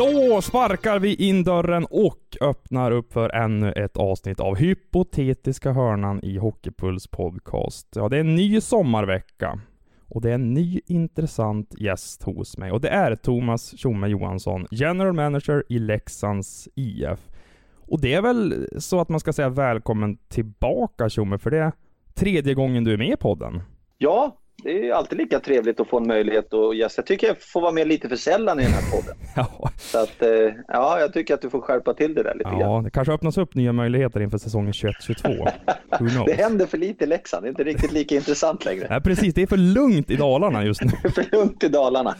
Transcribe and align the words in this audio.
Då 0.00 0.42
sparkar 0.42 0.98
vi 0.98 1.14
in 1.14 1.44
dörren 1.44 1.86
och 1.90 2.36
öppnar 2.40 2.90
upp 2.90 3.12
för 3.12 3.30
ännu 3.30 3.72
ett 3.72 3.96
avsnitt 3.96 4.40
av 4.40 4.56
Hypotetiska 4.56 5.72
hörnan 5.72 6.24
i 6.24 6.38
Hockeypuls 6.38 7.06
podcast. 7.06 7.88
Ja, 7.96 8.08
det 8.08 8.16
är 8.16 8.20
en 8.20 8.34
ny 8.34 8.60
sommarvecka. 8.60 9.60
Och 10.08 10.20
det 10.20 10.30
är 10.30 10.34
en 10.34 10.54
ny 10.54 10.80
intressant 10.86 11.74
gäst 11.80 12.22
hos 12.22 12.58
mig. 12.58 12.72
Och 12.72 12.80
det 12.80 12.88
är 12.88 13.14
Thomas 13.14 13.78
Tjomme 13.78 14.08
Johansson, 14.08 14.66
General 14.70 15.12
Manager 15.12 15.64
i 15.68 15.78
Leksands 15.78 16.68
IF. 16.74 17.28
Och 17.76 18.00
det 18.00 18.14
är 18.14 18.22
väl 18.22 18.68
så 18.78 19.00
att 19.00 19.08
man 19.08 19.20
ska 19.20 19.32
säga 19.32 19.48
välkommen 19.48 20.16
tillbaka 20.16 21.08
Tjomme, 21.08 21.38
för 21.38 21.50
det 21.50 21.58
är 21.58 21.72
tredje 22.14 22.54
gången 22.54 22.84
du 22.84 22.92
är 22.92 22.98
med 22.98 23.12
i 23.12 23.16
podden. 23.16 23.62
Ja, 23.98 24.39
det 24.62 24.88
är 24.88 24.92
alltid 24.94 25.18
lika 25.18 25.40
trevligt 25.40 25.80
att 25.80 25.88
få 25.88 25.96
en 25.98 26.06
möjlighet 26.06 26.54
att 26.54 26.76
gästa. 26.76 27.00
Jag 27.00 27.06
tycker 27.06 27.26
jag 27.26 27.36
får 27.42 27.60
vara 27.60 27.72
med 27.72 27.88
lite 27.88 28.08
för 28.08 28.16
sällan 28.16 28.60
i 28.60 28.62
den 28.62 28.72
här 28.72 28.90
podden. 28.90 29.16
Ja, 29.36 29.70
Så 29.78 29.98
att, 29.98 30.22
eh, 30.22 30.28
ja, 30.68 31.00
jag 31.00 31.12
tycker 31.12 31.34
att 31.34 31.42
du 31.42 31.50
får 31.50 31.60
skärpa 31.60 31.94
till 31.94 32.14
det 32.14 32.22
där 32.22 32.34
lite 32.34 32.50
grann. 32.50 32.60
ja 32.60 32.80
det 32.84 32.90
kanske 32.90 33.12
öppnas 33.14 33.38
upp 33.38 33.54
nya 33.54 33.72
möjligheter 33.72 34.20
inför 34.20 34.38
säsongen 34.38 34.72
21-22. 34.72 35.28
Who 36.00 36.08
knows? 36.08 36.26
Det 36.26 36.32
händer 36.42 36.66
för 36.66 36.78
lite 36.78 37.04
i 37.04 37.06
Leksand, 37.06 37.44
det 37.44 37.48
är 37.48 37.50
inte 37.50 37.64
riktigt 37.64 37.92
lika 37.92 38.14
intressant 38.14 38.64
längre. 38.64 38.86
Nej, 38.90 39.00
precis. 39.00 39.34
Det 39.34 39.42
är 39.42 39.46
för 39.46 39.56
lugnt 39.56 40.10
i 40.10 40.16
Dalarna 40.16 40.64
just 40.66 40.82
nu. 40.82 40.90
Det 41.02 41.08
är 41.08 41.12
för 41.12 41.36
lugnt 41.36 41.64
i 41.64 41.68
Dalarna. 41.68 42.14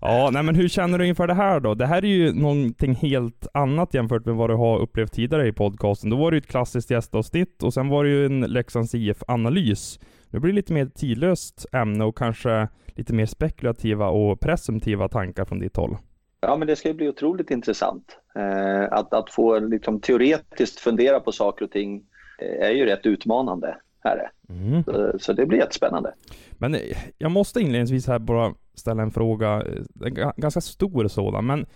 Ja, 0.00 0.30
nej 0.32 0.42
men 0.42 0.54
hur 0.54 0.68
känner 0.68 0.98
du 0.98 1.06
inför 1.06 1.26
det 1.26 1.34
här 1.34 1.60
då? 1.60 1.74
Det 1.74 1.86
här 1.86 2.04
är 2.04 2.08
ju 2.08 2.32
någonting 2.32 2.94
helt 2.94 3.46
annat 3.54 3.94
jämfört 3.94 4.26
med 4.26 4.34
vad 4.34 4.50
du 4.50 4.54
har 4.54 4.78
upplevt 4.78 5.12
tidigare 5.12 5.48
i 5.48 5.52
podcasten. 5.52 6.10
Då 6.10 6.16
var 6.16 6.30
det 6.30 6.34
ju 6.34 6.38
ett 6.38 6.46
klassiskt 6.46 6.90
gästavsnitt 6.90 7.62
och 7.62 7.74
sen 7.74 7.88
var 7.88 8.04
det 8.04 8.10
ju 8.10 8.26
en 8.26 8.40
Leksands 8.40 8.94
IF-analys. 8.94 9.98
Nu 10.30 10.40
blir 10.40 10.52
det 10.52 10.56
lite 10.56 10.72
mer 10.72 10.86
tidlöst 10.86 11.66
ämne 11.72 12.04
och 12.04 12.18
kanske 12.18 12.68
lite 12.86 13.14
mer 13.14 13.26
spekulativa 13.26 14.08
och 14.08 14.40
presumtiva 14.40 15.08
tankar 15.08 15.44
från 15.44 15.58
ditt 15.58 15.76
håll. 15.76 15.96
Ja, 16.40 16.56
men 16.56 16.68
det 16.68 16.76
ska 16.76 16.88
ju 16.88 16.94
bli 16.94 17.08
otroligt 17.08 17.50
intressant. 17.50 18.18
Eh, 18.34 18.92
att, 18.92 19.14
att 19.14 19.30
få 19.30 19.58
liksom, 19.58 20.00
teoretiskt 20.00 20.80
fundera 20.80 21.20
på 21.20 21.32
saker 21.32 21.64
och 21.64 21.70
ting 21.70 22.02
eh, 22.38 22.66
är 22.66 22.70
ju 22.70 22.84
rätt 22.84 23.06
utmanande. 23.06 23.76
Här 24.00 24.16
är. 24.16 24.54
Mm. 24.54 24.84
Så, 24.84 25.18
så 25.18 25.32
det 25.32 25.46
blir 25.46 25.58
jättespännande. 25.58 26.14
Men 26.52 26.74
eh, 26.74 26.80
jag 27.18 27.30
måste 27.30 27.60
inledningsvis 27.60 28.06
här 28.06 28.18
bara 28.18 28.54
ställa 28.74 29.02
en 29.02 29.10
fråga, 29.10 29.52
eh, 29.52 30.06
en 30.06 30.16
ga- 30.16 30.32
ganska 30.36 30.60
stor 30.60 31.08
sådan, 31.08 31.46
men 31.46 31.66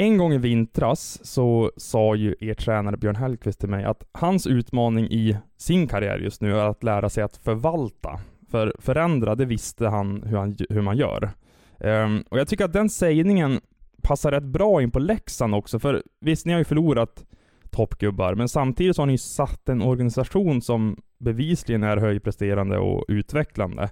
en 0.00 0.18
gång 0.18 0.32
i 0.32 0.38
vintras 0.38 1.20
så 1.22 1.72
sa 1.76 2.14
ju 2.14 2.34
er 2.40 2.54
tränare 2.54 2.96
Björn 2.96 3.16
Hellkvist 3.16 3.60
till 3.60 3.68
mig 3.68 3.84
att 3.84 4.04
hans 4.12 4.46
utmaning 4.46 5.04
i 5.04 5.36
sin 5.56 5.88
karriär 5.88 6.18
just 6.18 6.40
nu 6.40 6.58
är 6.58 6.64
att 6.64 6.84
lära 6.84 7.08
sig 7.08 7.22
att 7.22 7.36
förvalta. 7.36 8.20
För 8.50 8.74
förändra, 8.78 9.34
det 9.34 9.44
visste 9.44 9.86
han 9.86 10.22
hur, 10.22 10.36
han, 10.36 10.56
hur 10.70 10.82
man 10.82 10.96
gör. 10.96 11.30
Um, 11.78 12.24
och 12.30 12.38
jag 12.38 12.48
tycker 12.48 12.64
att 12.64 12.72
den 12.72 12.90
sägningen 12.90 13.60
passar 14.02 14.30
rätt 14.30 14.44
bra 14.44 14.82
in 14.82 14.90
på 14.90 14.98
Leksand 14.98 15.54
också, 15.54 15.78
för 15.78 16.02
visst, 16.20 16.46
ni 16.46 16.52
har 16.52 16.58
ju 16.58 16.64
förlorat 16.64 17.24
toppgubbar, 17.70 18.34
men 18.34 18.48
samtidigt 18.48 18.96
så 18.96 19.02
har 19.02 19.06
ni 19.06 19.18
satt 19.18 19.68
en 19.68 19.82
organisation 19.82 20.62
som 20.62 20.96
bevisligen 21.18 21.82
är 21.82 21.96
högpresterande 21.96 22.78
och 22.78 23.04
utvecklande. 23.08 23.90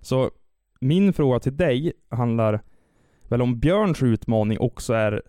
Så 0.00 0.30
min 0.80 1.12
fråga 1.12 1.40
till 1.40 1.56
dig 1.56 1.92
handlar 2.10 2.60
väl 3.28 3.42
om 3.42 3.60
Björns 3.60 4.02
utmaning 4.02 4.58
också 4.58 4.92
är 4.92 5.22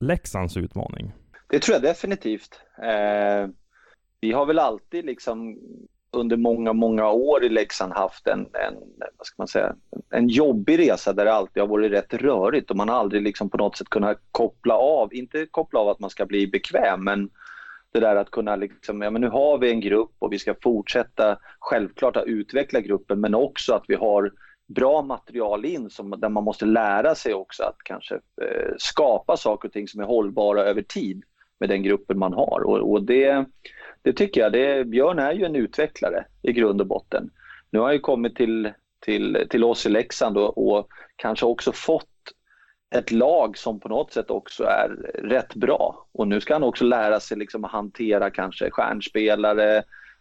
Leksands 0.00 0.56
utmaning. 0.56 1.12
Det 1.48 1.58
tror 1.58 1.74
jag 1.74 1.82
definitivt. 1.82 2.60
Eh, 2.82 3.48
vi 4.20 4.32
har 4.32 4.46
väl 4.46 4.58
alltid 4.58 5.04
liksom 5.04 5.58
under 6.10 6.36
många, 6.36 6.72
många 6.72 7.10
år 7.10 7.44
i 7.44 7.48
Leksand 7.48 7.92
haft 7.92 8.26
en, 8.26 8.40
en, 8.40 8.74
vad 9.16 9.26
ska 9.26 9.34
man 9.38 9.48
säga, 9.48 9.74
en 10.10 10.28
jobbig 10.28 10.78
resa 10.78 11.12
där 11.12 11.24
det 11.24 11.32
alltid 11.32 11.60
har 11.60 11.68
varit 11.68 11.92
rätt 11.92 12.14
rörigt 12.14 12.70
och 12.70 12.76
man 12.76 12.88
har 12.88 12.96
aldrig 12.96 13.22
liksom 13.22 13.50
på 13.50 13.56
något 13.56 13.76
sätt 13.76 13.88
kunnat 13.88 14.18
koppla 14.32 14.74
av, 14.74 15.14
inte 15.14 15.46
koppla 15.46 15.80
av 15.80 15.88
att 15.88 16.00
man 16.00 16.10
ska 16.10 16.26
bli 16.26 16.46
bekväm, 16.46 17.04
men 17.04 17.30
det 17.92 18.00
där 18.00 18.16
att 18.16 18.30
kunna 18.30 18.56
liksom, 18.56 19.02
ja 19.02 19.10
men 19.10 19.20
nu 19.20 19.28
har 19.28 19.58
vi 19.58 19.70
en 19.70 19.80
grupp 19.80 20.12
och 20.18 20.32
vi 20.32 20.38
ska 20.38 20.54
fortsätta 20.62 21.38
självklart 21.58 22.16
att 22.16 22.26
utveckla 22.26 22.80
gruppen 22.80 23.20
men 23.20 23.34
också 23.34 23.74
att 23.74 23.84
vi 23.88 23.94
har 23.94 24.32
bra 24.66 25.02
material 25.02 25.64
in 25.64 25.90
som, 25.90 26.10
där 26.10 26.28
man 26.28 26.44
måste 26.44 26.64
lära 26.64 27.14
sig 27.14 27.34
också 27.34 27.62
att 27.62 27.76
kanske 27.84 28.14
eh, 28.14 28.74
skapa 28.78 29.36
saker 29.36 29.68
och 29.68 29.72
ting 29.72 29.88
som 29.88 30.00
är 30.00 30.04
hållbara 30.04 30.62
över 30.62 30.82
tid 30.82 31.22
med 31.58 31.68
den 31.68 31.82
gruppen 31.82 32.18
man 32.18 32.32
har. 32.32 32.60
Och, 32.60 32.92
och 32.92 33.02
det, 33.02 33.44
det 34.02 34.12
tycker 34.12 34.40
jag, 34.40 34.52
det, 34.52 34.84
Björn 34.84 35.18
är 35.18 35.32
ju 35.32 35.44
en 35.44 35.56
utvecklare 35.56 36.24
i 36.42 36.52
grund 36.52 36.80
och 36.80 36.86
botten. 36.86 37.30
Nu 37.70 37.78
har 37.78 37.86
han 37.86 37.94
ju 37.94 38.00
kommit 38.00 38.36
till, 38.36 38.72
till, 39.00 39.46
till 39.50 39.64
oss 39.64 39.86
i 39.86 39.88
Leksand 39.88 40.38
och, 40.38 40.76
och 40.76 40.88
kanske 41.16 41.46
också 41.46 41.72
fått 41.72 42.08
ett 42.94 43.10
lag 43.10 43.58
som 43.58 43.80
på 43.80 43.88
något 43.88 44.12
sätt 44.12 44.30
också 44.30 44.64
är 44.64 44.88
rätt 45.14 45.54
bra. 45.54 46.06
Och 46.12 46.28
nu 46.28 46.40
ska 46.40 46.54
han 46.54 46.62
också 46.62 46.84
lära 46.84 47.20
sig 47.20 47.36
liksom 47.36 47.64
att 47.64 47.70
hantera 47.70 48.30
kanske 48.30 48.70
stjärnspelare, 48.70 49.76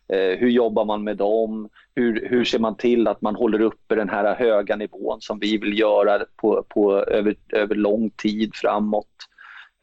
eh, 0.08 0.38
hur 0.38 0.50
jobbar 0.50 0.86
man 0.86 1.04
med 1.04 1.18
dem, 1.18 1.70
hur, 1.96 2.28
hur 2.30 2.46
ser 2.46 2.60
man 2.60 2.76
till 2.76 3.08
att 3.08 3.22
man 3.22 3.36
håller 3.36 3.62
uppe 3.62 3.96
den 3.96 4.10
här 4.10 4.36
höga 4.36 4.76
nivån 4.76 5.22
som 5.22 5.40
vi 5.40 5.58
vill 5.58 5.80
göra 5.80 6.26
på, 6.36 6.66
på, 6.70 6.94
över, 6.94 7.36
över 7.50 7.76
lång 7.76 8.10
tid 8.10 8.56
framåt. 8.56 9.08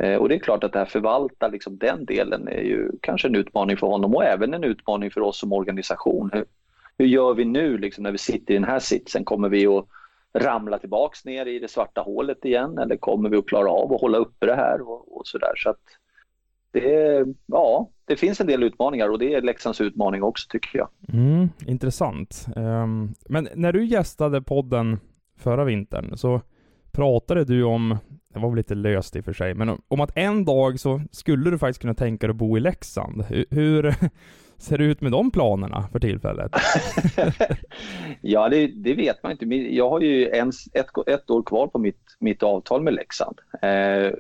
Eh, 0.02 0.16
och 0.16 0.28
det 0.28 0.34
är 0.34 0.38
klart 0.38 0.64
att 0.64 0.72
det 0.72 0.78
här 0.78 0.86
förvalta 0.86 1.48
liksom 1.48 1.78
den 1.78 2.04
delen 2.04 2.48
är 2.48 2.62
ju 2.62 2.90
kanske 3.00 3.28
en 3.28 3.34
utmaning 3.34 3.76
för 3.76 3.86
honom 3.86 4.14
och 4.14 4.24
även 4.24 4.54
en 4.54 4.64
utmaning 4.64 5.10
för 5.10 5.20
oss 5.20 5.38
som 5.38 5.52
organisation. 5.52 6.30
Hur, 6.32 6.44
hur 6.98 7.06
gör 7.06 7.34
vi 7.34 7.44
nu 7.44 7.78
liksom 7.78 8.02
när 8.02 8.12
vi 8.12 8.18
sitter 8.18 8.54
i 8.54 8.56
den 8.56 8.68
här 8.68 8.78
sitsen? 8.78 9.24
Kommer 9.24 9.48
vi 9.48 9.66
att 9.66 9.86
ramla 10.38 10.78
tillbaks 10.78 11.24
ner 11.24 11.46
i 11.46 11.58
det 11.58 11.68
svarta 11.68 12.00
hålet 12.00 12.44
igen 12.44 12.78
eller 12.78 12.96
kommer 12.96 13.28
vi 13.28 13.36
att 13.36 13.46
klara 13.46 13.70
av 13.70 13.92
att 13.92 14.00
hålla 14.00 14.18
uppe 14.18 14.46
det 14.46 14.54
här 14.54 14.88
och, 14.88 15.16
och 15.16 15.26
sådär. 15.26 15.52
Så 15.56 15.70
att 15.70 15.80
det, 16.70 17.24
ja, 17.46 17.90
det 18.12 18.16
finns 18.16 18.40
en 18.40 18.46
del 18.46 18.62
utmaningar 18.62 19.08
och 19.08 19.18
det 19.18 19.34
är 19.34 19.42
Leksands 19.42 19.80
utmaning 19.80 20.22
också 20.22 20.48
tycker 20.50 20.78
jag. 20.78 20.88
Mm, 21.12 21.48
intressant. 21.66 22.46
Um, 22.56 23.14
men 23.28 23.48
när 23.54 23.72
du 23.72 23.84
gästade 23.84 24.42
podden 24.42 25.00
förra 25.38 25.64
vintern 25.64 26.16
så 26.16 26.40
pratade 26.90 27.44
du 27.44 27.62
om, 27.62 27.96
det 28.34 28.38
var 28.38 28.48
väl 28.48 28.56
lite 28.56 28.74
löst 28.74 29.16
i 29.16 29.20
och 29.20 29.24
för 29.24 29.32
sig, 29.32 29.54
men 29.54 29.78
om 29.88 30.00
att 30.00 30.16
en 30.16 30.44
dag 30.44 30.80
så 30.80 31.00
skulle 31.10 31.50
du 31.50 31.58
faktiskt 31.58 31.80
kunna 31.80 31.94
tänka 31.94 32.26
dig 32.26 32.32
att 32.32 32.36
bo 32.36 32.56
i 32.56 32.60
Leksand. 32.60 33.22
Hur, 33.22 33.44
hur 33.50 33.94
ser 34.62 34.78
det 34.78 34.84
ut 34.84 35.00
med 35.00 35.12
de 35.12 35.30
planerna 35.30 35.88
för 35.92 35.98
tillfället? 35.98 36.52
ja, 38.20 38.48
det, 38.48 38.66
det, 38.66 38.94
vet 38.94 39.22
man 39.22 39.32
inte. 39.32 39.44
Jag 39.54 39.90
har 39.90 40.00
ju 40.00 40.30
en, 40.30 40.48
ett, 40.72 40.86
ett 41.06 41.30
år 41.30 41.42
kvar 41.42 41.66
på 41.66 41.78
mitt, 41.78 42.16
mitt 42.18 42.42
avtal 42.42 42.82
med 42.82 42.94
Leksand. 42.94 43.38
Eh, 43.62 44.12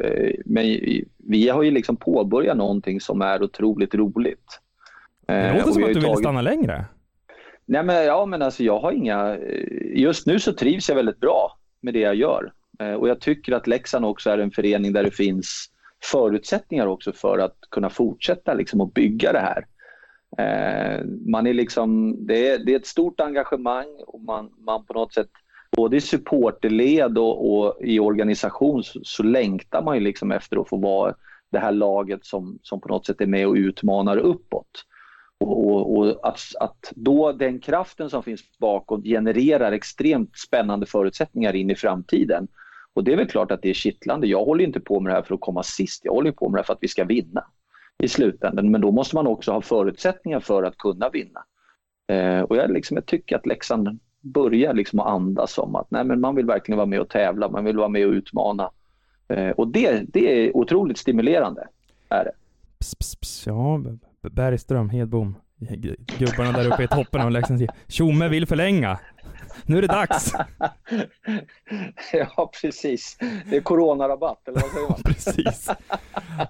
men 0.44 0.78
vi 1.16 1.48
har 1.48 1.62
ju 1.62 1.70
liksom 1.70 1.96
påbörjat 1.96 2.56
någonting 2.56 3.00
som 3.00 3.22
är 3.22 3.42
otroligt 3.42 3.94
roligt. 3.94 4.60
Eh, 5.28 5.34
det 5.34 5.54
låter 5.58 5.72
som 5.72 5.82
att 5.82 5.88
du 5.88 5.94
vill 5.94 6.02
tagit... 6.02 6.18
stanna 6.18 6.42
längre. 6.42 6.84
Nej, 7.64 7.82
men, 7.82 8.04
ja, 8.04 8.26
men 8.26 8.42
alltså 8.42 8.64
jag 8.64 8.78
har 8.78 8.92
inga... 8.92 9.38
Just 9.94 10.26
nu 10.26 10.38
så 10.38 10.52
trivs 10.52 10.88
jag 10.88 10.96
väldigt 10.96 11.20
bra 11.20 11.58
med 11.80 11.94
det 11.94 12.00
jag 12.00 12.14
gör. 12.14 12.52
Eh, 12.80 12.92
och 12.92 13.08
jag 13.08 13.20
tycker 13.20 13.52
att 13.52 13.66
Leksand 13.66 14.04
också 14.04 14.30
är 14.30 14.38
en 14.38 14.50
förening 14.50 14.92
där 14.92 15.02
det 15.04 15.10
finns 15.10 15.68
förutsättningar 16.04 16.86
också 16.86 17.12
för 17.12 17.38
att 17.38 17.56
kunna 17.70 17.90
fortsätta 17.90 18.54
liksom 18.54 18.80
att 18.80 18.94
bygga 18.94 19.32
det 19.32 19.40
här. 19.40 19.66
Eh, 20.38 21.04
man 21.26 21.46
är 21.46 21.54
liksom, 21.54 22.16
det, 22.26 22.48
är, 22.48 22.58
det 22.58 22.72
är 22.72 22.76
ett 22.76 22.86
stort 22.86 23.20
engagemang 23.20 23.86
och 24.06 24.20
man, 24.20 24.50
man 24.58 24.84
på 24.84 24.92
något 24.92 25.14
sätt 25.14 25.30
både 25.76 25.96
i 25.96 26.00
supporterled 26.00 27.18
och, 27.18 27.54
och 27.54 27.76
i 27.80 28.00
organisation 28.00 28.84
så, 28.84 29.00
så, 29.02 29.22
längtar 29.22 29.82
man 29.82 29.94
ju 29.94 30.00
liksom 30.00 30.32
efter 30.32 30.56
att 30.56 30.68
få 30.68 30.76
vara 30.76 31.14
det 31.50 31.58
här 31.58 31.72
laget 31.72 32.24
som, 32.24 32.58
som 32.62 32.80
på 32.80 32.88
något 32.88 33.06
sätt 33.06 33.20
är 33.20 33.26
med 33.26 33.46
och 33.46 33.54
utmanar 33.54 34.16
uppåt. 34.16 34.84
Och, 35.40 35.66
och, 35.66 35.96
och 35.96 36.28
att, 36.28 36.40
att 36.60 36.92
då 36.96 37.32
den 37.32 37.60
kraften 37.60 38.10
som 38.10 38.22
finns 38.22 38.58
bakåt 38.58 39.04
genererar 39.04 39.72
extremt 39.72 40.38
spännande 40.38 40.86
förutsättningar 40.86 41.54
in 41.56 41.70
i 41.70 41.74
framtiden 41.74 42.48
Och 42.94 43.04
det 43.04 43.12
är 43.12 43.16
väl 43.16 43.28
klart 43.28 43.50
att 43.50 43.62
det 43.62 43.70
är 43.70 43.74
kittlande. 43.74 44.26
Jag 44.26 44.44
håller 44.44 44.64
inte 44.64 44.80
på 44.80 45.00
med 45.00 45.12
det 45.12 45.16
här 45.16 45.22
för 45.22 45.34
att 45.34 45.40
komma 45.40 45.62
sist. 45.62 46.04
Jag 46.04 46.12
håller 46.12 46.32
på 46.32 46.48
med 46.48 46.58
det 46.58 46.60
här 46.60 46.64
för 46.64 46.72
att 46.72 46.82
vi 46.82 46.88
ska 46.88 47.04
vinna 47.04 47.44
i 48.02 48.08
slutändan. 48.08 48.70
Men 48.70 48.80
då 48.80 48.90
måste 48.90 49.16
man 49.16 49.26
också 49.26 49.52
ha 49.52 49.60
förutsättningar 49.60 50.40
för 50.40 50.62
att 50.62 50.78
kunna 50.78 51.10
vinna. 51.10 51.44
Eh, 52.08 52.40
och 52.40 52.56
jag, 52.56 52.70
liksom, 52.70 52.96
jag 52.96 53.06
tycker 53.06 53.36
att 53.36 53.46
Leksand 53.46 53.98
börjar 54.20 54.74
liksom 54.74 55.00
att 55.00 55.06
andas 55.06 55.58
om 55.58 55.76
att 55.76 55.90
nej, 55.90 56.04
men 56.04 56.20
man 56.20 56.34
vill 56.34 56.46
verkligen 56.46 56.76
vara 56.76 56.86
med 56.86 57.00
och 57.00 57.08
tävla, 57.08 57.48
man 57.48 57.64
vill 57.64 57.76
vara 57.76 57.88
med 57.88 58.06
och 58.06 58.12
utmana. 58.12 58.70
Eh, 59.28 59.50
och 59.50 59.68
det, 59.68 60.02
det 60.08 60.46
är 60.46 60.56
otroligt 60.56 60.98
stimulerande. 60.98 61.68
Är 62.08 62.24
det. 62.24 62.32
Pss, 62.78 62.94
pss, 62.94 63.16
pss, 63.16 63.46
ja, 63.46 63.82
Bergström, 64.30 64.90
Hedbom, 64.90 65.36
gubbarna 66.18 66.52
där 66.52 66.72
uppe 66.72 66.82
i 66.82 66.88
toppen 66.88 67.20
av 67.20 67.30
Leksands 67.30 67.62
Tjomme 67.88 68.28
vill 68.28 68.46
förlänga. 68.46 68.98
Nu 69.66 69.78
är 69.78 69.82
det 69.82 69.88
dags! 69.88 70.32
ja, 72.12 72.50
precis. 72.62 73.18
Det 73.50 73.56
är 73.56 73.60
coronarabatt, 73.60 74.48
eller 74.48 74.60
vad 74.60 74.70
säger 74.70 74.88
man? 74.88 75.02
precis. 75.04 75.70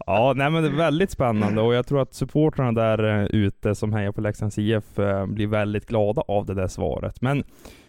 Ja, 0.07 0.33
nej 0.37 0.51
men 0.51 0.63
det 0.63 0.69
är 0.69 0.77
väldigt 0.77 1.11
spännande 1.11 1.61
och 1.61 1.75
jag 1.75 1.87
tror 1.87 2.03
att 2.03 2.15
supportrarna 2.15 2.73
där 2.73 3.21
eh, 3.21 3.25
ute 3.25 3.75
som 3.75 3.93
hejar 3.93 4.13
på 4.13 4.21
Leksands 4.21 4.59
IF 4.59 4.99
eh, 4.99 5.27
blir 5.27 5.47
väldigt 5.47 5.87
glada 5.87 6.23
av 6.29 6.47
det 6.47 6.55
där 6.55 6.69
svaret. 6.69 7.21
Men 7.21 7.45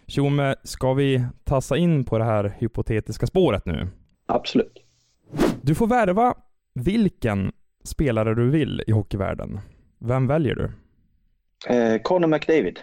Tjomme, 0.07 0.55
ska 0.63 0.93
vi 0.93 1.25
tassa 1.43 1.77
in 1.77 2.05
på 2.05 2.17
det 2.17 2.23
här 2.23 2.53
hypotetiska 2.57 3.27
spåret 3.27 3.65
nu? 3.65 3.87
Absolut. 4.25 4.83
Du 5.61 5.75
får 5.75 5.87
värva 5.87 6.35
vilken 6.75 7.51
spelare 7.83 8.35
du 8.35 8.49
vill 8.49 8.83
i 8.87 8.91
hockeyvärlden. 8.91 9.59
Vem 9.99 10.27
väljer 10.27 10.55
du? 10.55 10.71
Eh, 11.75 12.01
Conor 12.01 12.27
McDavid. 12.27 12.79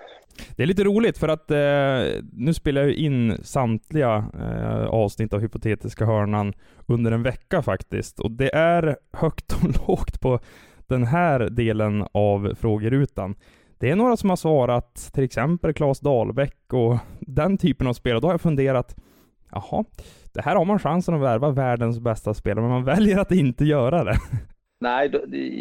Det 0.57 0.63
är 0.63 0.67
lite 0.67 0.85
roligt 0.85 1.19
för 1.19 1.29
att 1.29 1.51
eh, 1.51 2.23
nu 2.33 2.55
spelar 2.55 2.83
jag 2.83 2.93
in 2.93 3.39
samtliga 3.43 4.25
eh, 4.41 4.87
avsnitt 4.87 5.33
av 5.33 5.41
Hypotetiska 5.41 6.07
hörnan 6.07 6.53
under 6.87 7.13
en 7.13 7.23
vecka 7.23 7.63
faktiskt. 7.63 8.21
Och 8.21 8.31
det 8.31 8.55
är 8.55 8.97
högt 9.13 9.53
och 9.53 9.89
lågt 9.89 10.21
på 10.21 10.41
den 10.87 11.05
här 11.05 11.41
delen 11.41 12.07
av 12.13 12.55
frågerutan. 12.61 13.35
Det 13.79 13.91
är 13.91 13.97
några 13.97 14.17
som 14.17 14.31
har 14.31 14.37
svarat, 14.37 15.11
till 15.13 15.25
exempel 15.25 15.75
Claes 15.75 16.01
Dahlbäck 16.01 16.73
och 16.73 16.99
den 17.21 17.59
typen 17.59 17.87
av 17.87 17.93
spelare. 17.93 18.21
Då 18.21 18.29
har 18.29 18.33
jag 18.33 18.41
funderat, 18.41 18.97
jaha, 19.51 19.85
det 20.33 20.41
här 20.43 20.57
har 20.57 20.65
man 20.65 20.79
chansen 20.79 21.15
att 21.15 21.21
värva 21.21 21.51
världens 21.51 22.01
bästa 22.01 22.35
spelare, 22.35 22.63
men 22.63 22.71
man 22.71 22.85
väljer 22.85 23.19
att 23.19 23.33
inte 23.33 23.65
göra 23.65 24.05
det. 24.05 24.17
Nej, 24.83 25.13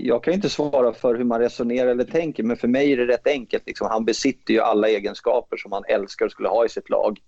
jag 0.06 0.24
kan 0.24 0.34
inte 0.34 0.50
svara 0.50 0.94
för 0.94 1.16
hur 1.16 1.24
man 1.24 1.40
resonerar 1.40 1.92
eller 1.92 2.04
tänker, 2.04 2.44
men 2.44 2.58
för 2.58 2.68
mig 2.68 2.94
är 2.94 2.98
det 2.98 3.08
rätt 3.08 3.28
enkelt. 3.28 3.64
Liksom, 3.68 3.88
han 3.92 4.06
besitter 4.06 4.54
ju 4.54 4.60
alla 4.60 4.90
egenskaper 4.90 5.58
som 5.58 5.72
han 5.72 5.84
älskar 5.88 6.26
och 6.26 6.32
skulle 6.32 6.50
ha 6.50 6.66
i 6.66 6.70
sitt 6.70 6.90
lag. 6.90 7.20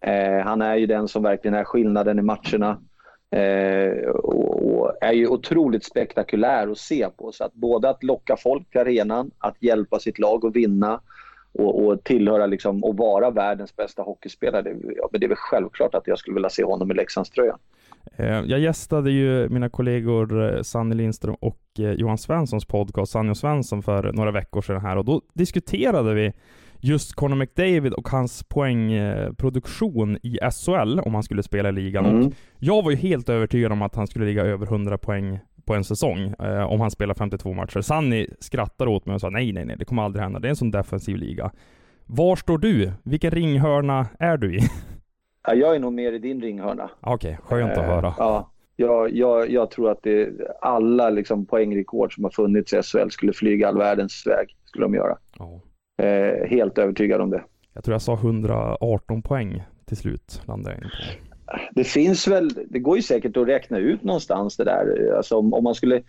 Eh, 0.00 0.44
han 0.44 0.62
är 0.62 0.76
ju 0.76 0.86
den 0.86 1.08
som 1.08 1.22
verkligen 1.22 1.54
är 1.54 1.64
skillnaden 1.64 2.18
i 2.18 2.22
matcherna. 2.22 2.80
Eh, 3.30 4.08
och, 4.08 4.80
och, 4.80 4.92
är 5.00 5.12
ju 5.12 5.28
otroligt 5.28 5.84
spektakulär 5.84 6.68
att 6.68 6.78
se 6.78 7.08
på. 7.16 7.32
Så 7.32 7.44
att 7.44 7.52
både 7.52 7.88
att 7.88 8.02
locka 8.02 8.36
folk 8.36 8.70
till 8.70 8.80
arenan, 8.80 9.30
att 9.38 9.62
hjälpa 9.62 9.98
sitt 9.98 10.18
lag 10.18 10.46
att 10.46 10.56
vinna 10.56 11.00
och, 11.52 11.84
och 11.84 12.04
tillhöra 12.04 12.46
liksom, 12.46 12.84
och 12.84 12.96
vara 12.96 13.30
världens 13.30 13.76
bästa 13.76 14.02
hockeyspelare. 14.02 14.62
Det, 14.62 14.76
ja, 14.96 15.08
det 15.12 15.26
är 15.26 15.28
väl 15.28 15.36
självklart 15.36 15.94
att 15.94 16.06
jag 16.06 16.18
skulle 16.18 16.34
vilja 16.34 16.50
se 16.50 16.64
honom 16.64 16.90
i 16.90 16.94
Leksandströjan. 16.94 17.58
Eh, 18.16 18.26
jag 18.26 18.60
gästade 18.60 19.10
ju 19.10 19.48
mina 19.48 19.68
kollegor 19.68 20.54
eh, 20.56 20.62
Sanny 20.62 20.94
Lindström 20.94 21.34
och 21.40 21.60
eh, 21.78 21.90
Johan 21.90 22.18
Svenssons 22.18 22.64
podcast 22.64 23.12
Sanny 23.12 23.30
och 23.30 23.36
Svensson 23.36 23.82
för 23.82 24.12
några 24.12 24.30
veckor 24.30 24.62
sedan 24.62 24.80
här 24.80 24.96
och 24.96 25.04
då 25.04 25.22
diskuterade 25.34 26.14
vi 26.14 26.32
just 26.80 27.14
Conor 27.14 27.36
McDavid 27.36 27.92
och 27.92 28.08
hans 28.08 28.42
poängproduktion 28.42 30.18
i 30.22 30.38
SHL 30.52 31.00
om 31.00 31.14
han 31.14 31.22
skulle 31.22 31.42
spela 31.42 31.68
i 31.68 31.72
ligan. 31.72 32.06
Mm. 32.06 32.26
Och 32.26 32.32
jag 32.58 32.82
var 32.82 32.90
ju 32.90 32.96
helt 32.96 33.28
övertygad 33.28 33.72
om 33.72 33.82
att 33.82 33.96
han 33.96 34.06
skulle 34.06 34.24
ligga 34.24 34.42
över 34.42 34.66
100 34.66 34.98
poäng 34.98 35.38
på 35.64 35.74
en 35.74 35.84
säsong 35.84 36.34
eh, 36.38 36.62
om 36.62 36.80
han 36.80 36.90
spelar 36.90 37.14
52 37.14 37.52
matcher. 37.52 37.80
Sanny 37.80 38.26
skrattade 38.40 38.90
åt 38.90 39.06
mig 39.06 39.14
och 39.14 39.20
sa 39.20 39.30
nej, 39.30 39.52
nej, 39.52 39.64
nej, 39.64 39.76
det 39.78 39.84
kommer 39.84 40.02
aldrig 40.02 40.22
hända. 40.22 40.38
Det 40.38 40.48
är 40.48 40.50
en 40.50 40.56
sån 40.56 40.70
defensiv 40.70 41.16
liga. 41.16 41.50
Var 42.06 42.36
står 42.36 42.58
du? 42.58 42.92
Vilken 43.02 43.30
ringhörna 43.30 44.06
är 44.18 44.36
du 44.36 44.56
i? 44.56 44.60
Ja, 45.46 45.54
jag 45.54 45.74
är 45.74 45.78
nog 45.78 45.92
mer 45.92 46.12
i 46.12 46.18
din 46.18 46.40
ringhörna. 46.40 46.90
Okej, 47.00 47.38
okay, 47.44 47.58
skönt 47.58 47.72
att 47.72 47.78
eh, 47.78 47.84
höra. 47.84 48.14
Ja, 48.18 48.50
jag, 48.76 49.12
jag, 49.12 49.50
jag 49.50 49.70
tror 49.70 49.90
att 49.90 50.02
det, 50.02 50.28
alla 50.60 51.10
liksom 51.10 51.46
poängrekord 51.46 52.14
som 52.14 52.24
har 52.24 52.30
funnits 52.30 52.72
i 52.72 52.82
SHL 52.82 53.08
skulle 53.10 53.32
flyga 53.32 53.68
all 53.68 53.78
världens 53.78 54.26
väg. 54.26 54.56
Skulle 54.64 54.84
de 54.84 54.94
göra. 54.94 55.18
Oh. 55.38 55.60
Eh, 56.06 56.48
helt 56.48 56.78
övertygad 56.78 57.20
om 57.20 57.30
det. 57.30 57.44
Jag 57.72 57.84
tror 57.84 57.94
jag 57.94 58.02
sa 58.02 58.14
118 58.14 59.22
poäng 59.22 59.64
till 59.84 59.96
slut 59.96 60.42
landade 60.44 60.76
jag. 60.80 60.90
Det 61.72 61.84
finns 61.84 62.28
väl, 62.28 62.48
det 62.48 62.78
går 62.78 62.96
ju 62.96 63.02
säkert 63.02 63.36
att 63.36 63.48
räkna 63.48 63.78
ut 63.78 64.02
någonstans 64.02 64.56
det 64.56 64.64
där. 64.64 65.12
Alltså 65.16 65.36
om, 65.36 65.54
om 65.54 65.64
man 65.64 65.74
skulle, 65.74 66.02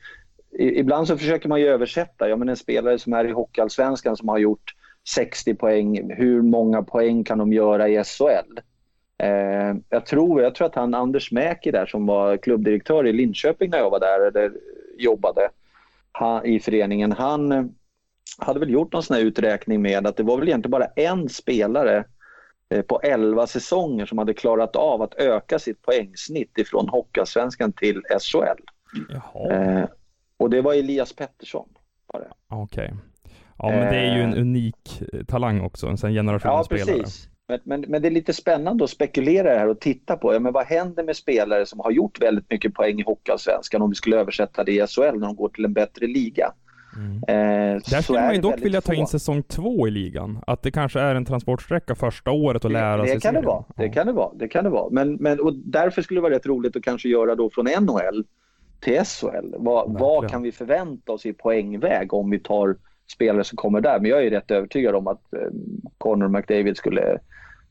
ibland 0.59 1.07
så 1.07 1.17
försöker 1.17 1.49
man 1.49 1.59
ju 1.59 1.67
översätta. 1.67 2.29
Ja, 2.29 2.35
men 2.35 2.49
en 2.49 2.57
spelare 2.57 2.99
som 2.99 3.13
är 3.13 3.25
i 3.25 3.31
Hockeyallsvenskan 3.31 4.17
som 4.17 4.29
har 4.29 4.37
gjort 4.37 4.73
60 5.13 5.55
poäng, 5.55 6.13
hur 6.13 6.41
många 6.41 6.83
poäng 6.83 7.23
kan 7.23 7.37
de 7.37 7.53
göra 7.53 7.89
i 7.89 8.03
SHL? 8.03 8.59
Eh, 9.23 9.75
jag, 9.89 10.05
tror, 10.05 10.41
jag 10.41 10.55
tror 10.55 10.67
att 10.67 10.75
han 10.75 10.93
Anders 10.93 11.31
Mäki 11.31 11.71
där 11.71 11.85
som 11.85 12.05
var 12.05 12.37
klubbdirektör 12.37 13.07
i 13.07 13.13
Linköping 13.13 13.69
när 13.69 13.77
jag 13.77 13.89
var 13.89 13.99
där, 13.99 14.27
eller 14.27 14.51
jobbade 14.97 15.49
han, 16.11 16.45
i 16.45 16.59
föreningen, 16.59 17.11
han 17.11 17.51
eh, 17.51 17.63
hade 18.37 18.59
väl 18.59 18.69
gjort 18.69 18.93
någon 18.93 19.03
sån 19.03 19.17
uträkning 19.17 19.81
med 19.81 20.07
att 20.07 20.17
det 20.17 20.23
var 20.23 20.37
väl 20.37 20.47
egentligen 20.47 20.71
bara 20.71 20.85
en 20.85 21.29
spelare 21.29 22.03
eh, 22.69 22.81
på 22.81 22.99
11 23.03 23.47
säsonger 23.47 24.05
som 24.05 24.17
hade 24.17 24.33
klarat 24.33 24.75
av 24.75 25.01
att 25.01 25.13
öka 25.13 25.59
sitt 25.59 25.81
poängsnitt 25.81 26.57
ifrån 26.57 26.89
Hockeyallsvenskan 26.89 27.73
till 27.73 28.01
SHL. 28.19 28.61
Eh, 29.51 29.85
och 30.37 30.49
det 30.49 30.61
var 30.61 30.73
Elias 30.73 31.13
Pettersson. 31.13 31.69
Okej. 32.07 32.27
Okay. 32.63 32.89
Ja, 33.57 33.69
men 33.69 33.93
det 33.93 33.99
är 33.99 34.15
ju 34.15 34.21
en 34.21 34.33
eh. 34.33 34.41
unik 34.41 35.03
talang 35.27 35.61
också, 35.61 35.87
en 35.87 35.97
generation 35.97 36.51
ja, 36.51 36.63
spelare. 36.63 36.97
Precis. 36.97 37.29
Men, 37.49 37.59
men, 37.63 37.85
men, 37.88 38.01
det 38.01 38.07
är 38.07 38.11
lite 38.11 38.33
spännande 38.33 38.83
att 38.83 38.89
spekulera 38.89 39.49
här 39.49 39.67
och 39.67 39.79
titta 39.79 40.17
på. 40.17 40.33
Ja, 40.33 40.39
men 40.39 40.53
vad 40.53 40.65
händer 40.65 41.03
med 41.03 41.15
spelare 41.15 41.65
som 41.65 41.79
har 41.79 41.91
gjort 41.91 42.21
väldigt 42.21 42.49
mycket 42.49 42.73
poäng 42.73 42.99
i 42.99 43.03
Hockeyallsvenskan 43.03 43.81
om 43.81 43.89
vi 43.89 43.95
skulle 43.95 44.17
översätta 44.17 44.63
det 44.63 44.71
i 44.71 44.88
SHL 44.88 45.01
när 45.01 45.27
de 45.27 45.35
går 45.35 45.49
till 45.49 45.65
en 45.65 45.73
bättre 45.73 46.07
liga? 46.07 46.53
Mm. 46.95 47.15
Eh, 47.27 47.81
Där 47.91 48.01
skulle 48.01 48.21
man 48.21 48.35
ju 48.35 48.41
dock 48.41 48.61
vilja 48.61 48.81
ta 48.81 48.94
in 48.94 49.07
säsong 49.07 49.44
två 49.44 49.88
i 49.88 49.91
ligan. 49.91 50.39
Att 50.47 50.61
det 50.61 50.71
kanske 50.71 50.99
är 50.99 51.15
en 51.15 51.25
transportsträcka 51.25 51.95
första 51.95 52.31
året 52.31 52.65
och 52.65 52.71
lära 52.71 52.97
det, 52.97 53.07
sig 53.07 53.15
det 53.15 53.21
kan 53.21 53.33
det 53.33 53.41
vara. 53.41 53.63
Det 53.75 53.85
ja. 53.85 53.91
kan 53.91 54.07
det 54.07 54.13
vara. 54.13 54.31
Det 54.35 54.47
kan 54.47 54.63
det 54.63 54.69
vara. 54.69 54.89
Men, 54.91 55.13
men, 55.13 55.39
och 55.39 55.53
därför 55.53 56.01
skulle 56.01 56.17
det 56.17 56.21
vara 56.21 56.33
rätt 56.33 56.45
roligt 56.45 56.75
att 56.75 56.83
kanske 56.83 57.09
göra 57.09 57.35
då 57.35 57.49
från 57.49 57.65
NHL 57.65 58.23
till 58.79 59.03
SHL. 59.05 59.55
Vad, 59.57 59.99
vad 59.99 60.29
kan 60.29 60.41
vi 60.41 60.51
förvänta 60.51 61.11
oss 61.11 61.25
i 61.25 61.33
poängväg 61.33 62.13
om 62.13 62.30
vi 62.30 62.39
tar 62.39 62.75
spelare 63.13 63.44
som 63.44 63.56
kommer 63.56 63.81
där? 63.81 63.99
Men 63.99 64.11
jag 64.11 64.25
är 64.25 64.30
rätt 64.30 64.51
övertygad 64.51 64.95
om 64.95 65.07
att 65.07 65.33
eh, 65.33 65.39
Connor 65.97 66.27
McDavid 66.27 66.77
skulle 66.77 67.19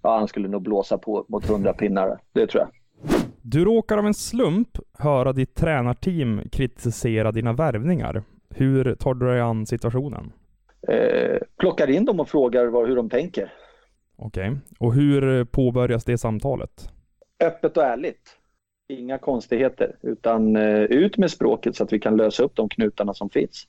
ja, 0.07 0.19
han 0.19 0.29
skulle 0.29 0.49
nog 0.49 0.63
blåsa 0.63 0.99
på 0.99 1.27
mot 1.29 1.51
100 1.51 1.73
pinnar. 1.73 2.19
Det 2.33 2.47
tror 2.47 2.63
jag. 2.63 2.71
Du 3.43 3.65
råkar 3.65 3.99
av 3.99 4.07
en 4.07 4.15
slump 4.15 4.69
höra 4.99 5.33
ditt 5.33 5.55
tränarteam 5.55 6.41
kritisera 6.53 7.33
dina 7.33 7.53
värvningar. 7.53 8.23
Hur 8.51 8.95
tar 8.95 9.15
du 9.15 9.27
dig 9.27 9.41
an 9.41 9.67
situationen? 9.67 10.33
Eh, 10.89 11.39
plockar 11.59 11.91
in 11.91 12.05
dem 12.05 12.21
och 12.21 12.29
frågar 12.29 12.67
var, 12.67 12.87
hur 12.87 12.97
de 12.97 13.11
tänker. 13.11 13.53
Okej. 14.17 14.49
Okay. 14.49 14.61
Och 14.79 14.95
hur 14.95 15.45
påbörjas 15.45 16.05
det 16.05 16.19
samtalet? 16.19 16.91
Öppet 17.45 17.77
och 17.77 17.85
ärligt. 17.85 18.37
Inga 18.89 19.19
konstigheter, 19.19 19.97
utan 20.03 20.57
eh, 20.57 20.83
ut 20.83 21.19
med 21.19 21.31
språket 21.31 21.77
så 21.77 21.85
att 21.85 21.93
vi 21.93 22.01
kan 22.01 22.17
lösa 22.17 22.43
upp 22.43 22.57
de 22.57 22.69
knutarna 22.69 23.15
som 23.15 23.31
finns. 23.31 23.67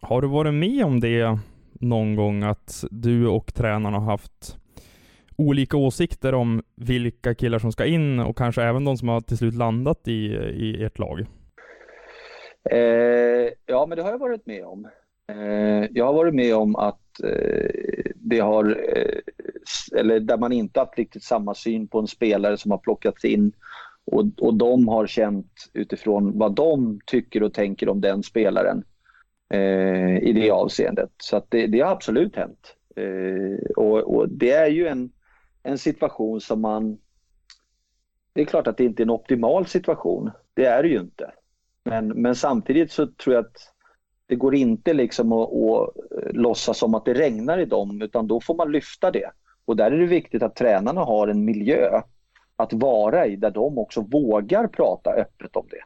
Har 0.00 0.22
du 0.22 0.28
varit 0.28 0.54
med 0.54 0.84
om 0.84 1.00
det 1.00 1.38
någon 1.72 2.16
gång 2.16 2.42
att 2.42 2.84
du 2.90 3.28
och 3.28 3.54
tränarna 3.54 3.98
har 3.98 4.10
haft 4.10 4.59
olika 5.40 5.76
åsikter 5.76 6.34
om 6.34 6.62
vilka 6.76 7.34
killar 7.34 7.58
som 7.58 7.72
ska 7.72 7.86
in 7.86 8.20
och 8.20 8.36
kanske 8.36 8.62
även 8.62 8.84
de 8.84 8.96
som 8.96 9.08
har 9.08 9.20
till 9.20 9.36
slut 9.36 9.54
landat 9.54 10.08
i, 10.08 10.26
i 10.34 10.84
ert 10.84 10.98
lag? 10.98 11.20
Eh, 12.70 13.48
ja, 13.66 13.86
men 13.88 13.96
det 13.96 14.02
har 14.02 14.10
jag 14.10 14.18
varit 14.18 14.46
med 14.46 14.64
om. 14.64 14.88
Eh, 15.28 15.88
jag 15.90 16.06
har 16.06 16.12
varit 16.12 16.34
med 16.34 16.54
om 16.54 16.76
att 16.76 17.20
eh, 17.24 18.10
det 18.14 18.38
har, 18.38 18.64
eh, 18.96 20.00
eller 20.00 20.20
där 20.20 20.38
man 20.38 20.52
inte 20.52 20.80
haft 20.80 20.98
riktigt 20.98 21.24
samma 21.24 21.54
syn 21.54 21.88
på 21.88 21.98
en 21.98 22.06
spelare 22.06 22.56
som 22.56 22.70
har 22.70 22.78
plockats 22.78 23.24
in 23.24 23.52
och, 24.04 24.24
och 24.40 24.54
de 24.54 24.88
har 24.88 25.06
känt 25.06 25.70
utifrån 25.72 26.38
vad 26.38 26.54
de 26.54 27.00
tycker 27.06 27.42
och 27.42 27.54
tänker 27.54 27.88
om 27.88 28.00
den 28.00 28.22
spelaren 28.22 28.84
eh, 29.54 30.18
i 30.18 30.32
det 30.32 30.50
avseendet. 30.50 31.10
Så 31.16 31.36
att 31.36 31.46
det, 31.48 31.66
det 31.66 31.80
har 31.80 31.92
absolut 31.92 32.36
hänt. 32.36 32.76
Eh, 32.96 33.70
och, 33.76 34.16
och, 34.16 34.28
det 34.28 34.50
är 34.50 34.70
ju 34.70 34.86
en, 34.86 35.10
en 35.62 35.78
situation 35.78 36.40
som 36.40 36.60
man... 36.60 36.98
Det 38.32 38.40
är 38.40 38.44
klart 38.44 38.66
att 38.66 38.76
det 38.76 38.84
inte 38.84 39.02
är 39.02 39.04
en 39.04 39.10
optimal 39.10 39.66
situation. 39.66 40.30
Det 40.54 40.64
är 40.64 40.82
det 40.82 40.88
ju 40.88 41.00
inte. 41.00 41.32
Men, 41.84 42.08
men 42.08 42.36
samtidigt 42.36 42.92
så 42.92 43.06
tror 43.06 43.34
jag 43.34 43.44
att 43.44 43.56
det 44.26 44.36
går 44.36 44.54
inte 44.54 44.92
liksom 44.92 45.32
att, 45.32 45.48
att 45.52 45.96
eh, 45.96 46.32
låtsas 46.32 46.78
som 46.78 46.94
att 46.94 47.04
det 47.04 47.14
regnar 47.14 47.58
i 47.58 47.64
dem 47.64 48.02
utan 48.02 48.26
då 48.26 48.40
får 48.40 48.54
man 48.54 48.72
lyfta 48.72 49.10
det. 49.10 49.30
Och 49.64 49.76
där 49.76 49.90
är 49.92 49.98
det 49.98 50.06
viktigt 50.06 50.42
att 50.42 50.56
tränarna 50.56 51.00
har 51.00 51.28
en 51.28 51.44
miljö 51.44 52.00
att 52.56 52.72
vara 52.72 53.26
i 53.26 53.36
där 53.36 53.50
de 53.50 53.78
också 53.78 54.00
vågar 54.00 54.66
prata 54.66 55.10
öppet 55.10 55.56
om 55.56 55.66
det. 55.70 55.82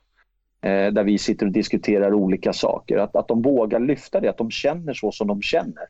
Eh, 0.68 0.92
där 0.92 1.04
vi 1.04 1.18
sitter 1.18 1.46
och 1.46 1.52
diskuterar 1.52 2.14
olika 2.14 2.52
saker. 2.52 2.98
Att, 2.98 3.16
att 3.16 3.28
de 3.28 3.42
vågar 3.42 3.80
lyfta 3.80 4.20
det, 4.20 4.28
att 4.28 4.38
de 4.38 4.50
känner 4.50 4.94
så 4.94 5.12
som 5.12 5.28
de 5.28 5.42
känner. 5.42 5.84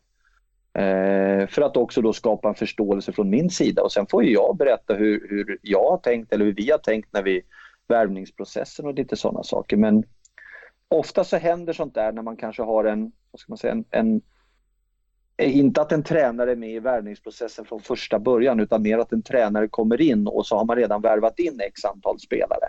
Eh, 0.78 1.47
för 1.47 1.62
att 1.62 1.76
också 1.76 2.02
då 2.02 2.12
skapa 2.12 2.49
en 2.49 2.54
förståelse 2.54 3.12
från 3.12 3.31
min 3.31 3.50
sida 3.50 3.83
och 3.83 3.93
sen 3.93 4.07
får 4.07 4.25
jag 4.25 4.57
berätta 4.57 4.95
hur, 4.95 5.26
hur 5.28 5.59
jag 5.62 5.90
har 5.90 5.99
tänkt 5.99 6.33
eller 6.33 6.45
hur 6.45 6.54
vi 6.54 6.71
har 6.71 6.78
tänkt 6.78 7.12
när 7.12 7.23
vi 7.23 7.43
värvningsprocessen 7.88 8.87
och 8.87 8.95
lite 8.95 9.16
sådana 9.16 9.43
saker. 9.43 9.76
Men 9.76 10.04
ofta 10.88 11.25
så 11.25 11.37
händer 11.37 11.73
sånt 11.73 11.95
där 11.95 12.12
när 12.12 12.23
man 12.23 12.37
kanske 12.37 12.62
har 12.62 12.85
en, 12.85 13.12
vad 13.31 13.40
ska 13.40 13.50
man 13.50 13.59
säga, 13.59 13.73
en, 13.73 13.85
en 13.90 14.21
inte 15.38 15.81
att 15.81 15.93
en 15.93 16.02
tränare 16.02 16.52
är 16.52 16.57
med 16.57 16.71
i 16.71 16.78
värvningsprocessen 16.78 17.64
från 17.64 17.81
första 17.81 18.19
början 18.19 18.61
utan 18.61 18.83
mer 18.83 18.99
att 18.99 19.12
en 19.12 19.23
tränare 19.23 19.69
kommer 19.69 20.00
in 20.00 20.26
och 20.26 20.47
så 20.47 20.57
har 20.57 20.64
man 20.64 20.76
redan 20.76 21.02
värvat 21.02 21.38
in 21.38 21.61
x 21.61 21.85
antal 21.85 22.21
spelare. 22.21 22.69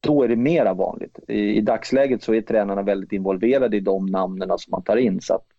Då 0.00 0.22
är 0.22 0.28
det 0.28 0.36
mera 0.36 0.74
vanligt. 0.74 1.18
I, 1.28 1.56
i 1.56 1.60
dagsläget 1.60 2.22
så 2.22 2.34
är 2.34 2.40
tränarna 2.40 2.82
väldigt 2.82 3.12
involverade 3.12 3.76
i 3.76 3.80
de 3.80 4.06
namnen 4.06 4.48
som 4.58 4.70
man 4.70 4.82
tar 4.82 4.96
in. 4.96 5.20
Så 5.20 5.34
att, 5.34 5.46
eh, 5.50 5.57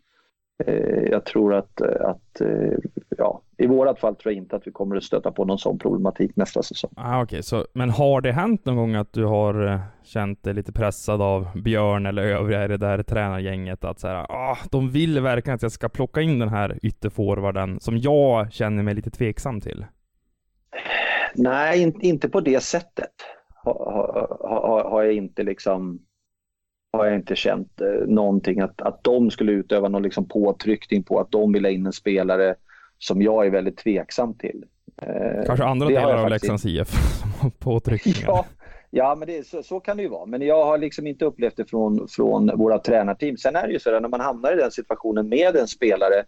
jag 1.10 1.26
tror 1.26 1.54
att, 1.54 1.82
att 1.82 2.42
eh, 2.42 2.78
ja, 3.18 3.42
i 3.58 3.68
vårat 3.68 4.00
fall 4.00 4.16
tror 4.16 4.34
jag 4.34 4.38
inte 4.38 4.56
att 4.56 4.68
vi 4.68 4.72
kommer 4.72 4.96
att 4.96 5.04
stöta 5.04 5.32
på 5.32 5.46
någon 5.46 5.60
sån 5.60 5.80
problematik 5.80 6.36
nästa 6.36 6.64
säsong. 6.64 6.92
Ah, 6.96 7.24
okay. 7.24 7.42
så, 7.42 7.66
men 7.74 7.90
har 7.90 8.22
det 8.22 8.32
hänt 8.32 8.66
någon 8.66 8.76
gång 8.76 8.96
att 8.96 9.14
du 9.14 9.26
har 9.26 9.68
eh, 9.68 9.80
känt 10.04 10.44
dig 10.44 10.54
lite 10.54 10.72
pressad 10.72 11.22
av 11.22 11.48
Björn 11.56 12.06
eller 12.06 12.24
övriga 12.24 12.66
i 12.66 12.68
det 12.68 12.78
där 12.78 13.04
tränargänget 13.04 13.84
att 13.84 14.00
så 14.00 14.08
ah, 14.08 14.58
de 14.72 14.90
vill 14.90 15.22
verkligen 15.22 15.56
att 15.56 15.62
jag 15.62 15.72
ska 15.72 15.90
plocka 15.90 16.22
in 16.22 16.40
den 16.40 16.50
här 16.50 16.80
ytterforwarden 16.82 17.80
som 17.80 17.98
jag 17.98 18.52
känner 18.52 18.84
mig 18.84 18.94
lite 18.94 19.10
tveksam 19.10 19.62
till? 19.62 19.86
Nej, 21.36 21.82
in, 21.82 22.02
inte 22.02 22.30
på 22.30 22.42
det 22.42 22.64
sättet. 22.64 23.12
Har, 23.64 24.28
har, 24.42 24.90
har 24.90 25.04
jag 25.04 25.14
inte 25.14 25.44
liksom 25.44 26.00
har 26.92 27.06
jag 27.06 27.16
inte 27.16 27.36
känt 27.36 27.82
eh, 27.82 28.08
någonting 28.08 28.60
att, 28.60 28.82
att 28.82 29.04
de 29.04 29.32
skulle 29.32 29.52
utöva 29.52 29.88
någon 29.88 30.04
liksom 30.04 30.28
påtryckning 30.28 31.04
på 31.04 31.20
att 31.20 31.32
de 31.32 31.54
vill 31.54 31.66
ha 31.66 31.72
in 31.72 31.86
en 31.86 31.94
spelare 31.94 32.56
som 32.98 33.22
jag 33.22 33.46
är 33.46 33.50
väldigt 33.50 33.78
tveksam 33.78 34.34
till. 34.34 34.66
Eh, 35.02 35.46
Kanske 35.46 35.66
andra 35.66 35.88
delar 35.88 36.18
av 36.18 36.30
Leksands 36.30 36.66
IF 36.66 36.90
som 37.22 37.32
har 37.40 37.50
påtryckningar. 37.50 38.28
Ja, 38.28 38.46
ja 38.90 39.16
men 39.16 39.28
det, 39.28 39.48
så, 39.48 39.64
så, 39.64 39.80
kan 39.80 39.98
det 39.98 40.04
ju 40.04 40.10
vara. 40.10 40.26
Men 40.26 40.42
jag 40.42 40.66
har 40.66 40.78
liksom 40.78 41.08
inte 41.08 41.26
upplevt 41.26 41.58
det 41.58 41.66
från, 41.66 42.08
från 42.08 42.58
våra 42.58 42.80
tränarteam. 42.80 43.38
Sen 43.38 43.56
är 43.56 43.68
det 43.68 43.74
ju 43.74 43.80
så 43.80 43.96
att 43.96 44.02
när 44.02 44.10
man 44.10 44.22
hamnar 44.22 44.54
i 44.54 44.56
den 44.56 44.72
situationen 44.72 45.30
med 45.30 45.56
en 45.56 45.68
spelare 45.68 46.24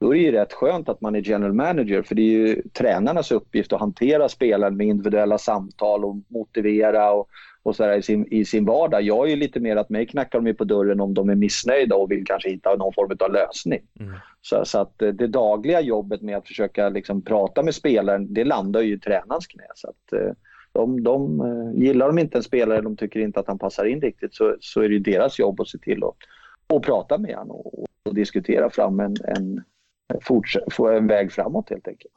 då 0.00 0.14
är 0.14 0.18
det 0.18 0.24
ju 0.24 0.32
rätt 0.32 0.52
skönt 0.52 0.88
att 0.88 1.00
man 1.00 1.16
är 1.16 1.20
general 1.20 1.52
manager 1.52 2.02
för 2.02 2.14
det 2.14 2.22
är 2.22 2.38
ju 2.38 2.62
tränarnas 2.62 3.32
uppgift 3.32 3.72
att 3.72 3.80
hantera 3.80 4.28
spelaren 4.28 4.76
med 4.76 4.86
individuella 4.86 5.38
samtal 5.38 6.04
och 6.04 6.16
motivera 6.28 7.12
och, 7.12 7.28
och 7.62 7.76
så 7.76 7.92
i, 7.92 8.02
sin, 8.02 8.26
i 8.30 8.44
sin 8.44 8.64
vardag. 8.64 9.02
Jag 9.02 9.26
är 9.26 9.30
ju 9.30 9.36
lite 9.36 9.60
mer 9.60 9.76
att 9.76 9.90
mig 9.90 10.06
knackar 10.06 10.40
de 10.40 10.54
på 10.54 10.64
dörren 10.64 11.00
om 11.00 11.14
de 11.14 11.30
är 11.30 11.34
missnöjda 11.34 11.96
och 11.96 12.10
vill 12.10 12.24
kanske 12.26 12.50
hitta 12.50 12.76
någon 12.76 12.92
form 12.92 13.16
av 13.20 13.32
lösning. 13.32 13.80
Mm. 14.00 14.12
Så, 14.40 14.64
så, 14.64 14.78
att 14.78 14.98
det 14.98 15.26
dagliga 15.26 15.80
jobbet 15.80 16.22
med 16.22 16.36
att 16.36 16.48
försöka 16.48 16.88
liksom 16.88 17.22
prata 17.22 17.62
med 17.62 17.74
spelaren, 17.74 18.34
det 18.34 18.44
landar 18.44 18.80
ju 18.80 18.94
i 18.94 18.98
tränarens 18.98 19.46
knä. 19.46 19.64
Så 19.74 19.88
att, 19.88 20.12
eh, 20.12 20.32
de, 20.72 21.02
de, 21.02 21.40
eh, 21.40 21.82
gillar 21.82 22.06
de 22.06 22.18
inte 22.18 22.38
en 22.38 22.42
spelare, 22.42 22.80
de 22.80 22.96
tycker 22.96 23.20
inte 23.20 23.40
att 23.40 23.46
han 23.46 23.58
passar 23.58 23.84
in 23.84 24.00
riktigt, 24.00 24.34
så, 24.34 24.56
så 24.60 24.80
är 24.80 24.88
det 24.88 24.98
deras 24.98 25.38
jobb 25.38 25.60
att 25.60 25.68
se 25.68 25.78
till 25.78 26.04
att 26.04 26.16
och 26.70 26.84
prata 26.84 27.18
med 27.18 27.36
honom 27.36 27.56
och, 27.56 27.86
och 28.02 28.14
diskutera 28.14 28.70
fram 28.70 29.00
en, 29.00 29.16
en, 29.24 29.64
en 30.78 31.06
väg 31.06 31.32
framåt 31.32 31.70
helt 31.70 31.88
enkelt. 31.88 32.14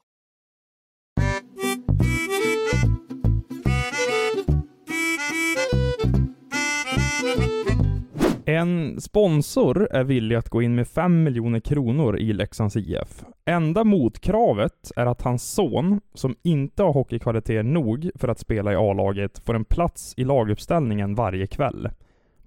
En 8.45 9.01
sponsor 9.01 9.87
är 9.91 10.03
villig 10.03 10.35
att 10.35 10.49
gå 10.49 10.61
in 10.61 10.75
med 10.75 10.87
5 10.87 11.23
miljoner 11.23 11.59
kronor 11.59 12.17
i 12.17 12.33
Leksands 12.33 12.75
IF. 12.75 13.23
Enda 13.45 13.83
motkravet 13.83 14.91
är 14.95 15.05
att 15.05 15.21
hans 15.21 15.51
son, 15.53 16.01
som 16.13 16.35
inte 16.41 16.83
har 16.83 16.93
hockeykvaliteter 16.93 17.63
nog 17.63 18.09
för 18.15 18.27
att 18.27 18.39
spela 18.39 18.73
i 18.73 18.75
A-laget, 18.75 19.39
får 19.39 19.55
en 19.55 19.65
plats 19.65 20.13
i 20.17 20.23
laguppställningen 20.23 21.15
varje 21.15 21.47
kväll. 21.47 21.89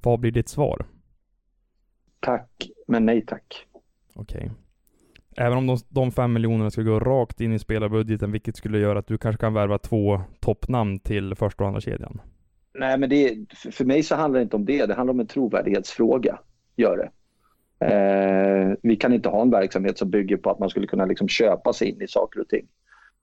Vad 0.02 0.20
blir 0.20 0.30
ditt 0.30 0.48
svar? 0.48 0.86
Tack, 2.20 2.70
men 2.86 3.06
nej 3.06 3.26
tack. 3.26 3.66
Okej. 4.14 4.38
Okay. 4.38 4.50
Även 5.36 5.58
om 5.58 5.66
de, 5.66 5.78
de 5.88 6.12
fem 6.12 6.32
miljonerna 6.32 6.70
skulle 6.70 6.90
gå 6.90 7.00
rakt 7.00 7.40
in 7.40 7.52
i 7.52 7.58
spelarbudgeten, 7.58 8.32
vilket 8.32 8.56
skulle 8.56 8.78
göra 8.78 8.98
att 8.98 9.06
du 9.06 9.18
kanske 9.18 9.40
kan 9.40 9.54
värva 9.54 9.78
två 9.78 10.20
toppnamn 10.40 10.98
till 10.98 11.34
första 11.34 11.64
och 11.64 11.68
andra 11.68 11.80
kedjan. 11.80 12.20
Nej, 12.78 12.98
men 12.98 13.10
det, 13.10 13.36
för 13.72 13.84
mig 13.84 14.02
så 14.02 14.14
handlar 14.14 14.40
det 14.40 14.42
inte 14.42 14.56
om 14.56 14.64
det. 14.64 14.86
Det 14.86 14.94
handlar 14.94 15.14
om 15.14 15.20
en 15.20 15.26
trovärdighetsfråga. 15.26 16.38
Gör 16.76 16.96
det. 16.96 17.10
Eh, 17.80 18.74
vi 18.82 18.96
kan 18.96 19.12
inte 19.12 19.28
ha 19.28 19.42
en 19.42 19.50
verksamhet 19.50 19.98
som 19.98 20.10
bygger 20.10 20.36
på 20.36 20.50
att 20.50 20.58
man 20.58 20.70
skulle 20.70 20.86
kunna 20.86 21.04
liksom 21.04 21.28
köpa 21.28 21.72
sig 21.72 21.88
in 21.88 22.02
i 22.02 22.08
saker 22.08 22.40
och 22.40 22.48
ting. 22.48 22.66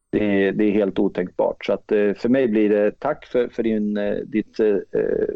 Det, 0.09 0.51
det 0.51 0.63
är 0.63 0.71
helt 0.71 0.99
otänkbart. 0.99 1.65
Så 1.65 1.73
att, 1.73 1.91
eh, 1.91 2.13
för 2.13 2.29
mig 2.29 2.47
blir 2.47 2.69
det 2.69 2.99
tack 2.99 3.25
för, 3.25 3.47
för 3.47 3.63
din, 3.63 3.97
eh, 3.97 4.13
ditt 4.13 4.59
eh, 4.59 4.75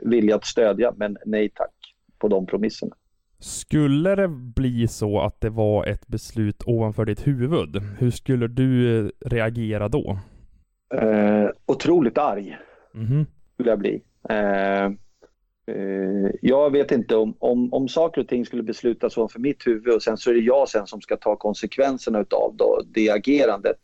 vilja 0.01 0.35
att 0.35 0.45
stödja, 0.45 0.93
men 0.97 1.17
nej 1.25 1.49
tack 1.55 1.73
på 2.19 2.27
de 2.27 2.45
promisserna. 2.45 2.95
Skulle 3.39 4.15
det 4.15 4.27
bli 4.27 4.87
så 4.87 5.19
att 5.19 5.41
det 5.41 5.49
var 5.49 5.85
ett 5.85 6.07
beslut 6.07 6.63
ovanför 6.65 7.05
ditt 7.05 7.27
huvud, 7.27 7.81
hur 7.99 8.11
skulle 8.11 8.47
du 8.47 8.99
eh, 8.99 9.09
reagera 9.25 9.87
då? 9.87 10.19
Eh, 10.93 11.49
otroligt 11.65 12.17
arg. 12.17 12.57
Mm 12.95 13.07
-hmm. 13.07 13.25
Skulle 13.57 13.69
jag 13.69 13.79
bli. 13.79 14.01
Eh, 14.29 14.85
eh, 15.75 16.31
jag 16.41 16.71
vet 16.71 16.91
inte 16.91 17.15
om, 17.15 17.35
om, 17.39 17.73
om 17.73 17.87
saker 17.87 18.21
och 18.21 18.27
ting 18.27 18.45
skulle 18.45 18.63
beslutas 18.63 19.17
ovanför 19.17 19.39
mitt 19.39 19.67
huvud 19.67 19.93
och 19.93 20.03
sen 20.03 20.17
så 20.17 20.29
är 20.29 20.33
det 20.33 20.39
jag 20.39 20.69
sen 20.69 20.87
som 20.87 21.01
ska 21.01 21.17
ta 21.17 21.35
konsekvenserna 21.35 22.19
utav 22.19 22.55
då, 22.57 22.81
det 22.93 23.09
agerandet. 23.09 23.79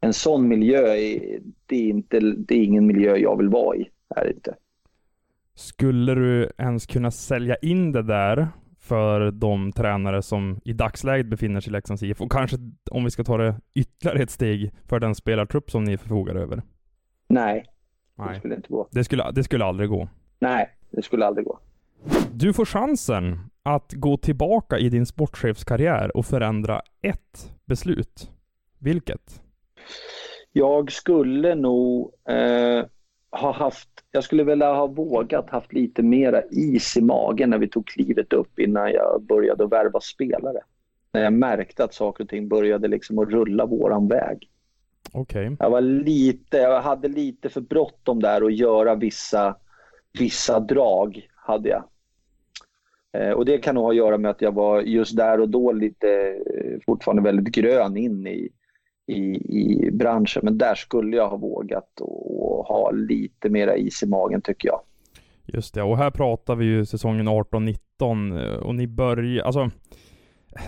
En 0.00 0.12
sån 0.12 0.48
miljö, 0.48 0.96
är, 0.96 1.40
det, 1.66 1.76
är 1.76 1.88
inte, 1.88 2.20
det 2.20 2.54
är 2.54 2.64
ingen 2.64 2.86
miljö 2.86 3.16
jag 3.16 3.36
vill 3.36 3.48
vara 3.48 3.76
i. 3.76 3.90
Är 4.16 4.32
inte. 4.34 4.54
Skulle 5.54 6.14
du 6.14 6.50
ens 6.58 6.86
kunna 6.86 7.10
sälja 7.10 7.56
in 7.56 7.92
det 7.92 8.02
där 8.02 8.48
för 8.80 9.30
de 9.30 9.72
tränare 9.72 10.22
som 10.22 10.60
i 10.64 10.72
dagsläget 10.72 11.26
befinner 11.26 11.60
sig 11.60 11.70
i 11.70 11.72
Leksands 11.72 12.02
IF 12.02 12.20
och 12.20 12.32
kanske, 12.32 12.56
om 12.90 13.04
vi 13.04 13.10
ska 13.10 13.24
ta 13.24 13.36
det 13.36 13.60
ytterligare 13.74 14.22
ett 14.22 14.30
steg, 14.30 14.72
för 14.88 15.00
den 15.00 15.14
spelartrupp 15.14 15.70
som 15.70 15.84
ni 15.84 15.98
förfogar 15.98 16.34
över? 16.34 16.62
Nej, 17.28 17.64
Nej. 18.18 18.28
det 18.28 18.38
skulle 18.38 18.54
inte 18.54 18.68
gå. 18.68 18.88
Det 18.90 19.04
skulle, 19.04 19.30
det 19.30 19.44
skulle 19.44 19.64
aldrig 19.64 19.88
gå? 19.88 20.08
Nej, 20.38 20.70
det 20.90 21.02
skulle 21.02 21.26
aldrig 21.26 21.46
gå. 21.46 21.58
Du 22.32 22.52
får 22.52 22.64
chansen 22.64 23.38
att 23.62 23.92
gå 23.92 24.16
tillbaka 24.16 24.78
i 24.78 24.88
din 24.88 25.06
sportchefskarriär 25.06 26.16
och 26.16 26.26
förändra 26.26 26.82
ett 27.02 27.52
beslut. 27.64 28.30
Vilket? 28.78 29.42
Jag 30.52 30.92
skulle 30.92 31.54
nog 31.54 32.12
eh, 32.28 32.84
ha 33.30 33.52
haft, 33.52 33.88
jag 34.10 34.24
skulle 34.24 34.44
vilja 34.44 34.72
ha 34.72 34.86
vågat 34.86 35.50
haft 35.50 35.72
lite 35.72 36.02
mera 36.02 36.42
is 36.50 36.96
i 36.96 37.02
magen 37.02 37.50
när 37.50 37.58
vi 37.58 37.68
tog 37.68 37.86
klivet 37.86 38.32
upp 38.32 38.58
innan 38.58 38.92
jag 38.92 39.22
började 39.28 39.66
värva 39.66 40.00
spelare. 40.00 40.60
När 41.12 41.22
jag 41.22 41.32
märkte 41.32 41.84
att 41.84 41.94
saker 41.94 42.24
och 42.24 42.30
ting 42.30 42.48
började 42.48 42.88
liksom 42.88 43.18
att 43.18 43.28
rulla 43.28 43.66
våran 43.66 44.08
väg. 44.08 44.48
Okay. 45.12 45.56
Jag 45.58 45.70
var 45.70 45.80
lite, 45.80 46.56
jag 46.56 46.82
hade 46.82 47.08
lite 47.08 47.48
för 47.48 47.60
bråttom 47.60 48.20
där 48.22 48.46
att 48.46 48.54
göra 48.54 48.94
vissa, 48.94 49.56
vissa 50.18 50.60
drag, 50.60 51.28
hade 51.34 51.68
jag. 51.68 51.84
Eh, 53.12 53.30
och 53.30 53.44
det 53.44 53.58
kan 53.58 53.74
nog 53.74 53.84
ha 53.84 53.90
att 53.90 53.96
göra 53.96 54.18
med 54.18 54.30
att 54.30 54.42
jag 54.42 54.54
var 54.54 54.80
just 54.80 55.16
där 55.16 55.40
och 55.40 55.48
då 55.48 55.72
lite 55.72 56.08
eh, 56.54 56.78
fortfarande 56.86 57.22
väldigt 57.22 57.54
grön 57.54 57.96
in 57.96 58.26
i, 58.26 58.48
i, 59.06 59.20
i 59.62 59.90
branschen. 59.92 60.40
Men 60.44 60.58
där 60.58 60.74
skulle 60.74 61.16
jag 61.16 61.28
ha 61.28 61.36
vågat 61.36 62.00
och 62.00 62.66
ha 62.66 62.90
lite 62.90 63.48
mera 63.48 63.76
is 63.76 64.02
i 64.02 64.06
magen 64.06 64.42
tycker 64.42 64.68
jag. 64.68 64.80
Just 65.44 65.74
det, 65.74 65.82
och 65.82 65.98
här 65.98 66.10
pratar 66.10 66.56
vi 66.56 66.64
ju 66.64 66.86
säsongen 66.86 67.28
18-19 67.28 68.56
och 68.56 68.74
ni 68.74 68.86
börjar, 68.86 69.44
alltså 69.44 69.70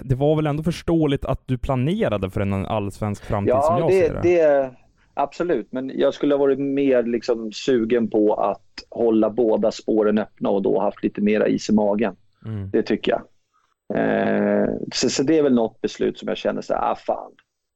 det 0.03 0.15
var 0.15 0.37
väl 0.37 0.47
ändå 0.47 0.63
förståeligt 0.63 1.25
att 1.25 1.43
du 1.47 1.59
planerade 1.59 2.31
för 2.31 2.41
en 2.41 2.67
allsvensk 2.67 3.25
framtid 3.25 3.51
ja, 3.51 3.63
som 3.63 3.79
jag 3.79 3.89
det, 3.89 4.07
ser 4.07 4.15
det? 4.15 4.21
det 4.23 4.71
absolut, 5.15 5.73
men 5.73 5.93
jag 5.95 6.15
skulle 6.15 6.35
ha 6.35 6.39
varit 6.39 6.59
mer 6.59 7.03
liksom 7.03 7.53
sugen 7.53 8.11
på 8.11 8.35
att 8.35 8.85
hålla 8.91 9.31
båda 9.31 9.71
spåren 9.71 10.19
öppna 10.19 10.51
och 10.51 10.63
då 10.63 10.81
haft 10.81 11.03
lite 11.03 11.21
mera 11.21 11.49
is 11.49 11.71
i 11.71 11.73
magen. 11.73 12.17
Mm. 12.47 12.71
Det 12.71 12.83
tycker 12.83 13.13
jag. 13.13 13.23
Eh, 13.95 14.69
så, 14.93 15.11
så, 15.11 15.23
det 15.23 15.39
är 15.39 15.43
väl 15.43 15.55
något 15.55 15.81
beslut 15.81 16.19
som 16.19 16.29
jag 16.29 16.37
känner 16.37 16.63
så 16.63 16.75
här, 16.75 16.93
ah 16.93 16.97
fan, 16.97 17.33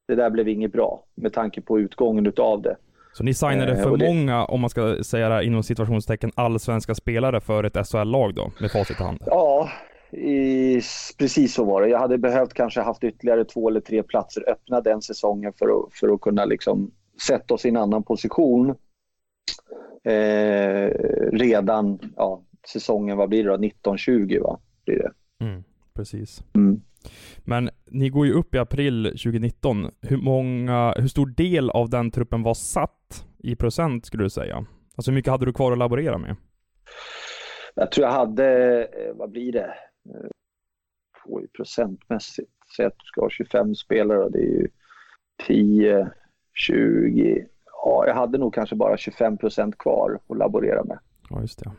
det 0.07 0.15
där 0.15 0.29
blev 0.29 0.47
inget 0.47 0.71
bra 0.71 1.03
med 1.15 1.33
tanke 1.33 1.61
på 1.61 1.79
utgången 1.79 2.25
utav 2.25 2.61
det. 2.61 2.75
Så 3.13 3.23
ni 3.23 3.33
signade 3.33 3.71
eh, 3.71 3.83
för 3.83 3.97
det... 3.97 4.07
många, 4.07 4.45
om 4.45 4.61
man 4.61 4.69
ska 4.69 5.03
säga 5.03 5.29
det 5.29 5.35
här 5.35 5.41
inom 5.41 5.63
situationstecken, 5.63 6.31
allsvenska 6.35 6.95
spelare 6.95 7.41
för 7.41 7.63
ett 7.63 7.87
SHL-lag 7.87 8.35
då, 8.35 8.51
med 8.59 8.71
facit 8.71 8.99
i 8.99 9.03
hand? 9.03 9.19
Ja, 9.25 9.69
i, 10.15 10.81
precis 11.17 11.53
så 11.53 11.63
var 11.63 11.81
det. 11.81 11.87
Jag 11.87 11.99
hade 11.99 12.17
behövt 12.17 12.53
kanske 12.53 12.81
haft 12.81 13.03
ytterligare 13.03 13.45
två 13.45 13.69
eller 13.69 13.79
tre 13.79 14.03
platser 14.03 14.49
öppna 14.49 14.81
den 14.81 15.01
säsongen 15.01 15.53
för 15.53 15.65
att, 15.65 15.93
för 15.93 16.13
att 16.13 16.21
kunna 16.21 16.45
liksom 16.45 16.91
sätta 17.27 17.53
oss 17.53 17.65
i 17.65 17.69
en 17.69 17.77
annan 17.77 18.03
position 18.03 18.69
eh, 20.03 20.89
redan 21.31 21.99
ja, 22.15 22.41
säsongen, 22.73 23.17
vad 23.17 23.29
blir 23.29 23.43
det 23.43 23.49
då, 23.49 23.55
1920 23.55 24.39
va? 24.41 24.59
Blir 24.85 24.97
det. 24.97 25.11
Mm, 25.45 25.63
precis. 25.95 26.43
Mm. 26.55 26.81
Men 27.39 27.69
ni 27.85 28.09
går 28.09 28.25
ju 28.25 28.33
upp 28.33 28.55
i 28.55 28.57
april 28.57 29.03
2019. 29.05 29.89
Hur 30.01 30.17
många, 30.17 30.93
hur 30.97 31.07
stor 31.07 31.27
del 31.27 31.69
av 31.69 31.89
den 31.89 32.11
truppen 32.11 32.43
var 32.43 32.53
satt 32.53 33.25
i 33.37 33.55
procent 33.55 34.05
skulle 34.05 34.23
du 34.23 34.29
säga? 34.29 34.65
Alltså 34.95 35.11
hur 35.11 35.15
mycket 35.15 35.31
hade 35.31 35.45
du 35.45 35.53
kvar 35.53 35.71
att 35.71 35.77
laborera 35.77 36.17
med? 36.17 36.35
Jag 37.75 37.91
tror 37.91 38.07
jag 38.07 38.13
hade, 38.13 38.83
eh, 38.83 39.15
vad 39.15 39.31
blir 39.31 39.51
det, 39.51 39.73
Eh, 40.09 40.29
får 41.23 41.41
ju 41.41 41.47
procentmässigt, 41.47 42.51
säg 42.75 42.85
att 42.85 42.97
du 42.97 43.05
ska 43.05 43.21
ha 43.21 43.29
25 43.29 43.75
spelare 43.75 44.23
och 44.23 44.31
det 44.31 44.39
är 44.39 44.61
ju 44.61 44.67
10, 45.47 46.09
20, 46.53 47.45
ja 47.83 48.03
jag 48.07 48.15
hade 48.15 48.37
nog 48.37 48.53
kanske 48.53 48.75
bara 48.75 48.97
25 48.97 49.37
procent 49.37 49.77
kvar 49.77 50.19
att 50.27 50.37
laborera 50.37 50.83
med. 50.83 50.99
Ja, 51.29 51.41
just 51.41 51.59
det. 51.59 51.71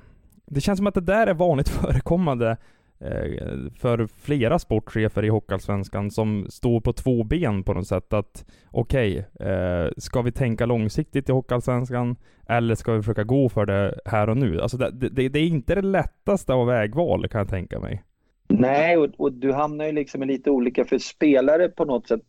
Det 0.47 0.61
känns 0.61 0.77
som 0.77 0.87
att 0.87 0.95
det 0.95 1.01
där 1.01 1.27
är 1.27 1.35
vanligt 1.35 1.69
förekommande 1.83 2.57
eh, 2.99 3.71
för 3.79 4.07
flera 4.07 4.59
sportchefer 4.59 5.25
i 5.25 5.29
Hockeyallsvenskan 5.29 6.11
som 6.11 6.47
står 6.51 6.81
på 6.81 6.93
två 6.93 7.25
ben 7.25 7.63
på 7.63 7.75
något 7.75 7.87
sätt. 7.87 8.13
Att 8.13 8.45
okej, 8.71 9.29
okay, 9.35 9.91
ska 9.97 10.23
vi 10.23 10.33
tänka 10.33 10.67
långsiktigt 10.67 11.29
i 11.29 11.33
Hockeyallsvenskan 11.33 12.17
eller 12.49 12.75
ska 12.75 12.93
vi 12.93 13.03
försöka 13.03 13.25
gå 13.25 13.49
för 13.49 13.67
det 13.67 14.01
här 14.05 14.29
och 14.29 14.37
nu? 14.37 14.61
Alltså 14.61 14.77
det, 14.77 14.91
det, 14.91 15.29
det 15.29 15.39
är 15.39 15.47
inte 15.47 15.75
det 15.75 15.83
lättaste 15.83 16.53
av 16.53 16.67
vägval 16.67 17.29
kan 17.29 17.39
jag 17.39 17.49
tänka 17.49 17.81
mig. 17.81 18.05
Nej, 18.49 18.97
och, 18.97 19.09
och, 19.17 19.33
du 19.33 19.53
hamnar 19.53 19.85
ju 19.85 19.93
liksom 19.93 20.23
i 20.23 20.27
lite 20.27 20.51
olika, 20.51 20.85
för 20.85 20.99
spelare 20.99 21.69
på 21.69 21.85
något 21.85 22.09
sätt... 22.09 22.23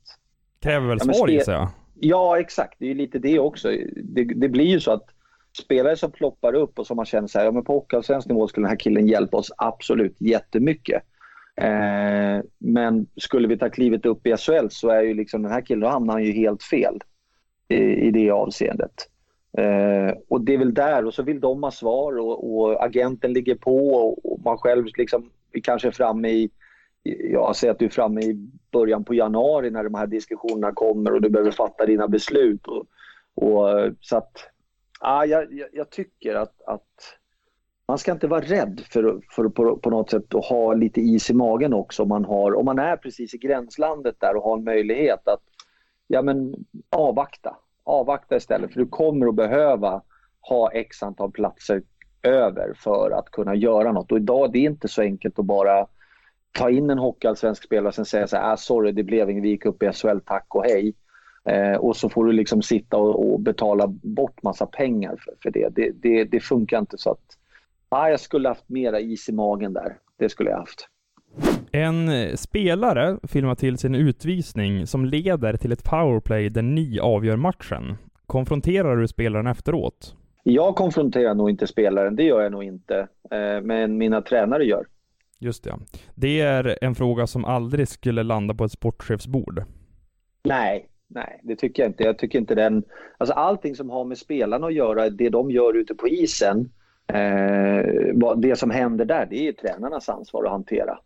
Kräver 0.60 0.88
väl 0.88 1.00
ja, 1.06 1.14
svar 1.14 1.28
gissar 1.28 1.54
jag? 1.54 1.70
Ja, 2.00 2.40
exakt. 2.40 2.76
Det 2.80 2.86
är 2.86 2.90
ju 2.90 2.96
lite 2.96 3.20
det 3.20 3.40
också. 3.40 3.70
Det, 4.04 4.24
det, 4.24 4.50
blir 4.50 4.66
ju 4.66 4.80
så 4.80 4.92
att 4.92 5.06
spelare 5.64 5.96
som 5.96 6.12
ploppar 6.12 6.54
upp 6.54 6.80
och 6.80 6.88
som 6.88 6.96
man 6.96 7.06
känner 7.06 7.28
så 7.28 7.40
här, 7.40 7.46
ja 7.46 7.52
men 7.52 7.64
på 7.64 7.74
hockeyallsvensk 7.74 8.28
nivå 8.28 8.48
skulle 8.48 8.64
den 8.64 8.70
här 8.70 8.80
killen 8.80 9.08
hjälpa 9.08 9.38
oss 9.38 9.52
absolut 9.58 10.16
jättemycket. 10.22 11.04
Eh, 11.62 12.44
men 12.58 13.08
skulle 13.16 13.48
vi 13.48 13.58
ta 13.58 13.70
klivet 13.70 14.06
upp 14.06 14.28
i 14.28 14.38
SHL 14.38 14.68
så 14.70 14.90
är 14.90 15.02
ju 15.02 15.14
liksom 15.14 15.42
den 15.42 15.52
här 15.52 15.62
killen, 15.62 15.82
då 15.82 15.88
hamnar 15.88 16.14
han 16.14 16.24
ju 16.24 16.32
helt 16.32 16.64
fel 16.64 17.00
i, 17.68 17.78
i 17.78 18.12
det 18.12 18.32
avseendet. 18.32 19.10
Eh, 19.58 20.18
och 20.30 20.42
det 20.42 20.54
är 20.54 20.58
väl 20.58 20.74
där, 20.74 21.06
och 21.06 21.14
så 21.14 21.24
vill 21.24 21.40
de 21.40 21.64
ha 21.64 21.72
svar 21.72 22.18
och, 22.20 22.58
och 22.58 22.84
agenten 22.84 23.34
ligger 23.34 23.56
på 23.56 23.88
och, 23.88 24.32
och 24.32 24.40
man 24.46 24.58
själv 24.58 24.86
liksom 24.98 25.30
vi 25.58 25.62
kanske 25.62 25.88
är 25.88 25.92
framme 25.92 26.30
i, 26.30 26.50
jag 27.04 27.56
säger 27.56 27.74
att 27.74 27.80
du 27.80 27.86
är 27.86 27.90
framme 27.90 28.22
i 28.22 28.50
början 28.72 29.04
på 29.04 29.14
januari 29.14 29.72
när 29.72 29.84
de 29.84 29.94
här 29.94 30.08
diskussionerna 30.08 30.72
kommer 30.72 31.14
och 31.14 31.22
du 31.22 31.30
behöver 31.30 31.52
fatta 31.52 31.86
dina 31.86 32.08
beslut. 32.08 32.68
Och, 32.68 32.86
och 33.36 33.68
så 34.02 34.18
att, 34.18 34.32
ja, 35.02 35.26
jag, 35.26 35.48
jag 35.74 35.90
tycker 35.90 36.36
att, 36.36 36.62
att 36.62 37.18
man 37.88 37.98
ska 37.98 38.12
inte 38.12 38.28
vara 38.28 38.42
rädd 38.42 38.82
för, 38.90 39.22
för 39.32 39.50
på, 39.50 39.78
på 39.78 39.90
något 39.90 40.10
sätt 40.10 40.36
att 40.36 40.46
ha 40.46 40.74
lite 40.74 41.02
is 41.02 41.30
i 41.30 41.34
magen 41.34 41.74
också 41.74 42.04
om 42.04 42.10
man, 42.10 42.26
har, 42.26 42.56
om 42.56 42.66
man 42.66 42.80
är 42.80 42.98
precis 42.98 43.34
i 43.34 43.38
gränslandet 43.38 44.16
där 44.20 44.36
och 44.36 44.44
har 44.44 44.58
en 44.58 44.64
möjlighet 44.64 45.28
att 45.28 45.44
ja, 46.08 46.22
men, 46.22 46.56
avvakta. 46.90 47.58
Avvakta 47.84 48.36
istället 48.36 48.74
för 48.74 48.80
du 48.80 48.88
kommer 48.88 49.28
att 49.28 49.36
behöva 49.36 50.02
ha 50.42 50.72
x 50.72 51.04
antal 51.04 51.32
platser 51.32 51.84
över 52.28 52.74
för 52.76 53.12
att 53.12 53.32
kunna 53.32 53.56
göra 53.56 53.92
något. 53.92 54.12
Och 54.12 54.18
idag 54.18 54.52
det 54.52 54.60
är 54.60 54.70
inte 54.70 54.88
så 54.88 55.02
enkelt 55.02 55.40
att 55.40 55.46
bara 55.46 55.88
ta 56.52 56.70
in 56.70 56.90
en 56.90 56.98
hockeyallsvensk 56.98 57.64
spelare 57.64 57.88
och 57.88 57.96
sen 57.96 58.06
säga 58.06 58.28
så 58.28 58.36
här, 58.36 58.54
ah, 58.54 58.58
sorry 58.58 58.92
det 58.92 59.04
blev 59.04 59.30
inget, 59.30 59.44
vi 59.44 59.50
gick 59.50 59.66
upp 59.66 59.84
i 59.84 59.92
SHL, 59.94 60.20
tack 60.26 60.46
och 60.50 60.64
hej. 60.64 60.94
Eh, 61.46 61.78
och 61.78 61.98
så 61.98 62.10
får 62.10 62.26
du 62.26 62.32
liksom 62.32 62.62
sitta 62.62 62.98
och, 62.98 63.34
och 63.34 63.40
betala 63.40 63.88
bort 63.88 64.44
massa 64.44 64.66
pengar 64.66 65.16
för, 65.26 65.34
för 65.44 65.52
det. 65.52 65.70
Det, 65.76 65.92
det. 65.92 66.24
det, 66.24 66.40
funkar 66.40 66.80
inte 66.80 66.98
så 66.98 67.12
att, 67.12 67.24
ah, 67.90 68.10
jag 68.10 68.20
skulle 68.20 68.48
haft 68.48 68.70
mera 68.70 69.00
is 69.00 69.30
i 69.30 69.32
magen 69.32 69.74
där. 69.74 69.98
Det 70.20 70.30
skulle 70.30 70.50
jag 70.50 70.58
haft. 70.58 70.88
En 71.72 72.10
eh, 72.10 72.36
spelare 72.36 73.18
filmar 73.24 73.56
till 73.56 73.78
sin 73.78 73.96
utvisning 73.96 74.88
som 74.88 75.06
leder 75.06 75.58
till 75.58 75.72
ett 75.72 75.84
powerplay 75.84 76.50
där 76.50 76.62
ni 76.62 77.00
avgör 77.00 77.36
matchen. 77.36 77.98
Konfronterar 78.26 78.98
du 78.98 79.08
spelaren 79.08 79.48
efteråt? 79.48 80.16
Jag 80.50 80.76
konfronterar 80.76 81.36
nog 81.36 81.50
inte 81.50 81.68
spelaren, 81.68 82.16
det 82.16 82.24
gör 82.24 82.42
jag 82.42 82.52
nog 82.52 82.64
inte. 82.64 83.08
Eh, 83.32 83.62
men 83.64 83.98
mina 83.98 84.22
tränare 84.22 84.66
gör. 84.66 84.86
Just 85.40 85.64
det. 85.64 85.76
Det 86.16 86.42
är 86.42 86.78
en 86.82 86.96
fråga 86.96 87.28
som 87.28 87.46
aldrig 87.46 87.88
skulle 87.88 88.24
landa 88.24 88.54
på 88.54 88.64
ett 88.64 88.72
sportchefsbord. 88.72 89.64
Nej, 90.44 90.90
nej, 91.08 91.40
det 91.44 91.56
tycker 91.56 91.84
jag 91.84 91.90
inte. 91.90 92.04
Jag 92.04 92.18
tycker 92.18 92.40
inte 92.40 92.56
den... 92.56 92.84
Alltså 93.18 93.34
allting 93.34 93.76
som 93.76 93.90
har 93.90 94.06
med 94.06 94.18
spelarna 94.18 94.68
att 94.68 94.74
göra, 94.74 95.10
det 95.10 95.30
de 95.30 95.52
gör 95.52 95.78
ute 95.78 95.96
på 95.96 96.08
isen, 96.08 96.72
eh, 97.08 98.36
det 98.38 98.56
som 98.60 98.72
händer 98.72 99.06
där, 99.06 99.28
det 99.30 99.48
är 99.48 99.54
tränarnas 99.54 100.10
ansvar 100.10 100.46
att 100.46 100.52
hantera. 100.52 101.00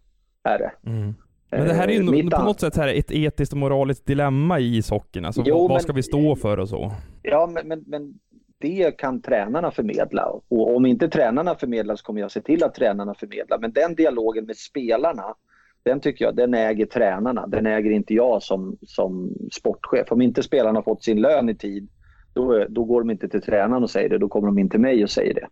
Är 0.44 0.58
det. 0.58 0.90
Mm. 0.90 1.14
Men 1.50 1.68
det 1.68 1.74
här 1.74 1.88
är 1.88 1.92
ju 1.92 2.20
eh, 2.20 2.30
på 2.30 2.44
något 2.44 2.60
sätt 2.60 2.76
här 2.76 2.88
ett 2.88 3.12
etiskt 3.12 3.54
och 3.54 3.60
moraliskt 3.60 4.06
dilemma 4.06 4.60
i 4.60 4.78
ishockeyn. 4.78 5.26
Alltså, 5.26 5.44
jo, 5.46 5.60
vad 5.60 5.72
men, 5.72 5.80
ska 5.80 5.94
vi 5.94 6.04
stå 6.04 6.36
för 6.36 6.60
och 6.60 6.70
så? 6.70 6.92
Ja, 7.22 7.50
men, 7.54 7.68
men, 7.68 7.84
men 7.88 8.14
det 8.62 8.98
kan 8.98 9.22
tränarna 9.22 9.72
förmedla. 9.72 10.26
Och 10.26 10.76
om 10.76 10.86
inte 10.86 11.10
tränarna 11.10 11.56
förmedlar 11.56 11.96
så 11.96 12.04
kommer 12.04 12.22
jag 12.22 12.32
se 12.32 12.42
till 12.42 12.64
att 12.64 12.76
tränarna 12.76 13.14
förmedlar. 13.14 13.60
Men 13.60 13.72
den 13.72 13.96
dialogen 13.96 14.46
med 14.46 14.58
spelarna, 14.58 15.36
den 15.84 16.00
tycker 16.00 16.26
jag, 16.26 16.36
den 16.36 16.54
äger 16.54 16.86
tränarna. 16.86 17.48
Den 17.48 17.66
äger 17.66 17.92
inte 17.92 18.14
jag 18.14 18.44
som, 18.44 18.78
som 18.82 19.36
sportchef. 19.52 20.12
Om 20.12 20.22
inte 20.22 20.44
spelarna 20.44 20.84
fått 20.84 21.04
sin 21.04 21.22
lön 21.22 21.50
i 21.50 21.56
tid, 21.56 21.90
då, 22.34 22.66
då 22.70 22.84
går 22.84 23.02
de 23.02 23.10
inte 23.10 23.30
till 23.30 23.42
tränaren 23.42 23.84
och 23.84 23.90
säger 23.90 24.10
det. 24.10 24.18
Då 24.18 24.28
kommer 24.28 24.48
de 24.48 24.60
in 24.60 24.70
till 24.70 24.80
mig 24.80 25.04
och 25.04 25.10
säger 25.10 25.34
det. 25.34 25.48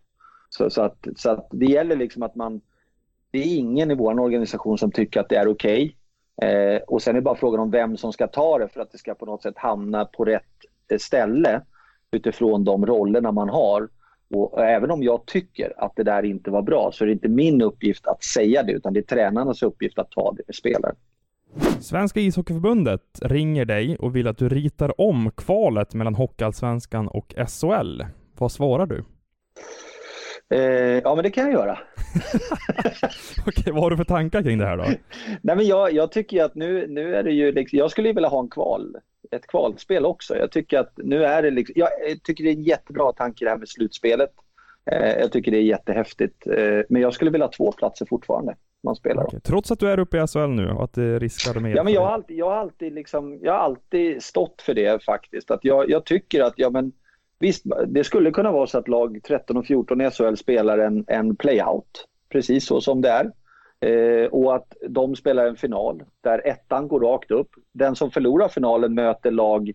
Så, 0.49 0.69
så, 0.69 0.81
att, 0.81 1.07
så 1.15 1.29
att 1.31 1.47
det 1.51 1.65
gäller 1.65 1.95
liksom 1.95 2.23
att 2.23 2.35
man... 2.35 2.61
Det 3.31 3.39
är 3.39 3.57
ingen 3.57 3.91
i 3.91 3.95
vår 3.95 4.19
organisation 4.19 4.77
som 4.77 4.91
tycker 4.91 5.19
att 5.19 5.29
det 5.29 5.35
är 5.35 5.47
okej. 5.47 5.95
Okay. 6.37 6.51
Eh, 6.51 6.81
och 6.87 7.01
sen 7.01 7.15
är 7.15 7.19
det 7.19 7.23
bara 7.23 7.35
frågan 7.35 7.59
om 7.59 7.71
vem 7.71 7.97
som 7.97 8.13
ska 8.13 8.27
ta 8.27 8.57
det 8.57 8.67
för 8.67 8.81
att 8.81 8.91
det 8.91 8.97
ska 8.97 9.13
på 9.13 9.25
något 9.25 9.43
sätt 9.43 9.57
hamna 9.57 10.05
på 10.05 10.25
rätt 10.25 10.43
eh, 10.91 10.97
ställe 10.97 11.61
utifrån 12.11 12.63
de 12.63 12.85
rollerna 12.85 13.31
man 13.31 13.49
har. 13.49 13.89
Och 14.33 14.65
även 14.65 14.91
om 14.91 15.03
jag 15.03 15.25
tycker 15.25 15.73
att 15.77 15.95
det 15.95 16.03
där 16.03 16.25
inte 16.25 16.51
var 16.51 16.61
bra 16.61 16.91
så 16.93 17.03
är 17.03 17.05
det 17.05 17.13
inte 17.13 17.29
min 17.29 17.61
uppgift 17.61 18.07
att 18.07 18.23
säga 18.23 18.63
det 18.63 18.71
utan 18.71 18.93
det 18.93 18.99
är 18.99 19.15
tränarnas 19.15 19.63
uppgift 19.63 19.99
att 19.99 20.11
ta 20.11 20.33
det 20.37 20.43
med 20.47 20.55
spelaren. 20.55 20.95
Svenska 21.79 22.19
ishockeyförbundet 22.19 23.19
ringer 23.21 23.65
dig 23.65 23.97
och 23.97 24.15
vill 24.15 24.27
att 24.27 24.37
du 24.37 24.49
ritar 24.49 25.01
om 25.01 25.31
kvalet 25.31 25.93
mellan 25.93 26.15
Hockeyallsvenskan 26.15 27.07
och 27.07 27.35
SHL. 27.47 28.01
Vad 28.37 28.51
svarar 28.51 28.85
du? 28.85 29.03
Eh, 30.53 30.59
ja, 31.03 31.15
men 31.15 31.23
det 31.23 31.31
kan 31.31 31.43
jag 31.43 31.53
göra. 31.53 31.79
Okej, 33.47 33.73
vad 33.73 33.83
har 33.83 33.89
du 33.89 33.97
för 33.97 34.03
tankar 34.03 34.43
kring 34.43 34.57
det 34.57 34.65
här 34.65 34.77
då? 34.77 34.83
Nej, 35.41 35.55
men 35.55 35.67
jag, 35.67 35.93
jag 35.93 36.11
tycker 36.11 36.43
att 36.43 36.55
nu, 36.55 36.87
nu 36.87 37.15
är 37.15 37.23
det 37.23 37.31
ju 37.31 37.51
liksom, 37.51 37.79
jag 37.79 37.91
skulle 37.91 38.13
vilja 38.13 38.29
ha 38.29 38.39
en 38.39 38.49
kval, 38.49 38.95
ett 39.31 39.47
kvalspel 39.47 40.05
också. 40.05 40.37
Jag 40.37 40.51
tycker 40.51 40.79
att 40.79 40.93
nu 40.97 41.25
är 41.25 41.41
det 41.41 41.51
liksom, 41.51 41.73
jag 41.77 41.89
tycker 42.23 42.43
det 42.43 42.49
är 42.49 42.55
en 42.55 42.63
jättebra 42.63 43.11
tanke 43.11 43.45
det 43.45 43.51
här 43.51 43.57
med 43.57 43.69
slutspelet. 43.69 44.31
Eh, 44.91 45.19
jag 45.19 45.31
tycker 45.31 45.51
det 45.51 45.57
är 45.57 45.61
jättehäftigt. 45.61 46.47
Eh, 46.47 46.81
men 46.89 47.01
jag 47.01 47.13
skulle 47.13 47.31
vilja 47.31 47.45
ha 47.45 47.51
två 47.51 47.71
platser 47.71 48.05
fortfarande. 48.05 48.55
Man 48.83 48.95
spelar 48.95 49.27
okay. 49.27 49.39
Trots 49.39 49.71
att 49.71 49.79
du 49.79 49.89
är 49.89 49.99
uppe 49.99 50.17
i 50.17 50.27
SHL 50.27 50.47
nu 50.47 50.69
och 50.69 50.83
att 50.83 50.93
det 50.93 51.19
riskar 51.19 51.59
med? 51.59 51.75
Ja, 51.75 51.83
men 51.83 51.93
jag 51.93 52.01
har 52.01 52.11
alltid, 52.11 52.37
jag 52.37 52.49
har 52.49 52.57
alltid, 52.57 52.93
liksom, 52.93 53.39
jag 53.41 53.51
har 53.51 53.59
alltid 53.59 54.23
stått 54.23 54.61
för 54.61 54.73
det 54.73 55.03
faktiskt. 55.03 55.51
Att 55.51 55.63
jag, 55.63 55.89
jag 55.89 56.05
tycker 56.05 56.43
att, 56.43 56.53
ja 56.55 56.69
men 56.69 56.91
Visst, 57.39 57.65
det 57.87 58.03
skulle 58.03 58.31
kunna 58.31 58.51
vara 58.51 58.67
så 58.67 58.77
att 58.77 58.87
lag 58.87 59.19
13 59.27 59.57
och 59.57 59.65
14 59.65 60.01
i 60.01 60.11
SHL 60.11 60.35
spelar 60.35 60.77
en, 60.77 61.05
en 61.07 61.35
playout, 61.35 62.05
precis 62.29 62.65
så 62.65 62.81
som 62.81 63.01
det 63.01 63.09
är. 63.09 63.31
Eh, 63.81 64.27
och 64.27 64.55
att 64.55 64.73
de 64.89 65.15
spelar 65.15 65.45
en 65.45 65.55
final 65.55 66.03
där 66.21 66.47
ettan 66.47 66.87
går 66.87 66.99
rakt 66.99 67.31
upp. 67.31 67.49
Den 67.71 67.95
som 67.95 68.11
förlorar 68.11 68.47
finalen 68.47 68.93
möter 68.93 69.31
lag 69.31 69.71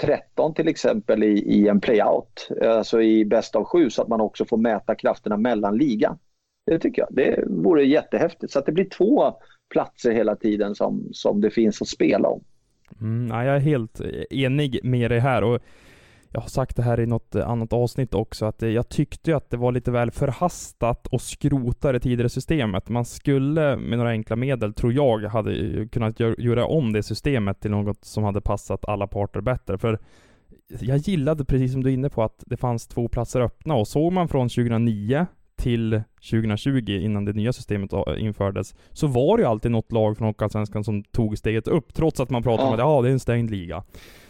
13 0.00 0.54
till 0.54 0.68
exempel 0.68 1.22
i, 1.22 1.38
i 1.38 1.68
en 1.68 1.80
playout, 1.80 2.48
alltså 2.62 3.02
i 3.02 3.24
bäst 3.24 3.56
av 3.56 3.64
sju, 3.64 3.90
så 3.90 4.02
att 4.02 4.08
man 4.08 4.20
också 4.20 4.44
får 4.44 4.56
mäta 4.56 4.94
krafterna 4.94 5.36
mellan 5.36 5.76
ligan. 5.76 6.18
Det 6.66 6.78
tycker 6.78 7.02
jag. 7.02 7.08
Det 7.10 7.44
vore 7.46 7.84
jättehäftigt. 7.84 8.52
Så 8.52 8.58
att 8.58 8.66
det 8.66 8.72
blir 8.72 8.88
två 8.88 9.34
platser 9.70 10.12
hela 10.12 10.36
tiden 10.36 10.74
som, 10.74 11.08
som 11.12 11.40
det 11.40 11.50
finns 11.50 11.82
att 11.82 11.88
spela 11.88 12.28
om. 12.28 12.40
Mm, 13.00 13.46
jag 13.46 13.56
är 13.56 13.60
helt 13.60 14.00
enig 14.30 14.80
med 14.82 15.10
dig 15.10 15.18
här. 15.18 15.44
Och 15.44 15.62
jag 16.32 16.40
har 16.40 16.48
sagt 16.48 16.76
det 16.76 16.82
här 16.82 17.00
i 17.00 17.06
något 17.06 17.36
annat 17.36 17.72
avsnitt 17.72 18.14
också, 18.14 18.46
att 18.46 18.62
jag 18.62 18.88
tyckte 18.88 19.36
att 19.36 19.50
det 19.50 19.56
var 19.56 19.72
lite 19.72 19.90
väl 19.90 20.10
förhastat 20.10 21.14
att 21.14 21.22
skrota 21.22 21.92
det 21.92 22.00
tidigare 22.00 22.28
systemet. 22.28 22.88
Man 22.88 23.04
skulle 23.04 23.76
med 23.76 23.98
några 23.98 24.10
enkla 24.10 24.36
medel, 24.36 24.74
tror 24.74 24.92
jag, 24.92 25.22
hade 25.22 25.86
kunnat 25.88 26.20
göra 26.20 26.66
om 26.66 26.92
det 26.92 27.02
systemet 27.02 27.60
till 27.60 27.70
något 27.70 28.04
som 28.04 28.24
hade 28.24 28.40
passat 28.40 28.84
alla 28.84 29.06
parter 29.06 29.40
bättre. 29.40 29.78
För 29.78 29.98
jag 30.80 30.98
gillade, 30.98 31.44
precis 31.44 31.72
som 31.72 31.82
du 31.82 31.90
är 31.90 31.94
inne 31.94 32.10
på, 32.10 32.22
att 32.22 32.44
det 32.46 32.56
fanns 32.56 32.86
två 32.86 33.08
platser 33.08 33.40
öppna 33.40 33.74
och 33.74 33.88
såg 33.88 34.12
man 34.12 34.28
från 34.28 34.48
2009 34.48 35.26
till 35.56 36.02
2020 36.30 36.90
innan 36.90 37.24
det 37.24 37.32
nya 37.32 37.52
systemet 37.52 37.90
infördes, 38.18 38.74
så 38.92 39.06
var 39.06 39.36
det 39.36 39.42
ju 39.42 39.48
alltid 39.48 39.70
något 39.70 39.92
lag 39.92 40.18
från 40.18 40.26
Hockeyallsvenskan 40.26 40.84
som 40.84 41.04
tog 41.04 41.38
steget 41.38 41.68
upp, 41.68 41.94
trots 41.94 42.20
att 42.20 42.30
man 42.30 42.42
pratade 42.42 42.62
ja. 42.62 42.68
om 42.68 42.74
att 42.74 42.78
ja, 42.78 43.02
det 43.02 43.08
är 43.08 43.12
en 43.12 43.20
stängd 43.20 43.50
liga. 43.50 43.84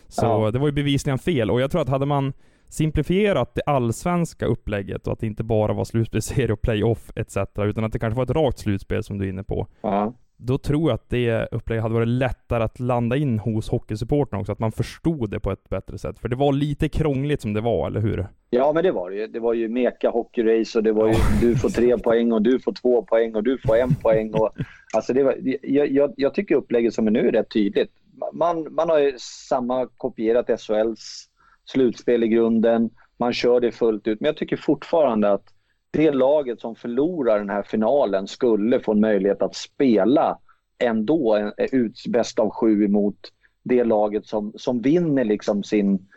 Så 0.09 0.27
ja. 0.27 0.51
det 0.51 0.59
var 0.59 0.67
ju 0.67 0.73
bevisligen 0.73 1.19
fel 1.19 1.51
och 1.51 1.61
jag 1.61 1.71
tror 1.71 1.81
att 1.81 1.89
hade 1.89 2.07
man 2.07 2.33
simplifierat 2.69 3.55
det 3.55 3.63
allsvenska 3.67 4.47
upplägget 4.47 5.07
och 5.07 5.13
att 5.13 5.21
det 5.21 5.27
inte 5.27 5.45
bara 5.45 5.73
var 5.73 5.85
slutspelsserie 5.85 6.53
och 6.53 6.63
playoff 6.63 7.11
etc. 7.17 7.37
Utan 7.59 7.85
att 7.85 7.93
det 7.93 7.99
kanske 7.99 8.17
var 8.17 8.25
ett 8.25 8.31
rakt 8.31 8.59
slutspel 8.59 9.03
som 9.03 9.19
du 9.19 9.25
är 9.25 9.29
inne 9.29 9.45
på. 9.45 9.67
Ja. 9.81 10.15
Då 10.39 10.59
tror 10.59 10.91
jag 10.91 10.95
att 10.95 11.11
det 11.11 11.49
upplägget 11.51 11.83
hade 11.83 11.95
varit 11.95 12.09
lättare 12.09 12.65
att 12.65 12.81
landa 12.81 13.17
in 13.17 13.39
hos 13.39 13.69
hockeysupportrarna 13.69 14.41
också, 14.41 14.53
att 14.53 14.59
man 14.59 14.73
förstod 14.73 15.31
det 15.31 15.41
på 15.41 15.51
ett 15.51 15.69
bättre 15.69 15.99
sätt. 15.99 16.19
För 16.19 16.29
det 16.29 16.37
var 16.37 16.53
lite 16.53 16.89
krångligt 16.89 17.41
som 17.41 17.53
det 17.53 17.61
var, 17.61 17.87
eller 17.87 18.01
hur? 18.01 18.27
Ja, 18.51 18.73
men 18.73 18.85
det 18.85 18.93
var 18.93 19.11
det 19.11 19.17
ju. 19.17 19.27
Det 19.27 19.41
var 19.41 19.55
ju 19.55 19.69
meka 19.69 20.11
hockeyrace 20.11 20.79
och 20.79 20.85
det 20.85 20.93
var 20.93 21.09
ju 21.09 21.15
du 21.41 21.57
får 21.57 21.69
tre 21.69 21.99
poäng 22.05 22.33
och 22.33 22.43
du 22.43 22.61
får 22.61 22.73
två 22.73 23.03
poäng 23.03 23.35
och 23.35 23.43
du 23.43 23.59
får 23.59 23.77
en 23.77 23.95
poäng. 23.95 24.35
Och, 24.35 24.51
alltså 24.95 25.13
det 25.13 25.23
var, 25.23 25.35
jag, 25.63 25.91
jag, 25.91 26.13
jag 26.17 26.35
tycker 26.35 26.55
upplägget 26.55 26.95
som 26.95 27.07
är 27.07 27.11
nu 27.11 27.29
är 27.29 27.33
rätt 27.33 27.51
tydligt. 27.51 27.91
Man, 28.33 28.75
man 28.75 28.89
har 28.89 28.99
ju 28.99 29.15
samma 29.49 29.87
kopierat 29.87 30.61
SHLs 30.61 31.29
slutspel 31.65 32.25
i 32.25 32.29
grunden. 32.29 32.91
Man 33.17 33.33
kör 33.33 33.61
det 33.61 33.73
fullt 33.73 34.07
ut. 34.09 34.21
Men 34.21 34.27
jag 34.27 34.37
tycker 34.37 34.57
fortfarande 34.57 35.33
att 35.33 35.45
det 35.91 36.11
laget 36.11 36.61
som 36.61 36.77
förlorar 36.77 37.39
den 37.39 37.51
här 37.51 37.63
finalen 37.63 38.27
skulle 38.27 38.81
få 38.81 38.93
en 38.93 39.01
möjlighet 39.01 39.43
att 39.43 39.55
spela 39.55 40.39
ändå 40.79 41.37
eh, 41.37 41.75
ut 41.75 42.05
bäst 42.09 42.39
av 42.39 42.51
sju 42.51 42.85
emot 42.85 43.33
det 43.63 43.85
laget 43.85 44.27
som, 44.27 44.53
som 44.57 44.83
vinner 44.83 45.25
liksom 45.25 45.63
sin, 45.63 46.09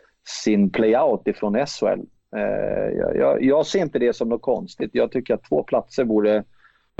sin 0.44 0.70
playout 0.70 1.28
ifrån 1.28 1.66
SHL. 1.66 2.02
Eh, 2.36 2.98
jag, 3.16 3.44
jag, 3.44 3.66
ser 3.66 3.80
inte 3.80 4.00
det 4.00 4.16
som 4.16 4.30
något 4.30 4.42
konstigt. 4.42 4.90
Jag 4.94 5.12
tycker 5.12 5.34
att 5.34 5.44
två 5.44 5.64
platser 5.64 6.04
vore, 6.04 6.44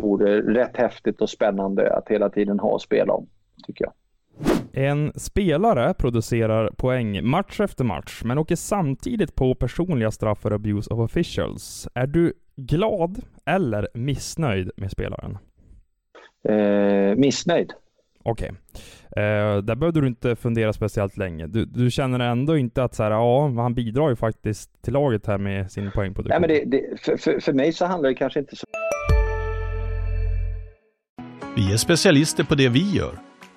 vore 0.02 0.42
rätt 0.42 0.78
häftigt 0.78 1.22
och 1.22 1.30
spännande 1.30 1.94
att 1.94 2.10
hela 2.10 2.30
tiden 2.30 2.60
ha 2.60 2.76
att 2.76 2.82
spela 2.82 3.14
om. 3.14 3.28
Tycker 3.68 3.86
jag. 3.86 3.94
En 4.74 5.12
spelare 5.16 5.94
producerar 5.94 6.70
poäng 6.78 7.30
match 7.30 7.60
efter 7.60 7.84
match, 7.84 8.22
men 8.24 8.38
åker 8.38 8.56
samtidigt 8.56 9.36
på 9.36 9.56
personliga 9.56 10.12
straff 10.12 10.40
för 10.42 10.52
abuse 10.52 10.94
of 10.94 11.00
officials. 11.00 11.88
Är 11.94 12.08
du 12.08 12.34
glad 12.56 13.22
eller 13.46 13.88
missnöjd 13.94 14.72
med 14.78 14.92
spelaren? 14.92 15.38
Eh, 16.50 17.16
missnöjd. 17.16 17.74
Okej. 18.24 18.52
Okay. 18.52 19.24
Eh, 19.24 19.58
där 19.58 19.76
behövde 19.76 20.02
du 20.02 20.08
inte 20.08 20.36
fundera 20.36 20.74
speciellt 20.74 21.18
länge. 21.18 21.48
Du, 21.48 21.66
du, 21.66 21.92
känner 21.92 22.20
ändå 22.20 22.58
inte 22.58 22.84
att 22.84 22.96
så 22.96 23.04
här, 23.04 23.12
ja, 23.12 23.54
han 23.58 23.74
bidrar 23.74 24.10
ju 24.10 24.16
faktiskt 24.16 24.82
till 24.82 24.94
laget 24.94 25.28
här 25.28 25.38
med 25.38 25.72
sin 25.72 25.92
poängproduktion? 25.92 26.42
Nej, 26.42 26.62
men 26.62 26.70
det, 26.70 26.78
det, 26.78 27.02
för, 27.02 27.18
för, 27.18 27.40
för 27.40 27.54
mig 27.54 27.74
så 27.74 27.86
handlar 27.86 28.10
det 28.10 28.16
kanske 28.16 28.40
inte 28.40 28.56
så... 28.56 28.66
Vi 31.56 31.74
är 31.74 31.78
specialister 31.78 32.44
på 32.44 32.56
det 32.56 32.70
vi 32.70 32.92
gör, 32.92 33.14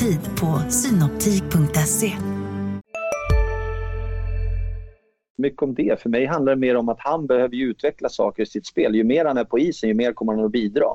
Tid 0.00 0.20
på 0.40 0.70
synoptik.se. 0.70 2.12
Mycket 5.36 5.62
om 5.62 5.74
det. 5.74 6.00
För 6.00 6.08
mig 6.08 6.26
handlar 6.26 6.54
det 6.54 6.60
mer 6.60 6.76
om 6.76 6.88
att 6.88 7.00
han 7.00 7.26
behöver 7.26 7.56
utveckla 7.56 8.08
saker 8.08 8.42
i 8.42 8.46
sitt 8.46 8.66
spel. 8.66 8.94
Ju 8.94 9.04
mer 9.04 9.24
han 9.24 9.38
är 9.38 9.44
på 9.44 9.58
isen, 9.58 9.88
ju 9.88 9.94
mer 9.94 10.12
kommer 10.12 10.32
han 10.32 10.44
att 10.44 10.52
bidra. 10.52 10.86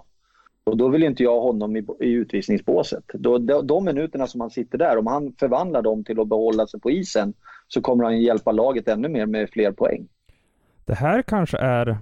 Och 0.63 0.77
då 0.77 0.89
vill 0.89 1.03
inte 1.03 1.23
jag 1.23 1.31
ha 1.31 1.41
honom 1.41 1.75
i, 1.75 1.85
i 1.99 2.11
utvisningsbåset. 2.11 3.03
Då, 3.13 3.37
de, 3.37 3.67
de 3.67 3.85
minuterna 3.85 4.27
som 4.27 4.41
han 4.41 4.49
sitter 4.49 4.77
där, 4.77 4.97
om 4.97 5.07
han 5.07 5.33
förvandlar 5.39 5.81
dem 5.81 6.03
till 6.03 6.19
att 6.19 6.27
behålla 6.27 6.67
sig 6.67 6.79
på 6.79 6.91
isen 6.91 7.33
så 7.67 7.81
kommer 7.81 8.03
han 8.03 8.21
hjälpa 8.21 8.51
laget 8.51 8.87
ännu 8.87 9.07
mer 9.07 9.25
med 9.25 9.49
fler 9.49 9.71
poäng. 9.71 10.07
Det 10.85 10.95
här 10.95 11.21
kanske 11.21 11.57
är 11.57 11.97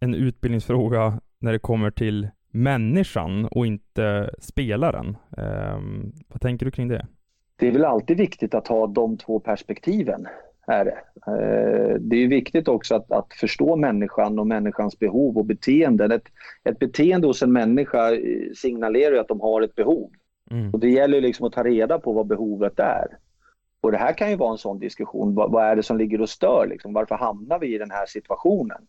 en 0.00 0.14
utbildningsfråga 0.14 1.20
när 1.38 1.52
det 1.52 1.58
kommer 1.58 1.90
till 1.90 2.28
människan 2.56 3.46
och 3.46 3.66
inte 3.66 4.30
spelaren. 4.38 5.16
Um, 5.36 6.12
vad 6.28 6.40
tänker 6.40 6.66
du 6.66 6.72
kring 6.72 6.88
det? 6.88 7.06
Det 7.56 7.68
är 7.68 7.72
väl 7.72 7.84
alltid 7.84 8.16
viktigt 8.16 8.54
att 8.54 8.68
ha 8.68 8.86
de 8.86 9.18
två 9.18 9.40
perspektiven. 9.40 10.26
Är 10.66 10.84
det. 10.84 10.98
Eh, 11.26 11.94
det 12.00 12.16
är 12.16 12.28
viktigt 12.28 12.68
också 12.68 12.94
att, 12.94 13.12
att, 13.12 13.34
förstå 13.34 13.76
människan 13.76 14.38
och 14.38 14.46
människans 14.46 14.98
behov 14.98 15.38
och 15.38 15.44
beteenden. 15.44 16.12
Ett, 16.12 16.28
ett 16.64 16.78
beteende 16.78 17.26
hos 17.26 17.42
en 17.42 17.52
människa 17.52 18.14
eh, 18.14 18.52
signalerar 18.56 19.16
att 19.16 19.28
de 19.28 19.40
har 19.40 19.62
ett 19.62 19.74
behov. 19.74 20.10
Mm. 20.50 20.70
Och 20.70 20.80
Det 20.80 20.90
gäller 20.90 21.20
liksom 21.20 21.46
att 21.46 21.52
ta 21.52 21.64
reda 21.64 21.98
på 21.98 22.12
vad 22.12 22.26
behovet 22.26 22.78
är. 22.78 23.06
Och 23.80 23.92
Det 23.92 23.98
här 23.98 24.12
kan 24.12 24.30
ju 24.30 24.36
vara 24.36 24.52
en 24.52 24.58
sån 24.58 24.78
diskussion. 24.78 25.34
Vad, 25.34 25.52
vad 25.52 25.64
är 25.64 25.76
det 25.76 25.82
som 25.82 25.98
ligger 25.98 26.20
och 26.20 26.28
stör? 26.28 26.66
Liksom? 26.70 26.92
Varför 26.92 27.14
hamnar 27.14 27.58
vi 27.58 27.74
i 27.74 27.78
den 27.78 27.90
här 27.90 28.06
situationen? 28.06 28.86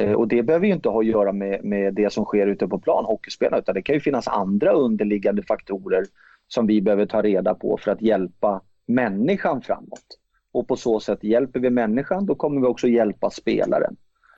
Eh, 0.00 0.12
och 0.12 0.28
Det 0.28 0.42
behöver 0.42 0.66
ju 0.66 0.72
inte 0.72 0.88
ha 0.88 1.00
att 1.00 1.06
göra 1.06 1.32
med, 1.32 1.64
med 1.64 1.94
det 1.94 2.12
som 2.12 2.24
sker 2.24 2.46
ute 2.46 2.68
på 2.68 2.78
plan, 2.78 3.04
hockeyspelarna, 3.04 3.58
utan 3.58 3.74
det 3.74 3.82
kan 3.82 3.94
ju 3.94 4.00
finnas 4.00 4.28
andra 4.28 4.72
underliggande 4.72 5.42
faktorer 5.42 6.04
som 6.48 6.66
vi 6.66 6.82
behöver 6.82 7.06
ta 7.06 7.22
reda 7.22 7.54
på 7.54 7.78
för 7.84 7.90
att 7.90 8.02
hjälpa 8.02 8.60
människan 8.86 9.62
framåt 9.62 10.20
och 10.52 10.68
på 10.68 10.76
så 10.76 11.00
sätt 11.00 11.24
hjälper 11.24 11.60
vi 11.60 11.70
människan, 11.70 12.26
då 12.26 12.34
kommer 12.34 12.60
vi 12.60 12.66
också 12.66 12.88
hjälpa 12.88 13.30
spelaren. 13.30 13.96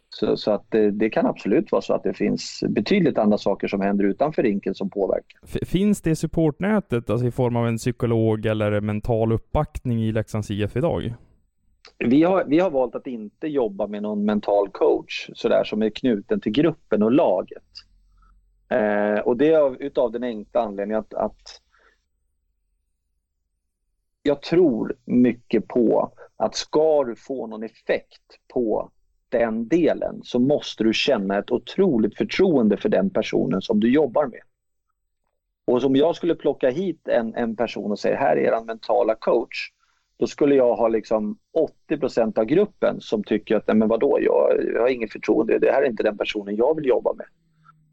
Så, 0.09 0.37
så 0.37 0.51
att 0.51 0.66
det, 0.68 0.90
det, 0.90 1.11
kan 1.11 1.27
absolut 1.27 1.72
vara 1.72 1.83
så 1.83 1.94
att 1.94 2.03
det 2.03 2.14
finns 2.14 2.64
betydligt 2.68 3.18
andra 3.18 3.38
saker 3.38 3.68
som 3.68 3.81
händer 3.81 4.05
utanför 4.05 4.42
rinken 4.42 4.75
som 4.75 4.90
påverkar. 4.90 5.64
Finns 5.66 6.03
det 6.03 6.16
supportnätet 6.16 7.11
alltså 7.11 7.27
i 7.27 7.31
form 7.31 7.57
av 7.57 7.68
en 7.68 7.77
psykolog 7.77 8.46
eller 8.46 8.81
mental 8.81 9.33
uppbackning 9.33 10.03
i 10.03 10.12
Leksands 10.12 10.51
IF 10.51 10.77
idag? 10.77 11.14
Vi 12.04 12.22
har, 12.22 12.44
vi 12.44 12.58
har 12.58 12.70
valt 12.70 12.94
att 12.94 13.06
inte 13.06 13.46
jobba 13.46 13.86
med 13.86 14.02
någon 14.02 14.24
mental 14.24 14.68
coach 14.68 15.30
sådär, 15.34 15.64
som 15.64 15.82
är 15.82 15.90
knuten 15.90 16.40
till 16.40 16.52
gruppen 16.52 17.02
och 17.02 17.12
laget. 17.12 17.62
Eh, 18.68 19.18
och 19.18 19.36
det 19.36 19.52
är 19.52 19.58
av, 19.58 19.76
utav 19.82 20.12
den 20.12 20.22
enkla 20.22 20.60
anledningen 20.60 21.00
att, 21.00 21.14
att 21.14 21.60
jag 24.22 24.42
tror 24.42 24.96
mycket 25.04 25.68
på 25.68 26.12
att 26.36 26.54
ska 26.54 27.04
du 27.04 27.16
få 27.16 27.46
någon 27.46 27.62
effekt 27.62 28.38
på 28.52 28.90
den 29.28 29.68
delen 29.68 30.20
så 30.22 30.38
måste 30.38 30.84
du 30.84 30.92
känna 30.92 31.38
ett 31.38 31.50
otroligt 31.50 32.16
förtroende 32.16 32.76
för 32.76 32.88
den 32.88 33.10
personen 33.10 33.62
som 33.62 33.80
du 33.80 33.92
jobbar 33.92 34.26
med. 34.26 34.40
Och 35.64 35.84
om 35.84 35.96
jag 35.96 36.16
skulle 36.16 36.34
plocka 36.34 36.70
hit 36.70 37.08
en, 37.08 37.34
en 37.34 37.56
person 37.56 37.90
och 37.90 37.98
säga 37.98 38.16
här 38.16 38.36
är 38.36 38.40
er 38.40 38.64
mentala 38.64 39.14
coach, 39.14 39.72
då 40.18 40.27
skulle 40.27 40.55
jag 40.55 40.77
ha 40.77 40.88
liksom 40.88 41.38
80% 41.90 42.38
av 42.38 42.44
gruppen 42.44 43.01
som 43.01 43.25
tycker 43.25 43.57
att, 43.57 43.66
nej 43.66 43.77
men 43.77 43.88
vadå, 43.88 44.18
jag, 44.20 44.64
jag 44.75 44.81
har 44.81 44.88
inget 44.88 45.12
förtroende, 45.12 45.59
det 45.59 45.70
här 45.70 45.83
är 45.83 45.90
inte 45.90 46.03
den 46.03 46.18
personen 46.18 46.57
jag 46.57 46.77
vill 46.77 46.87
jobba 46.87 47.12
med. 47.12 47.27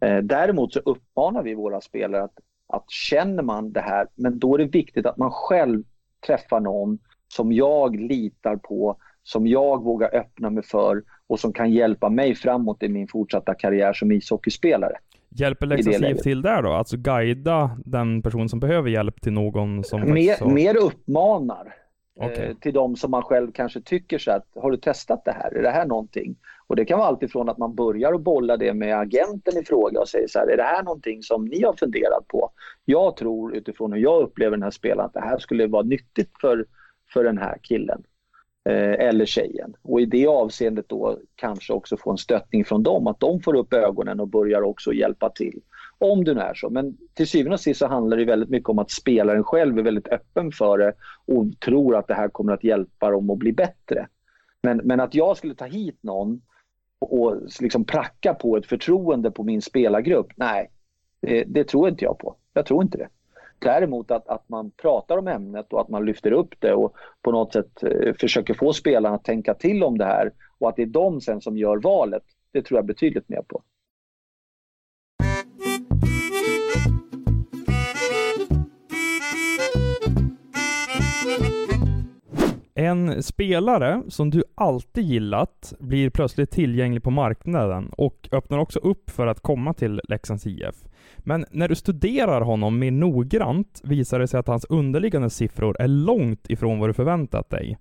Eh, 0.01 0.23
däremot 0.23 0.73
så 0.73 0.79
uppmanar 0.79 1.43
vi 1.43 1.53
våra 1.53 1.82
spelare 1.82 2.23
att, 2.23 2.38
att 2.67 2.91
känner 2.91 3.43
man 3.43 3.71
det 3.71 3.82
här, 3.82 4.08
men 4.15 4.39
då 4.39 4.53
är 4.53 4.58
det 4.58 4.65
viktigt 4.65 5.05
att 5.05 5.17
man 5.17 5.32
själv 5.32 5.84
träffar 6.27 6.60
någon 6.60 6.99
som 7.27 7.51
jag 7.51 7.95
litar 7.99 8.55
på, 8.55 8.97
som 9.23 9.47
jag 9.47 9.84
vågar 9.84 10.15
öppna 10.15 10.49
mig 10.49 10.63
för 10.63 11.03
och 11.27 11.39
som 11.39 11.53
kan 11.53 11.71
hjälpa 11.71 12.10
mig 12.10 12.36
framåt 12.36 12.84
i 12.84 12.89
min 12.89 13.08
fortsatta 13.08 13.53
karriär 13.53 13.93
som 13.93 14.12
ishockeyspelare. 14.12 14.95
Hjälper 15.29 15.65
Leksands 15.65 16.01
IF 16.01 16.17
till 16.17 16.41
där 16.41 16.62
då? 16.62 16.71
Alltså 16.71 16.97
guida 16.97 17.77
den 17.86 18.21
person 18.21 18.49
som 18.49 18.60
behöver 18.60 18.89
hjälp 18.89 19.21
till 19.21 19.34
någon 19.34 19.84
som... 19.84 20.13
Mer, 20.13 20.39
har... 20.39 20.51
mer 20.51 20.77
uppmanar. 20.77 21.75
Okay. 22.19 22.45
Eh, 22.45 22.55
till 22.55 22.73
de 22.73 22.95
som 22.95 23.12
man 23.12 23.23
själv 23.23 23.51
kanske 23.51 23.82
tycker 23.82 24.17
så 24.17 24.32
att, 24.32 24.47
har 24.55 24.71
du 24.71 24.77
testat 24.77 25.25
det 25.25 25.32
här? 25.32 25.58
Är 25.58 25.62
det 25.62 25.69
här 25.69 25.86
någonting? 25.86 26.36
Och 26.67 26.75
det 26.75 26.86
kan 26.86 26.99
vara 26.99 27.08
alltifrån 27.08 27.49
att 27.49 27.58
man 27.58 27.75
börjar 27.75 28.13
att 28.13 28.21
bolla 28.21 28.58
det 28.58 28.73
med 28.73 28.99
agenten 28.99 29.58
i 29.58 29.63
fråga 29.63 29.99
och 29.99 30.08
säger 30.08 30.27
så 30.27 30.39
här, 30.39 30.47
är 30.47 30.58
det 30.58 30.63
här 30.63 30.84
någonting 30.84 31.23
som 31.23 31.45
ni 31.45 31.63
har 31.63 31.73
funderat 31.73 32.27
på? 32.27 32.51
Jag 32.86 33.17
tror 33.17 33.55
utifrån 33.55 33.93
hur 33.93 33.99
jag 33.99 34.21
upplever 34.21 34.58
den 34.58 34.63
här 34.63 34.71
spelaren 34.71 35.05
att 35.05 35.13
det 35.13 35.21
här 35.21 35.38
skulle 35.38 35.67
vara 35.67 35.84
nyttigt 35.84 36.32
för, 36.41 36.65
för 37.13 37.23
den 37.23 37.38
här 37.38 37.58
killen 37.62 38.03
Eh, 38.63 39.07
eller 39.07 39.25
tjejen. 39.25 39.73
Och 39.81 40.01
i 40.01 40.05
det 40.05 40.27
avseendet 40.27 40.89
då 40.89 41.19
kanske 41.35 41.73
också 41.73 41.97
få 41.97 42.11
en 42.11 42.17
stöttning 42.17 42.65
från 42.65 42.83
dem, 42.83 43.07
att 43.07 43.19
de 43.19 43.41
får 43.41 43.55
upp 43.55 43.73
ögonen 43.73 44.19
och 44.19 44.27
börjar 44.27 44.61
också 44.61 44.93
hjälpa 44.93 45.29
till. 45.29 45.61
Om 45.97 46.23
det 46.23 46.33
nu 46.33 46.41
är 46.41 46.53
så. 46.53 46.69
Men 46.69 46.97
till 47.13 47.27
syvende 47.27 47.53
och 47.53 47.59
sist 47.59 47.79
så 47.79 47.87
handlar 47.87 48.17
det 48.17 48.25
väldigt 48.25 48.49
mycket 48.49 48.69
om 48.69 48.79
att 48.79 48.91
spelaren 48.91 49.43
själv 49.43 49.79
är 49.79 49.83
väldigt 49.83 50.07
öppen 50.07 50.51
för 50.51 50.77
det 50.77 50.93
och 51.25 51.59
tror 51.65 51.95
att 51.95 52.07
det 52.07 52.13
här 52.13 52.29
kommer 52.29 52.53
att 52.53 52.63
hjälpa 52.63 53.11
dem 53.11 53.29
att 53.29 53.37
bli 53.37 53.53
bättre. 53.53 54.07
Men, 54.63 54.77
men 54.77 54.99
att 54.99 55.15
jag 55.15 55.37
skulle 55.37 55.55
ta 55.55 55.65
hit 55.65 55.97
någon 56.01 56.41
och 56.99 57.35
liksom 57.61 57.85
pracka 57.85 58.33
på 58.33 58.57
ett 58.57 58.65
förtroende 58.65 59.31
på 59.31 59.43
min 59.43 59.61
spelargrupp, 59.61 60.27
nej, 60.35 60.71
det, 61.21 61.43
det 61.43 61.63
tror 61.63 61.89
inte 61.89 62.05
jag 62.05 62.17
på. 62.17 62.35
Jag 62.53 62.65
tror 62.65 62.83
inte 62.83 62.97
det. 62.97 63.07
Däremot 63.59 64.11
att, 64.11 64.27
att 64.27 64.49
man 64.49 64.71
pratar 64.71 65.17
om 65.17 65.27
ämnet 65.27 65.73
och 65.73 65.81
att 65.81 65.89
man 65.89 66.05
lyfter 66.05 66.31
upp 66.31 66.55
det 66.59 66.73
och 66.73 66.95
på 67.21 67.31
något 67.31 67.53
sätt 67.53 67.83
eh, 67.83 68.13
försöker 68.13 68.53
få 68.53 68.73
spelarna 68.73 69.15
att 69.15 69.23
tänka 69.23 69.53
till 69.53 69.83
om 69.83 69.97
det 69.97 70.05
här 70.05 70.31
och 70.57 70.69
att 70.69 70.75
det 70.75 70.81
är 70.81 70.85
de 70.85 71.21
sen 71.21 71.41
som 71.41 71.57
gör 71.57 71.77
valet, 71.77 72.23
det 72.51 72.61
tror 72.61 72.77
jag 72.77 72.85
betydligt 72.85 73.29
mer 73.29 73.41
på. 73.41 73.63
En 82.79 83.23
spelare 83.23 84.01
som 84.07 84.29
du 84.29 84.43
alltid 84.55 85.03
gillat 85.03 85.73
blir 85.79 86.09
plötsligt 86.09 86.51
tillgänglig 86.51 87.03
på 87.03 87.11
marknaden 87.11 87.89
och 87.97 88.29
öppnar 88.31 88.57
också 88.59 88.79
upp 88.79 89.09
för 89.09 89.27
att 89.27 89.39
komma 89.39 89.73
till 89.73 90.01
Leksands 90.03 90.47
IF. 90.47 90.75
Men 91.17 91.45
när 91.51 91.67
du 91.67 91.75
studerar 91.75 92.41
honom 92.41 92.79
mer 92.79 92.91
noggrant 92.91 93.81
visar 93.83 94.19
det 94.19 94.27
sig 94.27 94.39
att 94.39 94.47
hans 94.47 94.65
underliggande 94.69 95.29
siffror 95.29 95.75
är 95.81 95.87
långt 95.87 96.49
ifrån 96.49 96.79
vad 96.79 96.89
du 96.89 96.93
förväntat 96.93 97.49
dig. 97.49 97.77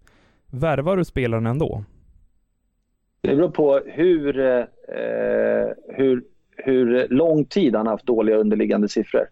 Värvar 0.46 0.96
du 0.96 1.04
spelaren 1.04 1.46
ändå? 1.46 1.84
Det 3.20 3.37
beror 3.37 3.50
på 3.50 3.80
hur, 3.87 4.40
eh, 4.40 4.64
hur, 5.88 6.24
hur 6.56 7.08
lång 7.08 7.44
tid 7.44 7.74
han 7.74 7.87
haft 7.87 8.06
dåliga 8.06 8.37
underliggande 8.37 8.88
siffror. 8.88 9.28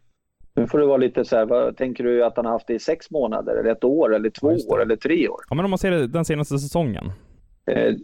Nu 0.57 0.67
får 0.67 0.79
det 0.79 0.87
vara 0.87 0.97
lite 0.97 1.25
så 1.25 1.37
här, 1.37 1.47
vad 1.47 1.77
tänker 1.77 2.05
du 2.05 2.25
att 2.25 2.37
han 2.37 2.47
har 2.47 2.53
haft 2.53 2.67
det 2.67 2.75
i 2.75 2.79
sex 2.79 3.11
månader, 3.11 3.57
eller 3.57 3.71
ett 3.71 3.85
år, 3.85 4.15
eller 4.15 4.31
två 4.31 4.47
år, 4.47 4.83
eller 4.83 4.97
tre 4.97 5.29
år? 5.29 5.41
Ja, 5.49 5.55
men 5.57 5.65
om 5.65 5.71
man 5.71 5.79
ser 5.79 5.91
det, 5.91 6.07
den 6.07 6.25
senaste 6.25 6.59
säsongen? 6.59 7.13
Eh, 7.71 7.95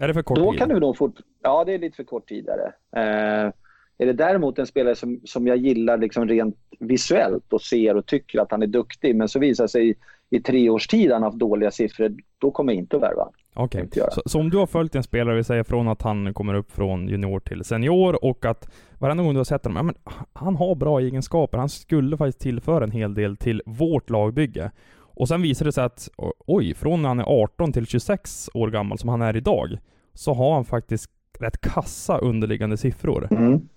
är 0.00 0.08
det 0.08 0.14
för 0.14 0.22
kort 0.22 0.38
då 0.38 0.50
tid? 0.50 0.60
kan 0.60 0.68
du 0.68 0.80
nog 0.80 0.96
fort... 0.96 1.14
Ja, 1.42 1.64
det 1.64 1.74
är 1.74 1.78
lite 1.78 1.96
för 1.96 2.04
kort 2.04 2.28
tid. 2.28 2.48
Är 2.48 2.56
det. 2.56 3.00
Eh, 3.00 3.52
är 3.98 4.06
det 4.06 4.12
däremot 4.12 4.58
en 4.58 4.66
spelare 4.66 4.94
som, 4.94 5.20
som 5.24 5.46
jag 5.46 5.56
gillar 5.56 5.98
liksom 5.98 6.28
rent 6.28 6.56
visuellt 6.78 7.52
och 7.52 7.62
ser 7.62 7.96
och 7.96 8.06
tycker 8.06 8.40
att 8.40 8.50
han 8.50 8.62
är 8.62 8.66
duktig, 8.66 9.16
men 9.16 9.28
så 9.28 9.38
visar 9.38 9.66
sig 9.66 9.90
i, 9.90 9.94
i 10.30 10.40
tre 10.40 10.70
års 10.70 10.86
tid 10.86 11.12
han 11.12 11.22
haft 11.22 11.38
dåliga 11.38 11.70
siffror, 11.70 12.16
då 12.38 12.50
kommer 12.50 12.72
jag 12.72 12.78
inte 12.78 12.96
att 12.96 13.02
värva 13.02 13.28
Okej, 13.54 13.84
okay. 13.84 14.04
så, 14.10 14.22
så, 14.26 14.40
om 14.40 14.50
du 14.50 14.56
har 14.56 14.66
följt 14.66 14.94
en 14.94 15.02
spelare, 15.02 15.36
vi 15.36 15.44
säger 15.44 15.64
från 15.64 15.88
att 15.88 16.02
han 16.02 16.34
kommer 16.34 16.54
upp 16.54 16.70
från 16.70 17.08
junior 17.08 17.40
till 17.40 17.64
senior 17.64 18.24
och 18.24 18.44
att 18.44 18.68
varenda 18.98 19.22
gång 19.22 19.32
du 19.32 19.38
har 19.38 19.44
sett 19.44 19.64
honom, 19.64 19.76
ja, 19.76 19.82
men 19.82 19.94
han 20.32 20.56
har 20.56 20.74
bra 20.74 21.00
egenskaper, 21.00 21.58
han 21.58 21.68
skulle 21.68 22.16
faktiskt 22.16 22.40
tillföra 22.40 22.84
en 22.84 22.90
hel 22.90 23.14
del 23.14 23.36
till 23.36 23.62
vårt 23.66 24.10
lagbygge. 24.10 24.70
Och 25.14 25.28
sen 25.28 25.42
visar 25.42 25.64
det 25.66 25.72
sig 25.72 25.84
att, 25.84 26.08
oj, 26.46 26.74
från 26.74 27.02
när 27.02 27.08
han 27.08 27.20
är 27.20 27.42
18 27.42 27.72
till 27.72 27.86
26 27.86 28.50
år 28.54 28.70
gammal 28.70 28.98
som 28.98 29.08
han 29.08 29.22
är 29.22 29.36
idag, 29.36 29.78
så 30.14 30.34
har 30.34 30.54
han 30.54 30.64
faktiskt 30.64 31.10
rätt 31.38 31.60
kassa 31.60 32.18
underliggande 32.18 32.76
siffror. 32.76 33.28
Mm. 33.30 33.68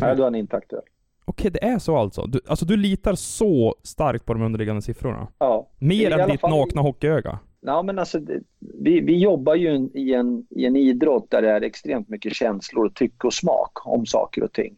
Nej, 0.00 0.16
då 0.16 0.22
är 0.22 0.26
han 0.26 0.34
inte 0.34 0.56
aktuell. 0.56 0.82
Okej, 1.24 1.50
det 1.50 1.64
är 1.64 1.78
så 1.78 1.96
alltså? 1.96 2.26
Du, 2.26 2.40
alltså 2.46 2.66
du 2.66 2.76
litar 2.76 3.14
så 3.14 3.74
starkt 3.82 4.26
på 4.26 4.32
de 4.32 4.42
underliggande 4.42 4.82
siffrorna? 4.82 5.28
Ja. 5.38 5.68
Mer 5.78 6.18
än 6.18 6.30
ditt 6.30 6.40
fall... 6.40 6.50
nakna 6.50 6.82
hockeyöga? 6.82 7.38
Ja, 7.60 7.82
men 7.82 7.98
alltså, 7.98 8.20
vi, 8.58 9.00
vi 9.00 9.18
jobbar 9.18 9.54
ju 9.54 9.88
i 9.94 10.14
en, 10.14 10.46
i 10.50 10.64
en 10.66 10.76
idrott 10.76 11.30
där 11.30 11.42
det 11.42 11.50
är 11.50 11.62
extremt 11.62 12.08
mycket 12.08 12.34
känslor, 12.34 12.88
tycke 12.88 13.26
och 13.26 13.34
smak 13.34 13.86
om 13.86 14.06
saker 14.06 14.42
och 14.42 14.52
ting. 14.52 14.76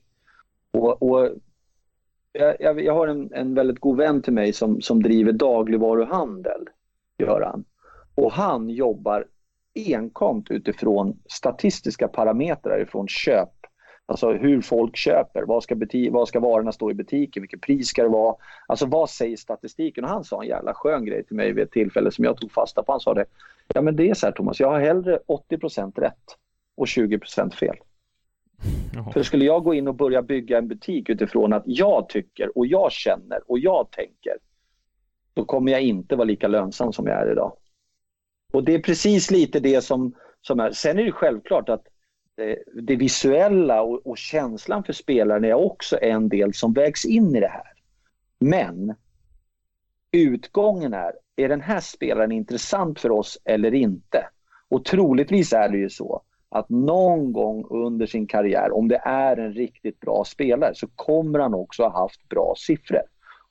Och, 0.70 1.02
och 1.02 1.30
jag, 2.32 2.82
jag, 2.82 2.94
har 2.94 3.08
en, 3.08 3.32
en 3.32 3.54
väldigt 3.54 3.80
god 3.80 3.96
vän 3.96 4.22
till 4.22 4.32
mig 4.32 4.52
som, 4.52 4.80
som 4.80 5.02
driver 5.02 5.32
dagligvaruhandel, 5.32 6.68
Göran. 7.18 7.64
Och 8.14 8.32
han 8.32 8.70
jobbar 8.70 9.26
enkomt 9.74 10.50
utifrån 10.50 11.18
statistiska 11.26 12.08
parametrar 12.08 12.82
ifrån 12.82 13.08
köp 13.08 13.61
Alltså 14.06 14.32
hur 14.32 14.60
folk 14.60 14.96
köper, 14.96 15.42
vad 15.42 15.62
ska, 15.62 15.76
vad 16.10 16.28
ska 16.28 16.40
varorna 16.40 16.72
stå 16.72 16.90
i 16.90 16.94
butiken, 16.94 17.42
vilket 17.42 17.60
pris 17.60 17.88
ska 17.88 18.02
det 18.02 18.08
vara? 18.08 18.36
Alltså 18.66 18.86
vad 18.86 19.10
säger 19.10 19.36
statistiken? 19.36 20.04
Och 20.04 20.10
han 20.10 20.24
sa 20.24 20.42
en 20.42 20.48
jävla 20.48 20.74
skön 20.74 21.04
grej 21.04 21.24
till 21.24 21.36
mig 21.36 21.52
vid 21.52 21.64
ett 21.64 21.70
tillfälle 21.70 22.10
som 22.10 22.24
jag 22.24 22.36
tog 22.36 22.52
fasta 22.52 22.82
på. 22.82 22.92
Han 22.92 23.00
sa 23.00 23.14
det, 23.14 23.24
ja 23.74 23.82
men 23.82 23.96
det 23.96 24.10
är 24.10 24.14
så 24.14 24.26
här 24.26 24.32
Thomas, 24.32 24.60
jag 24.60 24.70
har 24.70 24.80
hellre 24.80 25.18
80% 25.50 26.00
rätt 26.00 26.36
och 26.76 26.86
20% 26.86 27.54
fel. 27.54 27.76
Jaha. 28.94 29.12
För 29.12 29.22
skulle 29.22 29.44
jag 29.44 29.64
gå 29.64 29.74
in 29.74 29.88
och 29.88 29.94
börja 29.94 30.22
bygga 30.22 30.58
en 30.58 30.68
butik 30.68 31.08
utifrån 31.08 31.52
att 31.52 31.62
jag 31.66 32.08
tycker 32.08 32.58
och 32.58 32.66
jag 32.66 32.92
känner 32.92 33.50
och 33.50 33.58
jag 33.58 33.90
tänker, 33.90 34.36
då 35.34 35.44
kommer 35.44 35.72
jag 35.72 35.82
inte 35.82 36.16
vara 36.16 36.24
lika 36.24 36.48
lönsam 36.48 36.92
som 36.92 37.06
jag 37.06 37.20
är 37.20 37.32
idag. 37.32 37.56
Och 38.52 38.64
det 38.64 38.74
är 38.74 38.78
precis 38.78 39.30
lite 39.30 39.60
det 39.60 39.84
som, 39.84 40.14
som 40.40 40.60
är. 40.60 40.70
Sen 40.70 40.98
är 40.98 41.04
det 41.04 41.12
självklart 41.12 41.68
att 41.68 41.86
Eh, 42.42 42.56
det 42.82 42.96
visuella 42.96 43.82
och, 43.82 44.06
och, 44.06 44.18
känslan 44.18 44.84
för 44.84 44.92
spelaren 44.92 45.44
är 45.44 45.54
också 45.54 45.98
en 46.02 46.28
del 46.28 46.54
som 46.54 46.72
vägs 46.72 47.04
in 47.04 47.36
i 47.36 47.40
det 47.40 47.48
här. 47.48 47.72
Men 48.38 48.94
utgången 50.12 50.94
är, 50.94 51.12
är 51.36 51.48
den 51.48 51.60
här 51.60 51.80
spelaren 51.80 52.32
intressant 52.32 53.00
för 53.00 53.10
oss 53.10 53.38
eller 53.44 53.74
inte? 53.74 54.26
Och 54.68 54.84
troligtvis 54.84 55.52
är 55.52 55.68
det 55.68 55.78
ju 55.78 55.90
så 55.90 56.22
att 56.48 56.68
någon 56.68 57.32
gång 57.32 57.66
under 57.70 58.06
sin 58.06 58.26
karriär, 58.26 58.72
om 58.72 58.88
det 58.88 59.00
är 59.04 59.36
en 59.36 59.52
riktigt 59.52 60.00
bra 60.00 60.24
spelare, 60.24 60.74
så 60.74 60.86
kommer 60.86 61.38
han 61.38 61.54
också 61.54 61.82
ha 61.82 62.02
haft 62.02 62.28
bra 62.28 62.54
siffror. 62.56 63.02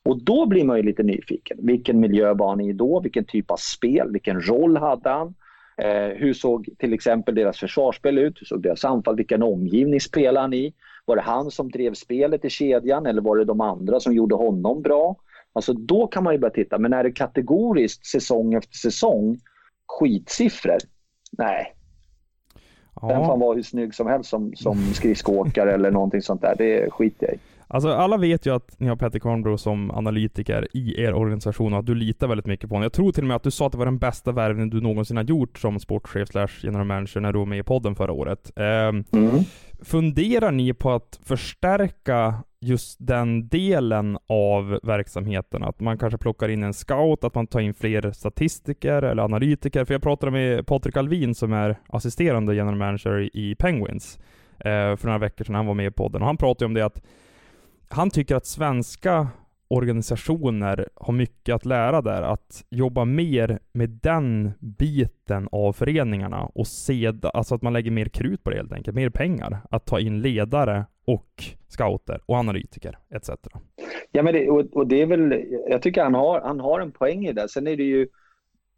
Och 0.02 0.22
då 0.24 0.46
blir 0.46 0.64
man 0.64 0.76
ju 0.76 0.82
lite 0.82 1.02
nyfiken. 1.02 1.58
Vilken 1.60 2.00
miljö 2.00 2.34
var 2.34 2.48
han 2.48 2.60
i 2.60 2.72
då? 2.72 3.00
Vilken 3.00 3.24
typ 3.24 3.50
av 3.50 3.56
spel? 3.56 4.12
Vilken 4.12 4.40
roll 4.40 4.76
hade 4.76 5.10
han? 5.10 5.34
Eh, 5.76 6.16
hur 6.16 6.34
såg 6.34 6.68
till 6.78 6.92
exempel 6.92 7.34
deras 7.34 7.58
försvarsspel 7.58 8.18
ut? 8.18 8.40
Hur 8.40 8.46
såg 8.46 8.62
deras 8.62 8.84
anfall? 8.84 9.16
Vilken 9.16 9.42
omgivning 9.42 10.00
spelade 10.00 10.40
han 10.40 10.54
i? 10.54 10.74
Var 11.04 11.16
det 11.16 11.22
han 11.22 11.50
som 11.50 11.70
drev 11.70 11.94
spelet 11.94 12.44
i 12.44 12.50
kedjan 12.50 13.06
eller 13.06 13.22
var 13.22 13.36
det 13.36 13.44
de 13.44 13.60
andra 13.60 14.00
som 14.00 14.14
gjorde 14.14 14.34
honom 14.34 14.82
bra? 14.82 15.16
Alltså 15.52 15.72
då 15.72 16.06
kan 16.06 16.24
man 16.24 16.34
ju 16.34 16.38
börja 16.38 16.54
titta. 16.54 16.78
Men 16.78 16.92
är 16.92 17.04
det 17.04 17.12
kategoriskt 17.12 18.06
säsong 18.06 18.54
efter 18.54 18.76
säsong 18.76 19.38
skitsiffror? 19.86 20.78
Nej. 21.38 21.74
Ja. 23.00 23.08
Den 23.08 23.26
kan 23.26 23.40
vara 23.40 23.54
hur 23.54 23.62
snygg 23.62 23.94
som 23.94 24.06
helst 24.06 24.30
som, 24.30 24.52
som 24.56 24.78
skridskoåkare 24.94 25.72
eller 25.72 25.90
någonting 25.90 26.22
sånt 26.22 26.40
där. 26.42 26.54
Det 26.58 26.90
skiter 26.90 27.26
jag 27.26 27.34
i. 27.34 27.38
Alltså 27.72 27.88
alla 27.88 28.16
vet 28.16 28.46
ju 28.46 28.54
att 28.54 28.80
ni 28.80 28.88
har 28.88 28.96
Petter 28.96 29.18
Kornbro 29.18 29.58
som 29.58 29.90
analytiker 29.90 30.68
i 30.72 31.02
er 31.02 31.14
organisation 31.14 31.72
och 31.72 31.78
att 31.78 31.86
du 31.86 31.94
litar 31.94 32.28
väldigt 32.28 32.46
mycket 32.46 32.68
på 32.68 32.74
honom. 32.74 32.82
Jag 32.82 32.92
tror 32.92 33.12
till 33.12 33.24
och 33.24 33.28
med 33.28 33.36
att 33.36 33.42
du 33.42 33.50
sa 33.50 33.66
att 33.66 33.72
det 33.72 33.78
var 33.78 33.84
den 33.84 33.98
bästa 33.98 34.32
värvningen 34.32 34.70
du 34.70 34.80
någonsin 34.80 35.16
har 35.16 35.24
gjort 35.24 35.58
som 35.58 35.80
sportchef 35.80 36.28
slash 36.28 36.48
general 36.62 36.86
manager 36.86 37.20
när 37.20 37.32
du 37.32 37.38
var 37.38 37.46
med 37.46 37.58
i 37.58 37.62
podden 37.62 37.94
förra 37.94 38.12
året. 38.12 38.52
Eh, 38.56 38.64
mm. 38.64 39.04
Funderar 39.82 40.50
ni 40.50 40.74
på 40.74 40.90
att 40.90 41.20
förstärka 41.24 42.34
just 42.60 42.96
den 43.00 43.48
delen 43.48 44.18
av 44.26 44.80
verksamheten? 44.82 45.62
Att 45.62 45.80
man 45.80 45.98
kanske 45.98 46.18
plockar 46.18 46.48
in 46.48 46.62
en 46.62 46.74
scout, 46.74 47.24
att 47.24 47.34
man 47.34 47.46
tar 47.46 47.60
in 47.60 47.74
fler 47.74 48.12
statistiker 48.12 49.02
eller 49.02 49.22
analytiker? 49.22 49.84
För 49.84 49.94
jag 49.94 50.02
pratade 50.02 50.32
med 50.32 50.66
Patrik 50.66 50.96
Alvin 50.96 51.34
som 51.34 51.52
är 51.52 51.76
assisterande 51.88 52.54
general 52.54 52.76
manager 52.76 53.30
i 53.36 53.54
Penguins 53.54 54.18
eh, 54.58 54.96
för 54.96 55.04
några 55.04 55.18
veckor 55.18 55.44
sedan 55.44 55.54
han 55.54 55.66
var 55.66 55.74
med 55.74 55.86
i 55.86 55.90
podden 55.90 56.22
och 56.22 56.26
han 56.26 56.36
pratade 56.36 56.66
om 56.66 56.74
det 56.74 56.84
att 56.84 57.02
han 57.92 58.10
tycker 58.10 58.34
att 58.36 58.46
svenska 58.46 59.28
organisationer 59.68 60.88
har 60.94 61.12
mycket 61.12 61.54
att 61.54 61.64
lära 61.64 62.02
där. 62.02 62.22
Att 62.22 62.64
jobba 62.70 63.04
mer 63.04 63.58
med 63.72 63.90
den 63.90 64.50
biten 64.60 65.48
av 65.52 65.72
föreningarna 65.72 66.42
och 66.54 66.66
se, 66.66 67.12
alltså 67.22 67.54
att 67.54 67.62
man 67.62 67.72
lägger 67.72 67.90
mer 67.90 68.04
krut 68.04 68.44
på 68.44 68.50
det 68.50 68.56
helt 68.56 68.72
enkelt. 68.72 68.96
Mer 68.96 69.10
pengar. 69.10 69.58
Att 69.70 69.86
ta 69.86 70.00
in 70.00 70.20
ledare 70.20 70.84
och 71.04 71.44
scouter 71.68 72.20
och 72.26 72.36
analytiker 72.36 72.98
etc. 73.14 73.30
Ja, 74.12 74.22
men 74.22 74.34
det, 74.34 74.50
och, 74.50 74.76
och, 74.76 74.86
det 74.86 75.02
är 75.02 75.06
väl, 75.06 75.44
jag 75.68 75.82
tycker 75.82 76.02
han 76.02 76.14
har, 76.14 76.40
han 76.40 76.60
har 76.60 76.80
en 76.80 76.92
poäng 76.92 77.26
i 77.26 77.32
det. 77.32 77.48
Sen 77.48 77.66
är 77.66 77.76
det 77.76 77.82
ju, 77.82 78.08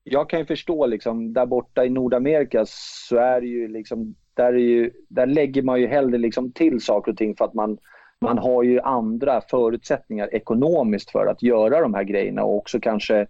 jag 0.04 0.30
kan 0.30 0.38
ju 0.38 0.46
förstå 0.46 0.86
liksom, 0.86 1.32
där 1.32 1.46
borta 1.46 1.84
i 1.84 1.90
Nordamerika 1.90 2.64
så 2.68 3.16
är 3.16 3.40
det 3.40 3.46
ju 3.46 3.68
liksom, 3.68 4.14
där, 4.34 4.52
är 4.52 4.58
ju, 4.58 4.90
där 5.08 5.26
lägger 5.26 5.62
man 5.62 5.80
ju 5.80 5.86
hellre 5.86 6.18
liksom 6.18 6.52
till 6.52 6.80
saker 6.80 7.12
och 7.12 7.18
ting 7.18 7.36
för 7.36 7.44
att 7.44 7.54
man 7.54 7.78
man 8.24 8.38
har 8.38 8.62
ju 8.62 8.80
andra 8.80 9.40
förutsättningar 9.40 10.34
ekonomiskt 10.34 11.10
för 11.10 11.26
att 11.26 11.42
göra 11.42 11.80
de 11.80 11.94
här 11.94 12.04
grejerna 12.04 12.44
och 12.44 12.56
också 12.56 12.80
kanske 12.80 13.26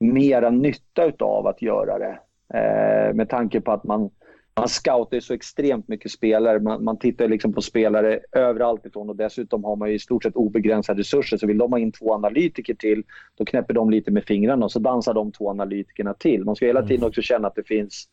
mera 0.00 0.50
nytta 0.50 1.04
utav 1.04 1.46
att 1.46 1.62
göra 1.62 1.98
det. 1.98 2.18
Eh, 2.54 3.14
med 3.14 3.28
tanke 3.28 3.60
på 3.60 3.72
att 3.72 3.84
man, 3.84 4.10
man 4.56 4.68
scoutar 4.68 5.20
så 5.20 5.34
extremt 5.34 5.88
mycket 5.88 6.10
spelare. 6.10 6.60
Man, 6.60 6.84
man 6.84 6.98
tittar 6.98 7.28
liksom 7.28 7.52
på 7.52 7.62
spelare 7.62 8.20
överallt 8.32 8.86
ifrån 8.86 9.08
och 9.08 9.16
dessutom 9.16 9.64
har 9.64 9.76
man 9.76 9.90
i 9.90 9.98
stort 9.98 10.22
sett 10.22 10.36
obegränsade 10.36 11.00
resurser. 11.00 11.36
Så 11.36 11.46
vill 11.46 11.58
de 11.58 11.72
ha 11.72 11.78
in 11.78 11.92
två 11.92 12.14
analytiker 12.14 12.74
till, 12.74 13.02
då 13.34 13.44
knäpper 13.44 13.74
de 13.74 13.90
lite 13.90 14.10
med 14.10 14.24
fingrarna 14.24 14.64
och 14.64 14.72
så 14.72 14.78
dansar 14.78 15.14
de 15.14 15.32
två 15.32 15.50
analytikerna 15.50 16.14
till. 16.14 16.44
Man 16.44 16.56
ska 16.56 16.66
hela 16.66 16.82
tiden 16.82 16.96
mm. 16.96 17.08
också 17.08 17.22
känna 17.22 17.48
att 17.48 17.54
det 17.54 17.66
finns 17.66 18.08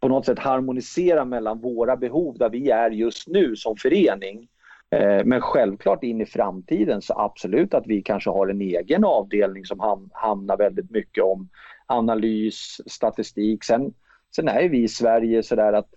på 0.00 0.08
något 0.08 0.26
sätt 0.26 0.38
harmonisera 0.38 1.24
mellan 1.24 1.60
våra 1.60 1.96
behov 1.96 2.38
där 2.38 2.50
vi 2.50 2.70
är 2.70 2.90
just 2.90 3.28
nu 3.28 3.56
som 3.56 3.76
förening 3.76 4.48
Eh, 4.94 5.24
men 5.24 5.40
självklart 5.40 6.04
in 6.04 6.20
i 6.20 6.26
framtiden 6.26 7.02
så 7.02 7.14
absolut 7.18 7.74
att 7.74 7.86
vi 7.86 8.02
kanske 8.02 8.30
har 8.30 8.48
en 8.48 8.60
egen 8.60 9.04
avdelning 9.04 9.64
som 9.64 10.08
hamnar 10.12 10.56
väldigt 10.56 10.90
mycket 10.90 11.24
om 11.24 11.48
analys, 11.86 12.80
statistik. 12.86 13.64
Sen, 13.64 13.94
sen 14.36 14.48
är 14.48 14.68
vi 14.68 14.82
i 14.82 14.88
Sverige 14.88 15.42
sådär 15.42 15.72
att 15.72 15.88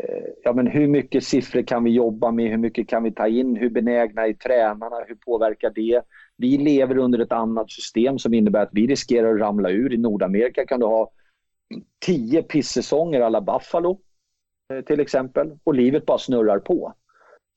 eh, 0.00 0.24
ja, 0.44 0.52
men 0.52 0.66
hur 0.66 0.88
mycket 0.88 1.24
siffror 1.24 1.62
kan 1.62 1.84
vi 1.84 1.90
jobba 1.90 2.30
med, 2.30 2.50
hur 2.50 2.58
mycket 2.58 2.88
kan 2.88 3.02
vi 3.02 3.12
ta 3.12 3.28
in, 3.28 3.56
hur 3.56 3.70
benägna 3.70 4.26
är 4.26 4.32
tränarna, 4.32 4.96
hur 5.06 5.14
påverkar 5.14 5.70
det? 5.70 6.02
Vi 6.36 6.58
lever 6.58 6.98
under 6.98 7.18
ett 7.18 7.32
annat 7.32 7.70
system 7.70 8.18
som 8.18 8.34
innebär 8.34 8.62
att 8.62 8.72
vi 8.72 8.86
riskerar 8.86 9.34
att 9.34 9.40
ramla 9.40 9.70
ur. 9.70 9.92
I 9.94 9.96
Nordamerika 9.96 10.66
kan 10.66 10.80
du 10.80 10.86
ha 10.86 11.10
tio 12.06 12.42
pissäsonger 12.42 13.20
alla 13.20 13.40
Buffalo 13.40 14.00
eh, 14.72 14.84
till 14.84 15.00
exempel 15.00 15.58
och 15.64 15.74
livet 15.74 16.06
bara 16.06 16.18
snurrar 16.18 16.58
på. 16.58 16.94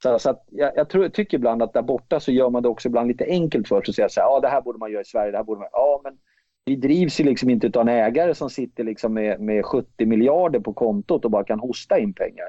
Så, 0.03 0.19
så 0.19 0.39
jag, 0.51 0.71
jag, 0.75 0.89
tror, 0.89 1.03
jag 1.03 1.13
tycker 1.13 1.37
ibland 1.37 1.63
att 1.63 1.73
där 1.73 1.81
borta 1.81 2.19
så 2.19 2.31
gör 2.31 2.49
man 2.49 2.63
det 2.63 2.69
också 2.69 2.87
ibland 2.87 3.07
lite 3.07 3.25
enkelt 3.25 3.67
för 3.67 3.81
sig 3.81 3.91
och 3.91 3.95
säger 3.95 4.09
så 4.09 4.21
här, 4.21 4.27
ja 4.27 4.39
det 4.39 4.47
här 4.47 4.61
borde 4.61 4.79
man 4.79 4.91
göra 4.91 5.01
i 5.01 5.05
Sverige, 5.05 5.31
det 5.31 5.37
här 5.37 5.43
borde 5.43 5.59
man... 5.59 5.69
Ja, 5.71 6.01
men 6.03 6.17
vi 6.65 6.75
drivs 6.75 7.19
ju 7.19 7.23
liksom 7.23 7.49
inte 7.49 7.79
av 7.79 7.81
en 7.81 7.95
ägare 7.95 8.35
som 8.35 8.49
sitter 8.49 8.83
liksom 8.83 9.13
med, 9.13 9.39
med 9.39 9.65
70 9.65 10.05
miljarder 10.05 10.59
på 10.59 10.73
kontot 10.73 11.25
och 11.25 11.31
bara 11.31 11.43
kan 11.43 11.59
hosta 11.59 11.99
in 11.99 12.13
pengar. 12.13 12.45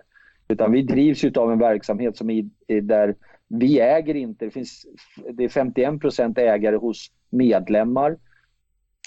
Utan 0.48 0.72
vi 0.72 0.82
drivs 0.82 1.24
av 1.24 1.52
en 1.52 1.58
verksamhet 1.58 2.16
som 2.16 2.30
i, 2.30 2.50
där 2.82 3.14
vi 3.48 3.80
äger 3.80 4.14
inte, 4.14 4.44
det, 4.44 4.50
finns, 4.50 4.86
det 5.32 5.44
är 5.44 5.48
51 5.48 6.00
procent 6.00 6.38
ägare 6.38 6.76
hos 6.76 7.06
medlemmar. 7.30 8.18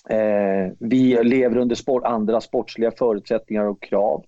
Eh, 0.10 0.71
vi 0.80 1.23
lever 1.23 1.58
under 1.58 1.75
sport, 1.75 2.04
andra 2.04 2.41
sportsliga 2.41 2.91
förutsättningar 2.91 3.63
och 3.63 3.82
krav. 3.82 4.25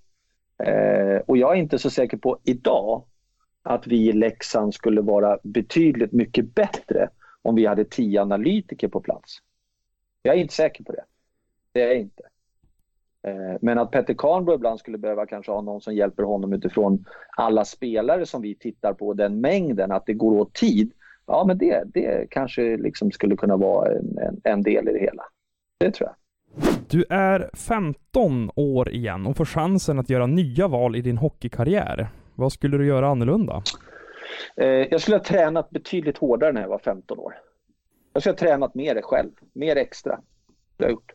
Eh, 0.64 1.18
och 1.26 1.38
jag 1.38 1.52
är 1.52 1.60
inte 1.60 1.80
så 1.80 1.90
säker 1.90 2.18
på 2.18 2.40
idag 2.44 3.04
att 3.64 3.88
vi 3.88 4.10
i 4.10 4.12
Leksand 4.12 4.74
skulle 4.74 5.02
vara 5.02 5.40
betydligt 5.44 6.12
mycket 6.12 6.56
bättre 6.56 7.10
om 7.42 7.56
vi 7.56 7.66
hade 7.66 7.86
tio 7.86 8.22
analytiker 8.22 8.88
på 8.88 9.02
plats. 9.02 9.38
Jag 10.22 10.36
är 10.36 10.40
inte 10.40 10.54
säker 10.54 10.84
på 10.84 10.92
det. 10.92 11.04
Det 11.72 11.82
är 11.82 11.88
jag 11.88 11.98
inte. 11.98 12.24
Eh, 13.28 13.58
men 13.62 13.78
att 13.78 13.92
Petter 13.92 14.14
Kahnbro 14.14 14.56
ibland 14.56 14.80
skulle 14.80 14.98
behöva 14.98 15.26
kanske 15.26 15.52
ha 15.52 15.62
någon 15.62 15.82
som 15.82 15.96
hjälper 15.96 16.24
honom 16.24 16.54
utifrån 16.54 17.06
alla 17.38 17.66
spelare 17.66 18.26
som 18.26 18.42
vi 18.42 18.56
tittar 18.56 18.94
på, 18.94 19.14
den 19.14 19.42
mängden, 19.42 19.92
att 19.92 20.06
det 20.06 20.14
går 20.14 20.40
åt 20.40 20.54
tid. 20.54 20.92
Ja, 21.26 21.44
men 21.48 21.58
det, 21.58 21.84
det 21.86 22.28
kanske 22.30 22.78
liksom 22.78 23.12
skulle 23.12 23.36
kunna 23.36 23.58
vara 23.58 23.92
en, 23.92 24.18
en, 24.18 24.42
en 24.44 24.62
del 24.62 24.90
i 24.90 24.94
det 24.94 25.00
hela. 25.00 25.24
Det 25.78 25.92
tror 25.92 26.10
jag. 26.10 26.16
Du 26.90 27.06
är 27.10 27.50
15 27.54 28.52
år 28.56 28.90
igen 28.90 29.26
och 29.26 29.38
får 29.38 29.46
chansen 29.46 30.00
att 30.00 30.10
göra 30.10 30.28
nya 30.28 30.68
val 30.68 30.96
i 30.96 31.02
din 31.02 31.18
hockeykarriär. 31.18 32.10
Vad 32.42 32.52
skulle 32.52 32.78
du 32.78 32.86
göra 32.86 33.08
annorlunda? 33.08 33.64
Eh, 34.56 34.68
jag 34.68 35.02
skulle 35.02 35.18
ha 35.18 35.24
tränat 35.24 35.70
betydligt 35.70 36.18
hårdare 36.18 36.52
när 36.52 36.62
jag 36.62 36.70
var 36.70 36.80
15 36.80 37.20
år. 37.20 37.34
Jag 38.14 38.24
skulle 38.24 38.34
ha 38.34 38.38
tränat 38.38 38.76
mer 38.76 39.02
själv, 39.02 39.32
mer 39.54 39.76
extra. 39.76 40.20
Det 40.78 40.84
har 40.84 40.90
jag 40.90 40.92
gjort. 40.92 41.12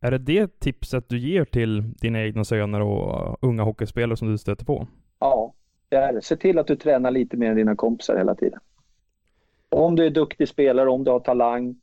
Är 0.00 0.10
det 0.10 0.18
det 0.18 0.60
tipset 0.60 1.08
du 1.08 1.18
ger 1.18 1.44
till 1.44 1.92
dina 1.94 2.22
egna 2.22 2.44
söner 2.44 2.80
och 2.80 3.38
unga 3.40 3.62
hockeyspelare 3.62 4.16
som 4.16 4.28
du 4.28 4.38
stöter 4.38 4.64
på? 4.64 4.86
Ja, 5.18 5.54
det 5.88 5.96
är 5.96 6.12
det. 6.12 6.22
Se 6.22 6.36
till 6.36 6.58
att 6.58 6.66
du 6.66 6.76
tränar 6.76 7.10
lite 7.10 7.36
mer 7.36 7.50
än 7.50 7.56
dina 7.56 7.76
kompisar 7.76 8.16
hela 8.16 8.34
tiden. 8.34 8.60
Om 9.68 9.96
du 9.96 10.06
är 10.06 10.10
duktig 10.10 10.48
spelare, 10.48 10.90
om 10.90 11.04
du 11.04 11.10
har 11.10 11.20
talang, 11.20 11.76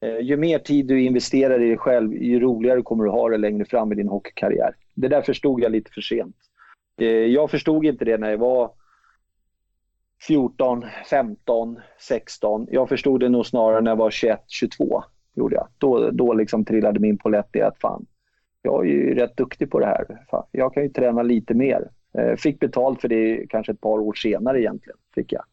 eh, 0.00 0.20
ju 0.20 0.36
mer 0.36 0.58
tid 0.58 0.86
du 0.86 1.02
investerar 1.02 1.62
i 1.62 1.68
dig 1.68 1.78
själv, 1.78 2.14
ju 2.14 2.40
roligare 2.40 2.82
kommer 2.82 3.04
du 3.04 3.10
ha 3.10 3.28
det 3.28 3.38
längre 3.38 3.64
fram 3.64 3.92
i 3.92 3.94
din 3.94 4.08
hockeykarriär. 4.08 4.74
Det 4.94 5.08
där 5.08 5.22
förstod 5.22 5.60
jag 5.60 5.72
lite 5.72 5.90
för 5.90 6.00
sent. 6.00 6.36
Eh, 7.00 7.06
jag 7.08 7.50
förstod 7.50 7.86
inte 7.86 8.04
det 8.04 8.18
när 8.18 8.30
jag 8.30 8.38
var 8.38 8.70
14, 10.26 10.84
15, 11.10 11.80
16. 11.98 12.66
Jag 12.70 12.88
förstod 12.88 13.20
det 13.20 13.28
nog 13.28 13.46
snarare 13.46 13.80
när 13.80 13.90
jag 13.90 13.96
var 13.96 14.10
21, 14.10 14.44
22. 14.46 15.02
Gjorde 15.34 15.54
jag. 15.54 15.68
Då, 15.78 16.10
då 16.10 16.34
liksom 16.34 16.64
trillade 16.64 17.00
min 17.00 17.18
polett 17.18 17.56
i 17.56 17.60
att 17.60 17.78
fan, 17.80 18.06
jag 18.62 18.86
är 18.86 18.90
ju 18.90 19.14
rätt 19.14 19.36
duktig 19.36 19.70
på 19.70 19.80
det 19.80 19.86
här. 19.86 20.24
Fan, 20.30 20.46
jag 20.52 20.74
kan 20.74 20.82
ju 20.82 20.88
träna 20.88 21.22
lite 21.22 21.54
mer. 21.54 21.90
Eh, 22.18 22.36
fick 22.36 22.60
betalt 22.60 23.00
för 23.00 23.08
det 23.08 23.46
kanske 23.48 23.72
ett 23.72 23.80
par 23.80 23.98
år 23.98 24.12
senare 24.12 24.60
egentligen. 24.60 24.98
Fick 25.14 25.32
jag. 25.32 25.44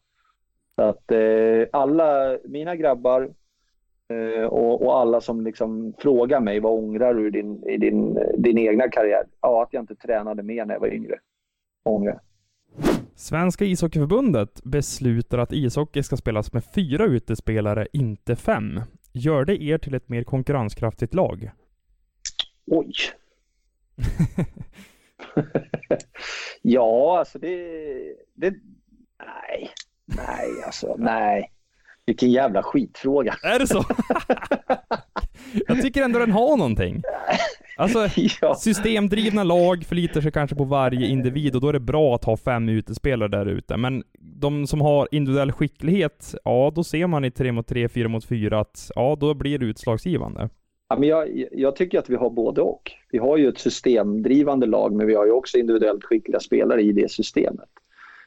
Så 0.76 0.82
att 0.82 1.12
eh, 1.12 1.66
alla 1.72 2.38
mina 2.44 2.76
grabbar 2.76 3.30
eh, 4.08 4.44
och, 4.44 4.82
och, 4.82 5.00
alla 5.00 5.20
som 5.20 5.40
liksom 5.40 5.92
frågar 5.98 6.40
mig 6.40 6.60
vad 6.60 6.72
ångrar 6.72 7.14
du 7.14 7.28
i 7.28 7.30
din, 7.30 7.64
i 7.64 7.76
din, 7.76 8.16
eh, 8.16 8.28
din 8.38 8.58
egna 8.58 8.88
karriär? 8.88 9.22
Ja, 9.40 9.62
att 9.62 9.72
jag 9.72 9.82
inte 9.82 9.94
tränade 9.94 10.42
mer 10.42 10.64
när 10.64 10.74
jag 10.74 10.80
var 10.80 10.94
yngre. 10.94 11.18
Ångrar. 11.88 12.20
Svenska 13.14 13.64
ishockeyförbundet 13.64 14.64
beslutar 14.64 15.38
att 15.38 15.52
ishockey 15.52 16.02
ska 16.02 16.16
spelas 16.16 16.52
med 16.52 16.64
fyra 16.74 17.04
utespelare, 17.04 17.86
inte 17.92 18.36
fem. 18.36 18.80
Gör 19.12 19.44
det 19.44 19.62
er 19.62 19.78
till 19.78 19.94
ett 19.94 20.08
mer 20.08 20.24
konkurrenskraftigt 20.24 21.14
lag? 21.14 21.50
Oj. 22.66 22.92
ja, 26.62 27.18
alltså 27.18 27.38
det, 27.38 27.56
det... 28.34 28.54
Nej, 29.18 29.70
nej, 30.06 30.62
alltså 30.66 30.96
nej. 30.98 31.52
Vilken 32.08 32.30
jävla 32.30 32.62
skitfråga. 32.62 33.34
Är 33.42 33.58
det 33.58 33.66
så? 33.66 33.84
Jag 35.66 35.82
tycker 35.82 36.02
ändå 36.02 36.18
den 36.18 36.32
har 36.32 36.56
någonting. 36.56 37.02
Alltså, 37.76 38.08
ja. 38.40 38.54
systemdrivna 38.54 39.44
lag 39.44 39.84
förlitar 39.84 40.20
sig 40.20 40.32
kanske 40.32 40.56
på 40.56 40.64
varje 40.64 41.06
individ 41.06 41.54
och 41.54 41.60
då 41.60 41.68
är 41.68 41.72
det 41.72 41.80
bra 41.80 42.14
att 42.14 42.24
ha 42.24 42.36
fem 42.36 42.68
utespelare 42.68 43.28
där 43.28 43.46
ute. 43.46 43.76
Men 43.76 44.02
de 44.18 44.66
som 44.66 44.80
har 44.80 45.08
individuell 45.10 45.52
skicklighet, 45.52 46.34
ja 46.44 46.72
då 46.74 46.84
ser 46.84 47.06
man 47.06 47.24
i 47.24 47.30
3 47.30 47.52
mot 47.52 47.66
3, 47.66 47.88
4 47.88 48.08
mot 48.08 48.24
4 48.24 48.60
att 48.60 48.90
ja, 48.94 49.16
då 49.20 49.34
blir 49.34 49.58
det 49.58 49.66
utslagsgivande. 49.66 50.48
Ja, 50.88 50.98
men 50.98 51.08
jag, 51.08 51.44
jag 51.52 51.76
tycker 51.76 51.98
att 51.98 52.10
vi 52.10 52.16
har 52.16 52.30
både 52.30 52.60
och. 52.60 52.90
Vi 53.10 53.18
har 53.18 53.36
ju 53.36 53.48
ett 53.48 53.58
systemdrivande 53.58 54.66
lag, 54.66 54.92
men 54.92 55.06
vi 55.06 55.14
har 55.14 55.26
ju 55.26 55.32
också 55.32 55.58
individuellt 55.58 56.04
skickliga 56.04 56.40
spelare 56.40 56.82
i 56.82 56.92
det 56.92 57.10
systemet. 57.10 57.68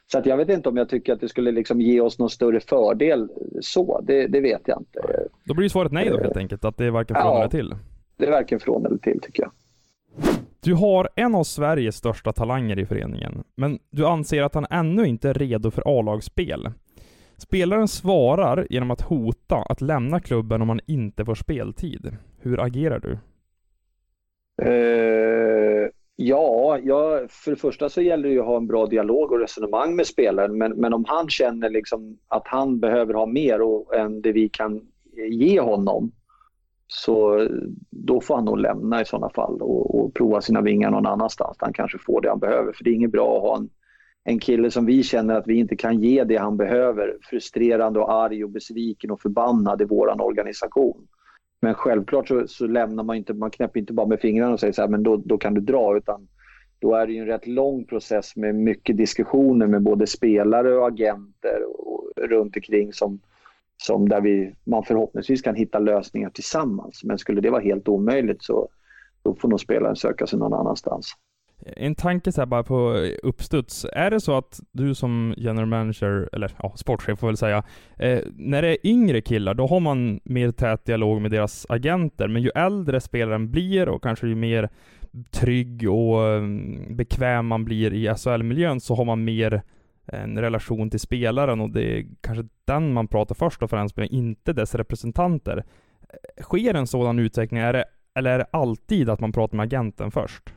Så 0.06 0.18
att 0.18 0.26
jag 0.26 0.36
vet 0.36 0.48
inte 0.48 0.68
om 0.68 0.76
jag 0.76 0.88
tycker 0.88 1.12
att 1.12 1.20
det 1.20 1.28
skulle 1.28 1.52
liksom 1.52 1.80
ge 1.80 2.00
oss 2.00 2.18
någon 2.18 2.30
större 2.30 2.60
fördel 2.60 3.28
så. 3.60 4.00
Det, 4.00 4.26
det 4.26 4.40
vet 4.40 4.62
jag 4.64 4.80
inte. 4.80 5.26
Då 5.44 5.54
blir 5.54 5.68
svaret 5.68 5.92
nej 5.92 6.08
då 6.10 6.18
helt 6.18 6.36
enkelt, 6.36 6.64
att 6.64 6.76
det 6.76 6.84
är 6.84 6.90
varken 6.90 7.16
från 7.16 7.26
ja, 7.26 7.38
eller 7.38 7.48
till? 7.48 7.74
Det 8.16 8.26
är 8.26 8.30
varken 8.30 8.60
från 8.60 8.86
eller 8.86 8.98
till 8.98 9.20
tycker 9.20 9.42
jag. 9.42 9.52
Du 10.60 10.74
har 10.74 11.08
en 11.16 11.34
av 11.34 11.44
Sveriges 11.44 11.96
största 11.96 12.32
talanger 12.32 12.78
i 12.78 12.86
föreningen, 12.86 13.44
men 13.54 13.78
du 13.90 14.06
anser 14.06 14.42
att 14.42 14.54
han 14.54 14.66
ännu 14.70 15.06
inte 15.06 15.28
är 15.30 15.34
redo 15.34 15.70
för 15.70 15.82
A-lagsspel. 15.98 16.72
Spelaren 17.36 17.88
svarar 17.88 18.66
genom 18.70 18.90
att 18.90 19.00
hota 19.00 19.56
att 19.56 19.80
lämna 19.80 20.20
klubben 20.20 20.62
om 20.62 20.68
han 20.68 20.80
inte 20.86 21.24
får 21.24 21.34
speltid. 21.34 22.16
Hur 22.40 22.60
agerar 22.60 22.98
du? 22.98 23.18
Uh, 24.62 25.88
ja, 26.22 26.78
ja, 26.78 27.20
för 27.28 27.50
det 27.50 27.56
första 27.56 27.88
så 27.88 28.02
gäller 28.02 28.28
det 28.28 28.34
ju 28.34 28.40
att 28.40 28.46
ha 28.46 28.56
en 28.56 28.66
bra 28.66 28.86
dialog 28.86 29.32
och 29.32 29.40
resonemang 29.40 29.96
med 29.96 30.06
spelaren. 30.06 30.58
Men, 30.58 30.72
men 30.72 30.94
om 30.94 31.04
han 31.08 31.28
känner 31.28 31.70
liksom 31.70 32.18
att 32.28 32.48
han 32.48 32.80
behöver 32.80 33.14
ha 33.14 33.26
mer 33.26 33.62
och, 33.62 33.96
än 33.96 34.22
det 34.22 34.32
vi 34.32 34.48
kan 34.48 34.80
ge 35.30 35.60
honom 35.60 36.12
så 36.86 37.48
då 37.90 38.20
får 38.20 38.34
han 38.34 38.44
nog 38.44 38.58
lämna 38.58 39.00
i 39.00 39.04
sådana 39.04 39.30
fall 39.30 39.62
och, 39.62 39.94
och, 39.94 40.14
prova 40.14 40.40
sina 40.40 40.60
vingar 40.60 40.90
någon 40.90 41.06
annanstans. 41.06 41.56
Han 41.60 41.72
kanske 41.72 41.98
får 41.98 42.20
det 42.20 42.28
han 42.28 42.38
behöver. 42.38 42.72
För 42.72 42.84
det 42.84 42.90
är 42.90 42.94
inget 42.94 43.12
bra 43.12 43.36
att 43.36 43.42
ha 43.42 43.56
en, 43.56 43.68
en 44.24 44.38
kille 44.38 44.70
som 44.70 44.86
vi 44.86 45.02
känner 45.02 45.34
att 45.34 45.46
vi 45.46 45.54
inte 45.54 45.76
kan 45.76 46.00
ge 46.00 46.24
det 46.24 46.36
han 46.36 46.56
behöver. 46.56 47.16
Frustrerande 47.22 48.00
och 48.00 48.12
arg 48.12 48.44
och 48.44 48.50
besviken 48.50 49.10
och 49.10 49.20
förbannad 49.20 49.82
i 49.82 49.84
vår 49.84 50.22
organisation. 50.22 51.06
Men 51.62 51.74
självklart 51.74 52.28
så, 52.28 52.48
så, 52.48 52.66
lämnar 52.66 53.04
man 53.04 53.16
inte, 53.16 53.34
man 53.34 53.50
knäpper 53.50 53.80
inte 53.80 53.92
bara 53.92 54.06
med 54.06 54.20
fingrarna 54.20 54.52
och 54.52 54.60
säger 54.60 54.72
så 54.72 54.80
här, 54.82 54.88
men 54.88 55.02
då, 55.02 55.16
då 55.16 55.38
kan 55.38 55.54
du 55.54 55.60
dra. 55.60 55.96
Utan 55.96 56.28
då 56.78 56.94
är 56.94 57.06
det 57.06 57.12
ju 57.12 57.18
en 57.18 57.26
rätt 57.26 57.46
lång 57.46 57.84
process 57.84 58.36
med 58.36 58.54
mycket 58.54 58.96
diskussioner 58.96 59.66
med 59.66 59.82
både 59.82 60.06
spelare 60.06 60.78
och 60.78 60.86
agenter 60.86 61.62
och, 61.68 62.12
runt 62.16 62.56
omkring 62.56 62.92
som, 62.92 63.20
som 63.76 64.08
där 64.08 64.20
vi, 64.20 64.54
man 64.64 64.84
förhoppningsvis 64.84 65.42
kan 65.42 65.54
hitta 65.54 65.78
lösningar 65.78 66.30
tillsammans. 66.30 67.04
Men 67.04 67.18
skulle 67.18 67.40
det 67.40 67.50
vara 67.50 67.62
helt 67.62 67.88
omöjligt 67.88 68.42
så 68.42 68.68
då 69.22 69.34
får 69.34 69.48
nog 69.48 69.60
spelaren 69.60 69.96
söka 69.96 70.26
sig 70.26 70.38
någon 70.38 70.54
annanstans. 70.54 71.12
En 71.66 71.94
tanke 71.94 72.32
så 72.32 72.40
här 72.40 72.46
bara 72.46 72.62
på 72.62 72.92
uppstuds. 73.22 73.86
Är 73.92 74.10
det 74.10 74.20
så 74.20 74.36
att 74.36 74.60
du 74.72 74.94
som 74.94 75.34
general 75.36 75.66
manager, 75.66 76.28
eller 76.32 76.52
ja, 76.62 76.72
sportchef 76.76 77.18
får 77.18 77.26
väl 77.26 77.36
säga, 77.36 77.62
eh, 77.96 78.20
när 78.36 78.62
det 78.62 78.68
är 78.68 78.86
yngre 78.86 79.20
killar, 79.20 79.54
då 79.54 79.66
har 79.66 79.80
man 79.80 80.20
mer 80.24 80.50
tät 80.50 80.84
dialog 80.84 81.22
med 81.22 81.30
deras 81.30 81.66
agenter, 81.68 82.28
men 82.28 82.42
ju 82.42 82.50
äldre 82.54 83.00
spelaren 83.00 83.50
blir 83.50 83.88
och 83.88 84.02
kanske 84.02 84.28
ju 84.28 84.34
mer 84.34 84.68
trygg 85.30 85.90
och 85.90 86.28
mm, 86.28 86.96
bekväm 86.96 87.46
man 87.46 87.64
blir 87.64 87.92
i 87.92 88.14
SHL-miljön 88.16 88.80
så 88.80 88.94
har 88.94 89.04
man 89.04 89.24
mer 89.24 89.62
en 90.06 90.38
relation 90.38 90.90
till 90.90 91.00
spelaren 91.00 91.60
och 91.60 91.70
det 91.70 91.98
är 91.98 92.06
kanske 92.20 92.44
den 92.64 92.92
man 92.92 93.08
pratar 93.08 93.34
först 93.34 93.62
och 93.62 93.70
främst 93.70 93.96
med, 93.96 94.08
inte 94.10 94.52
dess 94.52 94.74
representanter. 94.74 95.64
Sker 96.40 96.74
en 96.74 96.86
sådan 96.86 97.18
utveckling, 97.18 97.60
är 97.60 97.72
det, 97.72 97.84
eller 98.14 98.30
är 98.30 98.38
det 98.38 98.46
alltid 98.52 99.10
att 99.10 99.20
man 99.20 99.32
pratar 99.32 99.56
med 99.56 99.64
agenten 99.64 100.10
först? 100.10 100.54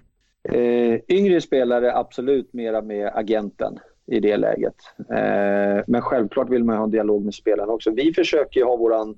Eh, 0.49 0.99
yngre 1.07 1.41
spelare 1.41 1.95
absolut 1.95 2.53
mera 2.53 2.81
med 2.81 3.11
agenten 3.13 3.79
i 4.07 4.19
det 4.19 4.37
läget. 4.37 4.75
Eh, 4.97 5.83
men 5.87 6.01
självklart 6.01 6.49
vill 6.49 6.63
man 6.63 6.77
ha 6.77 6.83
en 6.83 6.91
dialog 6.91 7.25
med 7.25 7.33
spelarna 7.33 7.73
också. 7.73 7.91
Vi 7.91 8.13
försöker 8.13 8.63
ha 8.63 8.75
våran 8.75 9.17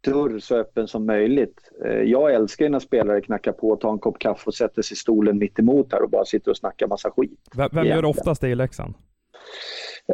dörr 0.00 0.38
så 0.38 0.56
öppen 0.56 0.88
som 0.88 1.06
möjligt. 1.06 1.60
Eh, 1.84 2.02
jag 2.02 2.34
älskar 2.34 2.68
när 2.68 2.78
spelare 2.78 3.20
knackar 3.20 3.52
på, 3.52 3.76
tar 3.76 3.92
en 3.92 3.98
kopp 3.98 4.18
kaffe 4.18 4.42
och 4.46 4.54
sätter 4.54 4.82
sig 4.82 4.94
i 4.94 4.96
stolen 4.96 5.38
mitt 5.38 5.58
emot 5.58 5.92
här 5.92 6.02
och 6.02 6.10
bara 6.10 6.24
sitter 6.24 6.50
och 6.50 6.56
snackar 6.56 6.86
massa 6.86 7.10
skit. 7.10 7.40
Vem, 7.56 7.68
vem 7.72 7.86
gör 7.86 8.04
oftast 8.04 8.40
det 8.40 8.48
i 8.48 8.54
Leksand? 8.54 8.94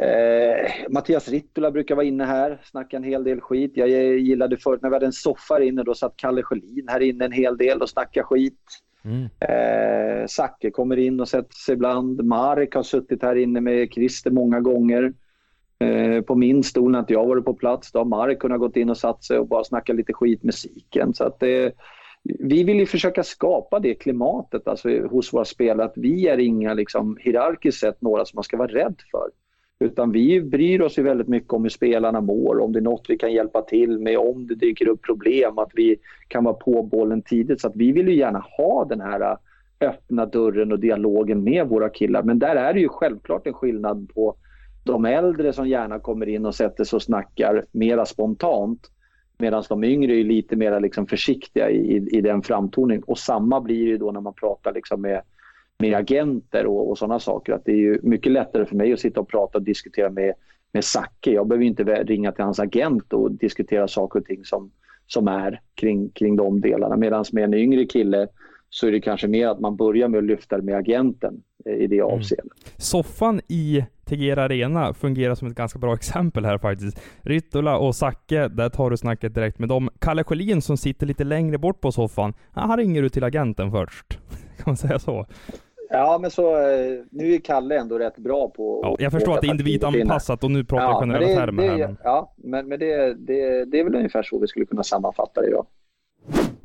Eh, 0.01 0.71
Mattias 0.89 1.29
Rittula 1.29 1.71
brukar 1.71 1.95
vara 1.95 2.05
inne 2.05 2.25
här, 2.25 2.61
snacka 2.63 2.97
en 2.97 3.03
hel 3.03 3.23
del 3.23 3.41
skit. 3.41 3.71
Jag 3.75 3.89
gillade 4.19 4.57
förut 4.57 4.81
när 4.81 4.89
vi 4.89 4.95
hade 4.95 5.05
en 5.05 5.13
soffa 5.13 5.53
här 5.53 5.61
inne, 5.61 5.83
då 5.83 5.95
satt 5.95 6.13
Kalle 6.15 6.43
Sjölin 6.43 6.87
här 6.87 6.99
inne 6.99 7.25
en 7.25 7.31
hel 7.31 7.57
del 7.57 7.81
och 7.81 7.89
snackade 7.89 8.23
skit. 8.23 8.61
Mm. 9.05 9.29
Eh, 9.39 10.27
Zacke 10.27 10.71
kommer 10.71 10.97
in 10.97 11.19
och 11.19 11.27
sätter 11.27 11.55
sig 11.55 11.73
ibland. 11.73 12.23
Marek 12.23 12.75
har 12.75 12.83
suttit 12.83 13.23
här 13.23 13.35
inne 13.35 13.61
med 13.61 13.93
Christer 13.93 14.31
många 14.31 14.59
gånger. 14.59 15.13
Eh, 15.79 16.21
på 16.21 16.35
min 16.35 16.63
stol 16.63 16.91
när 16.91 16.99
inte 16.99 17.13
jag 17.13 17.25
varit 17.25 17.45
på 17.45 17.53
plats, 17.53 17.91
då 17.91 17.99
har 17.99 18.05
Marek 18.05 18.39
kunnat 18.39 18.59
gått 18.59 18.75
in 18.75 18.89
och 18.89 18.97
satt 18.97 19.23
sig 19.23 19.39
och 19.39 19.47
bara 19.47 19.63
snacka 19.63 19.93
lite 19.93 20.13
skit 20.13 20.43
med 20.43 20.55
Siken. 20.55 21.13
Så 21.13 21.23
att 21.23 21.39
det, 21.39 21.73
vi 22.23 22.63
vill 22.63 22.79
ju 22.79 22.85
försöka 22.85 23.23
skapa 23.23 23.79
det 23.79 23.95
klimatet 23.95 24.67
alltså, 24.67 25.07
hos 25.07 25.33
våra 25.33 25.45
spelare 25.45 25.87
att 25.87 25.97
vi 25.97 26.27
är 26.27 26.37
inga 26.37 26.73
liksom, 26.73 27.17
hierarkiskt 27.21 27.79
sett 27.79 28.01
några 28.01 28.25
som 28.25 28.37
man 28.37 28.43
ska 28.43 28.57
vara 28.57 28.73
rädd 28.73 28.95
för. 29.11 29.29
Utan 29.79 30.11
vi 30.11 30.41
bryr 30.41 30.81
oss 30.81 30.97
ju 30.97 31.03
väldigt 31.03 31.27
mycket 31.27 31.53
om 31.53 31.63
hur 31.63 31.69
spelarna 31.69 32.21
mår, 32.21 32.59
om 32.59 32.73
det 32.73 32.79
är 32.79 32.83
något 32.83 33.05
vi 33.09 33.17
kan 33.17 33.33
hjälpa 33.33 33.61
till 33.61 33.99
med, 33.99 34.17
om 34.17 34.47
det 34.47 34.55
dyker 34.55 34.87
upp 34.87 35.01
problem, 35.01 35.57
att 35.57 35.71
vi 35.73 35.99
kan 36.27 36.43
vara 36.43 36.53
på 36.53 36.83
bollen 36.83 37.21
tidigt. 37.21 37.61
Så 37.61 37.67
att 37.67 37.75
vi 37.75 37.91
vill 37.91 38.07
ju 38.07 38.15
gärna 38.15 38.45
ha 38.57 38.85
den 38.85 39.01
här 39.01 39.21
äh, 39.21 39.37
öppna 39.89 40.25
dörren 40.25 40.71
och 40.71 40.79
dialogen 40.79 41.43
med 41.43 41.67
våra 41.67 41.89
killar. 41.89 42.23
Men 42.23 42.39
där 42.39 42.55
är 42.55 42.73
det 42.73 42.79
ju 42.79 42.89
självklart 42.89 43.47
en 43.47 43.53
skillnad 43.53 44.09
på 44.15 44.35
de 44.83 45.05
äldre 45.05 45.53
som 45.53 45.67
gärna 45.67 45.99
kommer 45.99 46.29
in 46.29 46.45
och 46.45 46.55
sätter 46.55 46.83
sig 46.83 46.97
och 46.97 47.03
snackar 47.03 47.65
mera 47.71 48.05
spontant. 48.05 48.79
Medan 49.37 49.63
de 49.69 49.83
yngre 49.83 50.15
är 50.15 50.23
lite 50.23 50.55
mer 50.55 50.79
liksom 50.79 51.07
försiktiga 51.07 51.69
i, 51.69 51.97
i, 51.97 52.17
i 52.17 52.21
den 52.21 52.41
framtoningen. 52.41 53.03
Och 53.03 53.17
samma 53.17 53.61
blir 53.61 53.85
det 53.85 53.91
ju 53.91 53.97
då 53.97 54.11
när 54.11 54.21
man 54.21 54.33
pratar 54.33 54.73
liksom 54.73 55.01
med 55.01 55.21
med 55.79 55.93
agenter 55.93 56.65
och, 56.65 56.89
och 56.89 56.97
sådana 56.97 57.19
saker. 57.19 57.53
Att 57.53 57.65
det 57.65 57.71
är 57.71 57.77
ju 57.77 57.99
mycket 58.03 58.31
lättare 58.31 58.65
för 58.65 58.75
mig 58.75 58.93
att 58.93 58.99
sitta 58.99 59.19
och 59.19 59.29
prata 59.29 59.57
och 59.57 59.63
diskutera 59.63 60.09
med, 60.09 60.33
med 60.71 60.83
Zacke. 60.83 61.31
Jag 61.31 61.47
behöver 61.47 61.65
inte 61.65 61.83
ringa 61.83 62.31
till 62.31 62.43
hans 62.43 62.59
agent 62.59 63.13
och 63.13 63.31
diskutera 63.31 63.87
saker 63.87 64.19
och 64.19 64.25
ting 64.25 64.45
som, 64.45 64.71
som 65.07 65.27
är 65.27 65.61
kring, 65.75 66.09
kring 66.09 66.35
de 66.35 66.61
delarna. 66.61 66.97
Medan 66.97 67.25
med 67.31 67.43
en 67.43 67.53
yngre 67.53 67.85
kille 67.85 68.27
så 68.69 68.87
är 68.87 68.91
det 68.91 69.01
kanske 69.01 69.27
mer 69.27 69.47
att 69.47 69.59
man 69.59 69.75
börjar 69.75 70.07
med 70.07 70.17
att 70.17 70.23
lyfta 70.23 70.57
det 70.57 70.63
med 70.63 70.75
agenten 70.75 71.43
eh, 71.65 71.73
i 71.73 71.87
det 71.87 71.99
mm. 71.99 72.07
avseendet. 72.07 72.57
Mm. 72.65 72.73
Soffan 72.77 73.41
i 73.47 73.85
Tegera 74.05 74.43
Arena 74.43 74.93
fungerar 74.93 75.35
som 75.35 75.47
ett 75.47 75.55
ganska 75.55 75.79
bra 75.79 75.93
exempel 75.93 76.45
här 76.45 76.57
faktiskt. 76.57 77.01
Ryttula 77.21 77.77
och 77.77 77.95
Zacke, 77.95 78.47
där 78.47 78.69
tar 78.69 78.89
du 78.89 78.97
snacket 78.97 79.35
direkt 79.35 79.59
med 79.59 79.69
dem. 79.69 79.89
Kalle 79.99 80.23
Sjölin 80.23 80.61
som 80.61 80.77
sitter 80.77 81.05
lite 81.07 81.23
längre 81.23 81.57
bort 81.57 81.81
på 81.81 81.91
soffan, 81.91 82.33
han 82.51 82.77
ringer 82.77 83.01
du 83.01 83.09
till 83.09 83.23
agenten 83.23 83.71
först. 83.71 84.19
Kan 84.57 84.63
man 84.65 84.77
säga 84.77 84.99
så? 84.99 85.25
Ja, 85.91 86.17
men 86.21 86.31
så 86.31 86.55
eh, 86.55 87.03
nu 87.09 87.33
är 87.33 87.39
Kalle 87.39 87.79
ändå 87.79 87.99
rätt 87.99 88.17
bra 88.17 88.49
på 88.49 88.79
ja, 88.83 88.95
Jag 88.99 89.11
förstår 89.11 89.33
att 89.33 89.41
det 89.41 89.47
är 89.47 89.51
individanpassat 89.51 90.43
och 90.43 90.51
nu 90.51 90.63
pratar 90.63 90.85
jag 90.85 90.93
ja, 90.93 90.99
generella 90.99 91.27
det, 91.27 91.35
termer 91.35 91.67
här. 91.67 91.77
Men... 91.77 91.97
Ja, 92.03 92.33
men, 92.37 92.67
men 92.67 92.79
det, 92.79 93.13
det, 93.13 93.65
det 93.65 93.79
är 93.79 93.83
väl 93.83 93.95
ungefär 93.95 94.23
så 94.23 94.39
vi 94.39 94.47
skulle 94.47 94.65
kunna 94.65 94.83
sammanfatta 94.83 95.41
det 95.41 95.47
idag. 95.47 95.65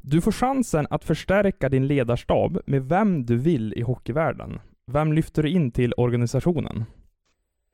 Du 0.02 0.20
får 0.20 0.32
chansen 0.32 0.86
att 0.90 1.04
förstärka 1.04 1.68
din 1.68 1.86
ledarstab 1.86 2.58
med 2.66 2.82
vem 2.88 3.26
du 3.26 3.36
vill 3.36 3.74
i 3.76 3.82
hockeyvärlden. 3.82 4.60
Vem 4.86 5.12
lyfter 5.12 5.42
du 5.42 5.50
in 5.50 5.70
till 5.70 5.92
organisationen? 5.96 6.84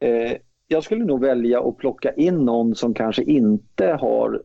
Eh, 0.05 0.33
jag 0.69 0.85
skulle 0.85 1.05
nog 1.05 1.21
välja 1.21 1.61
att 1.69 1.77
plocka 1.77 2.13
in 2.13 2.45
någon 2.45 2.75
som 2.75 2.95
kanske 2.95 3.23
inte 3.23 3.87
har 3.87 4.43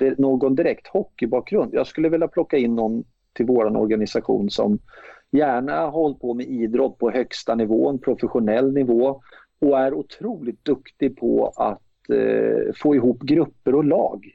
eh, 0.00 0.12
någon 0.18 0.54
direkt 0.54 0.86
hockeybakgrund. 0.86 1.74
Jag 1.74 1.86
skulle 1.86 2.08
vilja 2.08 2.28
plocka 2.28 2.56
in 2.56 2.74
någon 2.74 3.04
till 3.32 3.46
vår 3.46 3.76
organisation 3.76 4.50
som 4.50 4.78
gärna 5.32 5.86
hållit 5.86 6.20
på 6.20 6.34
med 6.34 6.46
idrott 6.46 6.98
på 6.98 7.10
högsta 7.10 7.54
nivå, 7.54 7.88
en 7.88 7.98
professionell 7.98 8.72
nivå 8.72 9.22
och 9.60 9.78
är 9.78 9.94
otroligt 9.94 10.64
duktig 10.64 11.16
på 11.16 11.52
att 11.56 12.10
eh, 12.16 12.72
få 12.76 12.94
ihop 12.94 13.22
grupper 13.22 13.74
och 13.74 13.84
lag. 13.84 14.26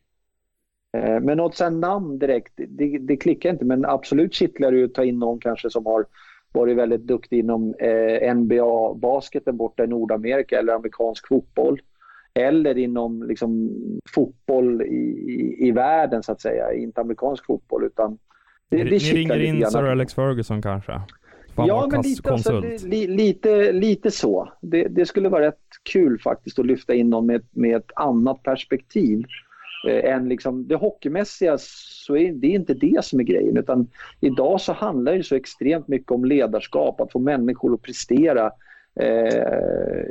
Eh, 0.98 1.20
men 1.20 1.38
något 1.38 1.56
sånt 1.56 1.80
namn 1.80 2.20
direkt, 2.20 2.54
det, 2.56 2.98
det 2.98 3.18
klickar 3.18 3.50
inte 3.50 3.66
men 3.66 3.86
absolut 3.86 4.34
kittlar 4.34 4.72
det 4.72 4.84
att 4.84 4.94
ta 4.94 5.04
in 5.04 5.20
någon 5.20 5.40
kanske 5.40 5.70
som 5.70 5.86
har 5.86 6.06
varit 6.52 6.78
väldigt 6.78 7.02
duktig 7.02 7.40
inom 7.40 7.74
eh, 7.74 8.36
NBA-basketen 8.36 9.58
borta 9.58 9.84
i 9.84 9.88
Nordamerika 9.88 10.60
eller 10.60 10.74
amerikansk 10.74 11.28
fotboll. 11.28 11.82
Eller 12.34 12.78
inom 12.78 13.24
liksom, 13.24 13.72
fotboll 14.10 14.82
i, 14.82 14.86
i, 14.86 15.68
i 15.68 15.72
världen 15.72 16.24
så 16.24 16.32
att 16.32 16.42
säga, 16.42 16.74
inte 16.74 17.02
amerikansk 17.02 17.46
fotboll 17.46 17.84
utan 17.84 18.18
det, 18.70 18.78
det 18.78 18.84
Ni 18.84 18.98
ringer 18.98 19.40
in 19.40 19.66
Sir 19.66 19.84
Alex 19.84 20.14
Ferguson 20.14 20.62
kanske? 20.62 21.02
Fan 21.56 21.68
ja, 21.68 21.88
men 21.92 22.02
lite, 22.02 22.32
alltså, 22.32 22.60
li, 22.86 23.08
lite, 23.08 23.72
lite 23.72 24.12
så. 24.12 24.52
Det, 24.62 24.88
det, 24.88 25.06
skulle 25.06 25.30
vara 25.30 25.48
rätt 25.48 25.60
kul 25.84 26.20
faktiskt 26.20 26.60
att 26.60 26.66
lyfta 26.66 26.94
in 26.94 27.10
någon 27.10 27.26
med, 27.26 27.42
med 27.52 27.76
ett 27.76 27.92
annat 27.96 28.44
perspektiv. 28.44 29.24
Eh, 29.88 30.14
än 30.14 30.30
liksom, 30.30 30.68
det 30.68 30.76
hockeymässiga 30.76 31.58
så 31.60 32.18
är 32.18 32.32
det 32.32 32.48
är 32.48 32.52
inte 32.52 32.74
det 32.74 33.06
som 33.06 33.20
är 33.20 33.24
grejen. 33.24 33.58
Utan 33.58 33.88
idag 34.20 34.62
så 34.62 34.74
handlar 34.74 35.14
det 35.14 35.24
så 35.24 35.36
extremt 35.36 35.88
mycket 35.88 36.12
om 36.12 36.26
ledarskap, 36.26 37.02
att 37.02 37.12
få 37.12 37.20
människor 37.20 37.74
att 37.74 37.82
prestera. 37.82 38.52
Eh, 39.00 40.06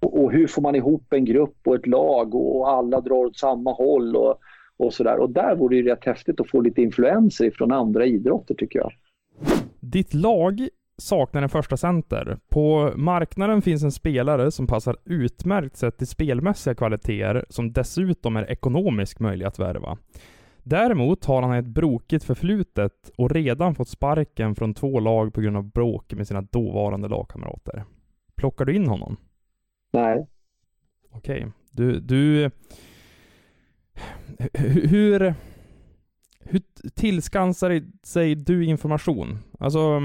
och, 0.00 0.22
och 0.22 0.32
hur 0.32 0.46
får 0.46 0.62
man 0.62 0.74
ihop 0.74 1.12
en 1.12 1.24
grupp 1.24 1.56
och 1.64 1.74
ett 1.74 1.86
lag 1.86 2.34
och 2.34 2.70
alla 2.70 3.00
drar 3.00 3.26
åt 3.26 3.38
samma 3.38 3.72
håll. 3.72 4.16
Och, 4.16 4.40
och 4.78 4.94
sådär. 4.94 5.18
Och 5.18 5.30
där 5.30 5.56
vore 5.56 5.82
det 5.82 5.92
rätt 5.92 6.04
häftigt 6.04 6.40
att 6.40 6.50
få 6.50 6.60
lite 6.60 6.82
influenser 6.82 7.50
från 7.50 7.72
andra 7.72 8.06
idrotter 8.06 8.54
tycker 8.54 8.78
jag. 8.78 8.92
Ditt 9.80 10.14
lag 10.14 10.68
saknar 10.98 11.42
en 11.42 11.48
första 11.48 11.76
center. 11.76 12.38
På 12.48 12.92
marknaden 12.96 13.62
finns 13.62 13.82
en 13.82 13.92
spelare 13.92 14.50
som 14.50 14.66
passar 14.66 14.96
utmärkt 15.04 15.76
sett 15.76 15.98
till 15.98 16.06
spelmässiga 16.06 16.74
kvaliteter 16.74 17.44
som 17.48 17.72
dessutom 17.72 18.36
är 18.36 18.50
ekonomiskt 18.50 19.20
möjlig 19.20 19.46
att 19.46 19.58
värva. 19.58 19.98
Däremot 20.62 21.24
har 21.24 21.42
han 21.42 21.52
ett 21.52 21.66
brokigt 21.66 22.24
förflutet 22.24 23.10
och 23.16 23.30
redan 23.30 23.74
fått 23.74 23.88
sparken 23.88 24.54
från 24.54 24.74
två 24.74 25.00
lag 25.00 25.34
på 25.34 25.40
grund 25.40 25.56
av 25.56 25.70
bråk 25.70 26.12
med 26.12 26.26
sina 26.28 26.40
dåvarande 26.40 27.08
lagkamrater. 27.08 27.84
Plockar 28.36 28.64
du 28.64 28.76
in 28.76 28.88
honom? 28.88 29.16
Nej. 29.92 30.26
Okej. 31.10 31.46
Du, 31.70 32.00
du 32.00 32.50
hur, 34.88 35.34
hur 36.40 36.60
tillskansar 36.94 37.82
sig 38.06 38.34
du 38.34 38.64
information? 38.64 39.38
Alltså, 39.58 40.00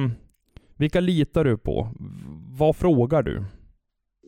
vilka 0.78 0.99
litar 0.99 1.43
du 1.43 1.57
på? 1.57 1.88
Vad 2.59 2.76
frågar 2.76 3.24
du? 3.24 3.38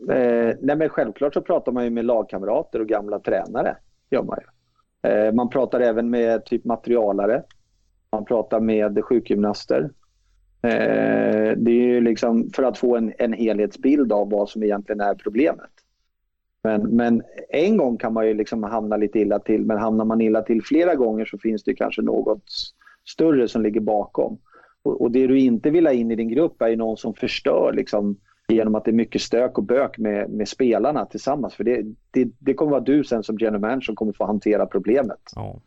Eh, 0.09 0.55
nej 0.61 0.75
men 0.75 0.89
självklart 0.89 1.33
så 1.33 1.41
pratar 1.41 1.71
man 1.71 1.83
ju 1.83 1.89
med 1.89 2.05
lagkamrater 2.05 2.81
och 2.81 2.87
gamla 2.87 3.19
tränare. 3.19 3.77
Gör 4.09 4.23
man, 4.23 4.37
ju. 4.41 5.09
Eh, 5.09 5.33
man 5.33 5.49
pratar 5.49 5.79
även 5.79 6.09
med 6.09 6.45
typ 6.45 6.65
materialare. 6.65 7.43
Man 8.11 8.25
pratar 8.25 8.59
med 8.59 9.03
sjukgymnaster. 9.03 9.89
Eh, 10.61 11.51
det 11.57 11.71
är 11.71 11.87
ju 11.87 12.01
liksom 12.01 12.49
för 12.55 12.63
att 12.63 12.77
få 12.77 12.95
en, 12.95 13.13
en 13.17 13.33
helhetsbild 13.33 14.11
av 14.11 14.29
vad 14.29 14.49
som 14.49 14.63
egentligen 14.63 15.01
är 15.01 15.15
problemet. 15.15 15.71
Men, 16.66 16.82
men 16.82 17.24
en 17.49 17.78
gång 17.78 17.97
kan 17.97 18.13
man 18.13 18.28
ju 18.28 18.34
liksom 18.34 18.63
hamna 18.63 18.97
lite 18.97 19.20
illa 19.20 19.39
till, 19.39 19.66
men 19.66 19.78
hamnar 19.78 20.05
man 20.05 20.22
illa 20.22 20.41
till 20.41 20.63
flera 20.63 20.95
gånger 20.95 21.26
så 21.26 21.38
finns 21.38 21.63
det 21.63 21.74
kanske 21.74 22.01
något 22.01 22.43
större 23.07 23.47
som 23.47 23.61
ligger 23.61 23.82
bakom. 23.82 24.38
Och, 24.84 25.01
och, 25.01 25.11
det 25.11 25.28
du 25.28 25.39
inte 25.39 25.70
vill 25.70 25.86
ha 25.86 25.93
in 25.93 26.11
i 26.11 26.16
din 26.16 26.30
grupp 26.30 26.61
är 26.61 26.68
ju 26.68 26.76
någon 26.76 26.97
som 26.97 27.13
förstör 27.13 27.74
liksom, 27.76 28.18
genom 28.47 28.76
att 28.76 28.86
det 28.86 28.91
är 28.91 28.93
mycket 28.93 29.22
stök 29.22 29.57
och 29.57 29.63
bök 29.63 29.97
med, 29.97 30.30
med 30.30 30.47
spelarna 30.47 31.05
tillsammans. 31.05 31.55
För 31.55 31.63
det, 31.63 31.86
det, 32.11 32.30
det 32.39 32.53
kommer 32.53 32.72
vara 32.72 32.82
du 32.82 33.03
sen 33.03 33.24
som 33.24 33.38
general 33.38 33.61
manager 33.61 33.82
som 33.82 33.95
kommer 33.95 34.13
få 34.13 34.26
hantera 34.26 34.66
problemet. 34.66 35.22
Ja. 35.36 35.59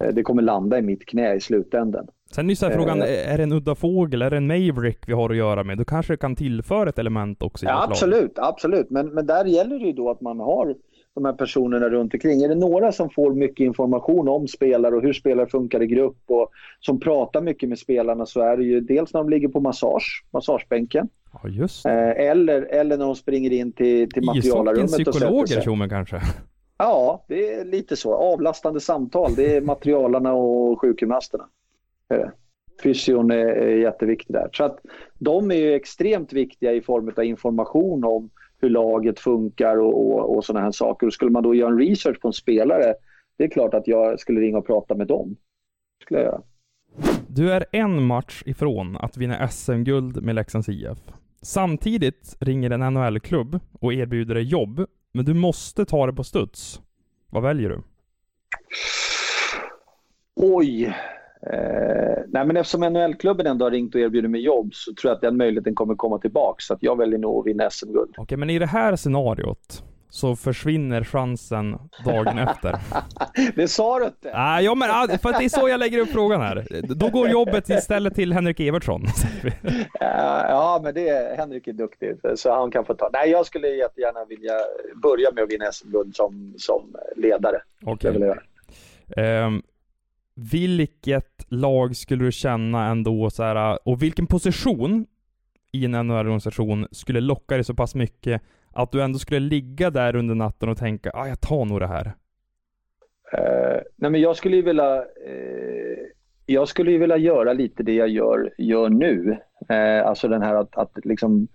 Eh, 0.00 0.14
det 0.14 0.22
kommer 0.22 0.42
landa 0.42 0.78
i 0.78 0.82
mitt 0.82 1.06
knä 1.06 1.34
i 1.34 1.40
slutändan. 1.40 2.06
Sen 2.36 2.50
är 2.50 2.54
så 2.54 2.70
frågan, 2.70 3.02
eh. 3.02 3.32
är 3.32 3.36
det 3.36 3.42
en 3.42 3.52
udda 3.52 3.74
fågel, 3.74 4.22
är 4.22 4.30
det 4.30 4.36
en 4.36 4.46
Maverick 4.46 4.98
vi 5.06 5.12
har 5.12 5.30
att 5.30 5.36
göra 5.36 5.64
med? 5.64 5.78
Då 5.78 5.84
kanske 5.84 6.12
det 6.12 6.16
kan 6.16 6.36
tillföra 6.36 6.88
ett 6.88 6.98
element 6.98 7.42
också 7.42 7.66
ja, 7.66 7.84
Absolut, 7.90 8.32
absolut. 8.36 8.90
Men, 8.90 9.06
men 9.06 9.26
där 9.26 9.44
gäller 9.44 9.78
det 9.78 9.84
ju 9.84 9.92
då 9.92 10.10
att 10.10 10.20
man 10.20 10.40
har 10.40 10.74
de 11.14 11.24
här 11.24 11.32
personerna 11.32 11.88
runt 11.88 12.14
omkring. 12.14 12.42
Är 12.42 12.48
det 12.48 12.54
några 12.54 12.92
som 12.92 13.10
får 13.10 13.34
mycket 13.34 13.64
information 13.64 14.28
om 14.28 14.48
spelare 14.48 14.96
och 14.96 15.02
hur 15.02 15.12
spelare 15.12 15.46
funkar 15.46 15.82
i 15.82 15.86
grupp 15.86 16.18
och 16.26 16.50
som 16.80 17.00
pratar 17.00 17.40
mycket 17.40 17.68
med 17.68 17.78
spelarna 17.78 18.26
så 18.26 18.40
är 18.40 18.56
det 18.56 18.64
ju 18.64 18.80
dels 18.80 19.14
när 19.14 19.20
de 19.20 19.30
ligger 19.30 19.48
på 19.48 19.60
massage, 19.60 20.24
massagebänken. 20.30 21.08
Ja, 21.32 21.48
just 21.48 21.86
eh, 21.86 22.10
eller, 22.10 22.62
eller 22.62 22.96
när 22.96 23.04
de 23.04 23.14
springer 23.14 23.52
in 23.52 23.72
till, 23.72 24.10
till 24.10 24.24
materialarummet. 24.24 24.90
psykologer 24.90 25.60
tjomme 25.60 25.88
kanske? 25.88 26.20
Ja, 26.78 27.24
det 27.28 27.52
är 27.52 27.64
lite 27.64 27.96
så. 27.96 28.14
Avlastande 28.14 28.80
samtal, 28.80 29.34
det 29.34 29.56
är 29.56 29.60
materialarna 29.60 30.32
och 30.32 30.80
sjukgymnasterna. 30.80 31.44
Fysion 32.82 33.30
är 33.30 33.66
jätteviktig 33.66 34.34
där. 34.34 34.48
Så 34.52 34.64
att 34.64 34.78
de 35.18 35.50
är 35.50 35.54
ju 35.54 35.74
extremt 35.74 36.32
viktiga 36.32 36.72
i 36.72 36.80
form 36.80 37.12
av 37.16 37.24
information 37.24 38.04
om 38.04 38.30
hur 38.60 38.70
laget 38.70 39.20
funkar 39.20 39.76
och, 39.76 40.06
och, 40.06 40.36
och 40.36 40.44
sådana 40.44 40.64
här 40.64 40.72
saker. 40.72 41.06
Och 41.06 41.12
skulle 41.12 41.30
man 41.30 41.42
då 41.42 41.54
göra 41.54 41.70
en 41.70 41.78
research 41.78 42.20
på 42.20 42.28
en 42.28 42.32
spelare 42.32 42.94
det 43.36 43.44
är 43.44 43.48
klart 43.48 43.74
att 43.74 43.88
jag 43.88 44.20
skulle 44.20 44.40
ringa 44.40 44.58
och 44.58 44.66
prata 44.66 44.94
med 44.94 45.06
dem. 45.06 45.36
Skulle 46.02 46.20
jag 46.20 46.26
göra. 46.26 46.42
Du 47.28 47.52
är 47.52 47.66
en 47.72 48.02
match 48.02 48.42
ifrån 48.46 48.96
att 48.96 49.16
vinna 49.16 49.48
SM-guld 49.48 50.22
med 50.22 50.34
Leksands 50.34 50.68
IF. 50.68 50.98
Samtidigt 51.42 52.36
ringer 52.40 52.70
en 52.70 52.94
NHL-klubb 52.94 53.60
och 53.80 53.94
erbjuder 53.94 54.34
dig 54.34 54.44
jobb, 54.44 54.86
men 55.12 55.24
du 55.24 55.34
måste 55.34 55.84
ta 55.84 56.06
det 56.06 56.12
på 56.12 56.24
studs. 56.24 56.80
Vad 57.30 57.42
väljer 57.42 57.68
du? 57.68 57.82
Oj! 60.36 60.94
Eh, 61.52 62.22
nej 62.28 62.46
men 62.46 62.56
eftersom 62.56 62.80
NHL-klubben 62.80 63.46
ändå 63.46 63.64
har 63.64 63.70
ringt 63.70 63.94
och 63.94 64.00
erbjudit 64.00 64.30
mig 64.30 64.40
jobb 64.40 64.74
så 64.74 64.94
tror 64.94 65.10
jag 65.10 65.14
att 65.14 65.20
den 65.20 65.36
möjligheten 65.36 65.74
kommer 65.74 65.94
komma 65.94 66.18
tillbaka. 66.18 66.56
Så 66.58 66.74
att 66.74 66.82
jag 66.82 66.98
väljer 66.98 67.18
nog 67.18 67.40
att 67.40 67.46
vinna 67.46 67.70
SM-guld. 67.70 68.14
Okej, 68.18 68.38
men 68.38 68.50
i 68.50 68.58
det 68.58 68.66
här 68.66 68.96
scenariot 68.96 69.82
så 70.08 70.36
försvinner 70.36 71.04
chansen 71.04 71.78
dagen 72.04 72.38
efter. 72.38 72.76
det 73.56 73.68
sa 73.68 73.98
du 73.98 74.04
inte! 74.04 74.30
Ah, 74.34 74.60
ja, 74.60 74.74
men 74.74 75.18
för 75.18 75.30
att 75.30 75.38
det 75.38 75.44
är 75.44 75.48
så 75.48 75.68
jag 75.68 75.80
lägger 75.80 75.98
upp 75.98 76.08
frågan 76.08 76.40
här. 76.40 76.66
Då 76.82 77.08
går 77.08 77.28
jobbet 77.28 77.68
istället 77.70 78.14
till 78.14 78.32
Henrik 78.32 78.60
Evertsson. 78.60 79.04
ja, 80.00 80.80
men 80.82 80.94
det 80.94 81.08
är, 81.08 81.36
Henrik 81.36 81.66
är 81.66 81.72
duktig, 81.72 82.16
så 82.34 82.52
han 82.52 82.70
kan 82.70 82.84
få 82.84 82.94
ta. 82.94 83.10
Nej, 83.12 83.30
jag 83.30 83.46
skulle 83.46 83.68
jättegärna 83.68 84.24
vilja 84.24 84.54
börja 85.02 85.32
med 85.32 85.44
att 85.44 85.50
vinna 85.50 85.72
SM-guld 85.72 86.16
som, 86.16 86.54
som 86.56 86.96
ledare. 87.16 87.60
Okej. 87.84 88.16
Okay. 88.16 89.44
Um, 89.44 89.62
vilket 90.36 91.46
lag 91.48 91.96
skulle 91.96 92.24
du 92.24 92.32
känna 92.32 92.86
ändå 92.86 93.30
så 93.30 93.42
här, 93.42 93.72
äh, 93.72 93.78
och 93.84 94.02
vilken 94.02 94.26
position 94.26 95.06
i 95.72 95.84
en 95.84 95.90
NHL-organisation 95.90 96.86
skulle 96.90 97.20
locka 97.20 97.54
dig 97.54 97.64
så 97.64 97.74
pass 97.74 97.94
mycket 97.94 98.42
att 98.72 98.92
du 98.92 99.02
ändå 99.02 99.18
skulle 99.18 99.40
ligga 99.40 99.90
där 99.90 100.16
under 100.16 100.34
natten 100.34 100.68
och 100.68 100.78
tänka, 100.78 101.10
ah, 101.14 101.28
jag 101.28 101.40
tar 101.40 101.64
nog 101.64 101.80
det 101.80 101.86
här? 101.86 102.06
Uh, 103.34 103.80
nej 103.96 104.10
men 104.10 104.20
jag 104.20 104.36
skulle 104.36 104.56
ju 104.56 104.62
vilja, 104.62 104.98
uh, 104.98 105.98
jag 106.46 106.68
skulle 106.68 106.90
ju 106.90 106.98
vilja 106.98 107.16
göra 107.16 107.52
lite 107.52 107.82
det 107.82 107.94
jag 107.94 108.08
gör, 108.08 108.54
gör 108.58 108.88
nu. 108.88 109.38
Uh, 109.72 110.06
alltså 110.06 110.28
den 110.28 110.42
här 110.42 110.54
att, 110.54 110.76
att 110.76 111.04
liksom 111.04 111.48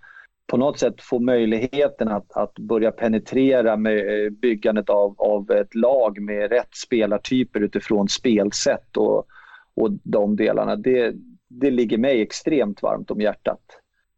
på 0.46 0.56
något 0.56 0.78
sätt 0.78 0.94
få 1.00 1.18
möjligheten 1.18 2.08
att, 2.08 2.32
att 2.32 2.58
börja 2.58 2.90
penetrera 2.90 3.76
med 3.76 4.32
byggandet 4.32 4.90
av, 4.90 5.14
av 5.18 5.50
ett 5.50 5.74
lag 5.74 6.20
med 6.20 6.50
rätt 6.50 6.74
spelartyper 6.86 7.60
utifrån 7.60 8.08
spelsätt 8.08 8.96
och, 8.96 9.26
och 9.74 9.90
de 10.02 10.36
delarna. 10.36 10.76
Det, 10.76 11.14
det 11.48 11.70
ligger 11.70 11.98
mig 11.98 12.20
extremt 12.20 12.82
varmt 12.82 13.10
om 13.10 13.20
hjärtat 13.20 13.60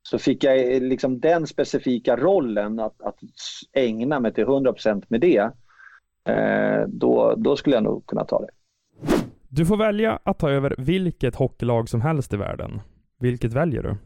så 0.09 0.19
fick 0.19 0.45
jag 0.45 0.83
liksom 0.83 1.21
den 1.21 1.47
specifika 1.47 2.17
rollen 2.17 2.81
att, 2.81 3.03
att 3.03 3.19
ägna 3.73 4.21
mig 4.21 4.35
till 4.35 4.45
100% 4.45 5.05
med 5.09 5.21
det, 5.21 5.51
eh, 6.29 6.89
då, 6.89 7.35
då 7.37 7.57
skulle 7.57 7.77
jag 7.77 7.83
nog 7.83 8.07
kunna 8.07 8.25
ta 8.25 8.41
det. 8.41 8.51
Du 9.49 9.67
får 9.67 9.77
välja 9.77 10.19
att 10.23 10.39
ta 10.39 10.51
över 10.51 10.75
vilket 10.79 11.35
hockeylag 11.35 11.89
som 11.89 12.01
helst 12.01 12.33
i 12.33 12.37
världen. 12.37 12.81
Vilket 13.21 13.53
väljer 13.53 13.83
du? 13.83 13.97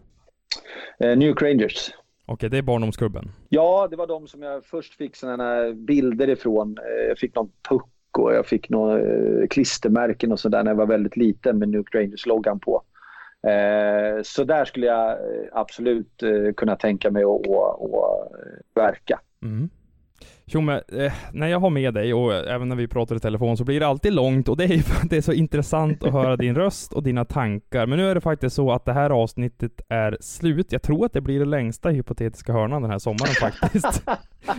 Eh, 1.06 1.18
New 1.18 1.28
York 1.28 1.42
Rangers. 1.42 1.90
Okej, 2.30 2.50
det 2.50 2.58
är 2.58 2.62
barndomsklubben? 2.62 3.30
Ja, 3.48 3.88
det 3.90 3.96
var 3.96 4.06
de 4.06 4.26
som 4.26 4.42
jag 4.42 4.64
först 4.64 4.94
fick 4.94 5.16
sådana 5.16 5.72
bilder 5.72 6.28
ifrån. 6.28 6.78
Eh, 6.78 7.08
jag 7.08 7.18
fick 7.18 7.34
någon 7.34 7.50
puck 7.68 8.18
och 8.18 8.34
jag 8.34 8.46
fick 8.46 8.68
några 8.68 9.00
eh, 9.00 9.46
klistermärken 9.50 10.32
och 10.32 10.40
sådär 10.40 10.64
när 10.64 10.70
jag 10.70 10.76
var 10.76 10.86
väldigt 10.86 11.16
liten 11.16 11.58
med 11.58 11.74
York 11.74 11.94
Rangers-loggan 11.94 12.60
på. 12.60 12.82
Eh, 13.48 14.22
så 14.22 14.44
där 14.44 14.64
skulle 14.64 14.86
jag 14.86 15.18
absolut 15.52 16.22
kunna 16.56 16.76
tänka 16.76 17.10
mig 17.10 17.24
att, 17.24 17.46
verka. 18.74 19.20
Mm. 19.42 19.68
Tjomme, 20.48 20.82
eh, 20.92 21.12
när 21.32 21.46
jag 21.46 21.60
har 21.60 21.70
med 21.70 21.94
dig 21.94 22.14
och 22.14 22.34
även 22.34 22.68
när 22.68 22.76
vi 22.76 22.88
pratar 22.88 23.16
i 23.16 23.20
telefon 23.20 23.56
så 23.56 23.64
blir 23.64 23.80
det 23.80 23.86
alltid 23.86 24.12
långt 24.12 24.48
och 24.48 24.56
det 24.56 24.64
är 24.64 25.08
det 25.08 25.16
är 25.16 25.20
så 25.20 25.32
intressant 25.32 26.04
att 26.04 26.12
höra 26.12 26.36
din 26.36 26.54
röst 26.54 26.92
och 26.92 27.02
dina 27.02 27.24
tankar. 27.24 27.86
Men 27.86 27.98
nu 27.98 28.10
är 28.10 28.14
det 28.14 28.20
faktiskt 28.20 28.56
så 28.56 28.72
att 28.72 28.84
det 28.84 28.92
här 28.92 29.10
avsnittet 29.10 29.80
är 29.88 30.16
slut. 30.20 30.72
Jag 30.72 30.82
tror 30.82 31.06
att 31.06 31.12
det 31.12 31.20
blir 31.20 31.38
det 31.38 31.44
längsta 31.44 31.88
hypotetiska 31.88 32.52
hörnan 32.52 32.82
den 32.82 32.90
här 32.90 32.98
sommaren 32.98 33.34
faktiskt. 33.40 34.02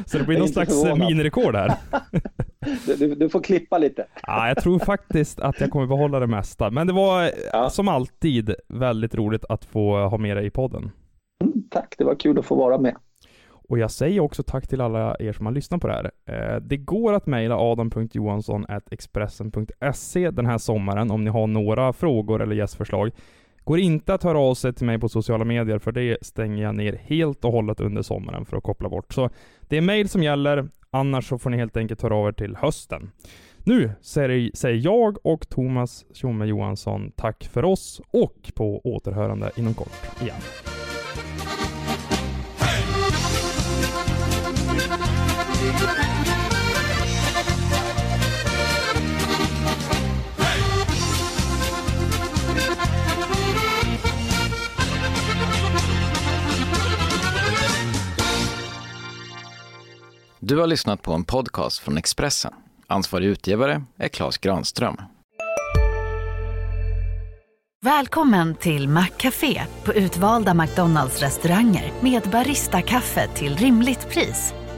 så 0.06 0.18
det 0.18 0.24
blir 0.24 0.40
någon 0.40 0.48
slags 0.48 0.84
minirekord 0.84 1.56
här. 1.56 1.74
Du, 2.86 3.16
du, 3.16 3.30
får 3.30 3.42
klippa 3.42 3.78
lite. 3.78 4.06
Ja, 4.28 4.48
jag 4.48 4.58
tror 4.58 4.80
faktiskt 4.80 5.40
att 5.40 5.62
jag 5.62 5.70
kommer 5.70 5.88
behålla 5.88 6.20
det 6.20 6.28
mesta. 6.28 6.72
Men 6.72 6.88
det 6.88 6.94
var 6.94 7.32
ja. 7.54 7.70
som 7.70 7.88
alltid 7.88 8.56
väldigt 8.68 9.16
roligt 9.16 9.46
att 9.50 9.66
få 9.66 10.08
ha 10.08 10.18
med 10.18 10.38
dig 10.38 10.46
i 10.46 10.50
podden. 10.50 10.92
Mm, 11.44 11.64
tack, 11.70 11.96
det 11.98 12.04
var 12.04 12.16
kul 12.16 12.40
att 12.40 12.46
få 12.46 12.56
vara 12.56 12.78
med. 12.78 12.96
Och 13.70 13.80
jag 13.80 13.92
säger 13.92 14.20
också 14.20 14.44
tack 14.44 14.68
till 14.68 14.82
alla 14.82 15.16
er 15.20 15.34
som 15.34 15.46
har 15.46 15.54
lyssnat 15.54 15.82
på 15.82 15.88
det 15.88 15.94
här. 15.94 16.12
Eh, 16.26 16.56
det 16.62 16.78
går 16.78 17.14
att 17.14 17.28
mejla 17.28 17.58
adam.johansson.expressen.se 17.58 20.32
den 20.32 20.46
här 20.46 20.58
sommaren 20.58 21.12
om 21.12 21.24
ni 21.24 21.30
har 21.30 21.48
några 21.48 21.94
frågor 21.94 22.42
eller 22.42 22.56
gästförslag. 22.56 23.12
Går 23.64 23.80
inte 23.80 24.14
att 24.14 24.24
höra 24.24 24.40
av 24.40 24.54
sig 24.54 24.74
till 24.74 24.86
mig 24.86 25.00
på 25.00 25.10
sociala 25.10 25.46
medier 25.46 25.80
för 25.80 25.92
det 25.92 26.18
stänger 26.22 26.64
jag 26.64 26.76
ner 26.76 27.02
helt 27.04 27.46
och 27.46 27.52
hållet 27.52 27.80
under 27.80 28.02
sommaren 28.02 28.46
för 28.46 28.58
att 28.58 28.64
koppla 28.64 28.90
bort. 28.90 29.14
Så 29.14 29.30
det 29.62 29.78
är 29.78 29.82
mejl 29.82 30.10
som 30.10 30.24
gäller, 30.24 30.70
annars 30.92 31.28
så 31.28 31.38
får 31.38 31.50
ni 31.50 31.58
helt 31.58 31.78
enkelt 31.78 32.02
höra 32.02 32.16
av 32.16 32.28
er 32.28 32.32
till 32.32 32.56
hösten. 32.56 33.12
Nu 33.64 33.92
säger 34.02 34.86
jag 34.86 35.26
och 35.26 35.50
Thomas 35.50 36.06
Tjomme 36.14 36.46
Johansson 36.46 37.12
tack 37.16 37.50
för 37.52 37.66
oss 37.66 38.02
och 38.12 38.52
på 38.56 38.82
återhörande 38.84 39.52
inom 39.56 39.74
kort 39.74 40.22
igen. 40.22 40.42
Du 60.50 60.58
har 60.58 60.68
lyssnat 60.68 61.02
på 61.02 61.14
en 61.14 61.24
podcast 61.24 61.80
från 61.80 61.98
Expressen. 61.98 62.54
Ansvarig 62.88 63.28
utgivare 63.28 63.84
är 63.98 64.08
Klas 64.08 64.38
Granström. 64.38 64.98
Välkommen 67.82 68.56
till 68.56 68.90
Maccafé 68.90 69.62
på 69.84 69.94
utvalda 69.94 70.54
McDonalds 70.54 71.22
restauranger 71.22 71.94
med 72.02 72.24
Baristakaffe 72.32 73.28
till 73.28 73.56
rimligt 73.58 74.10
pris. 74.10 74.54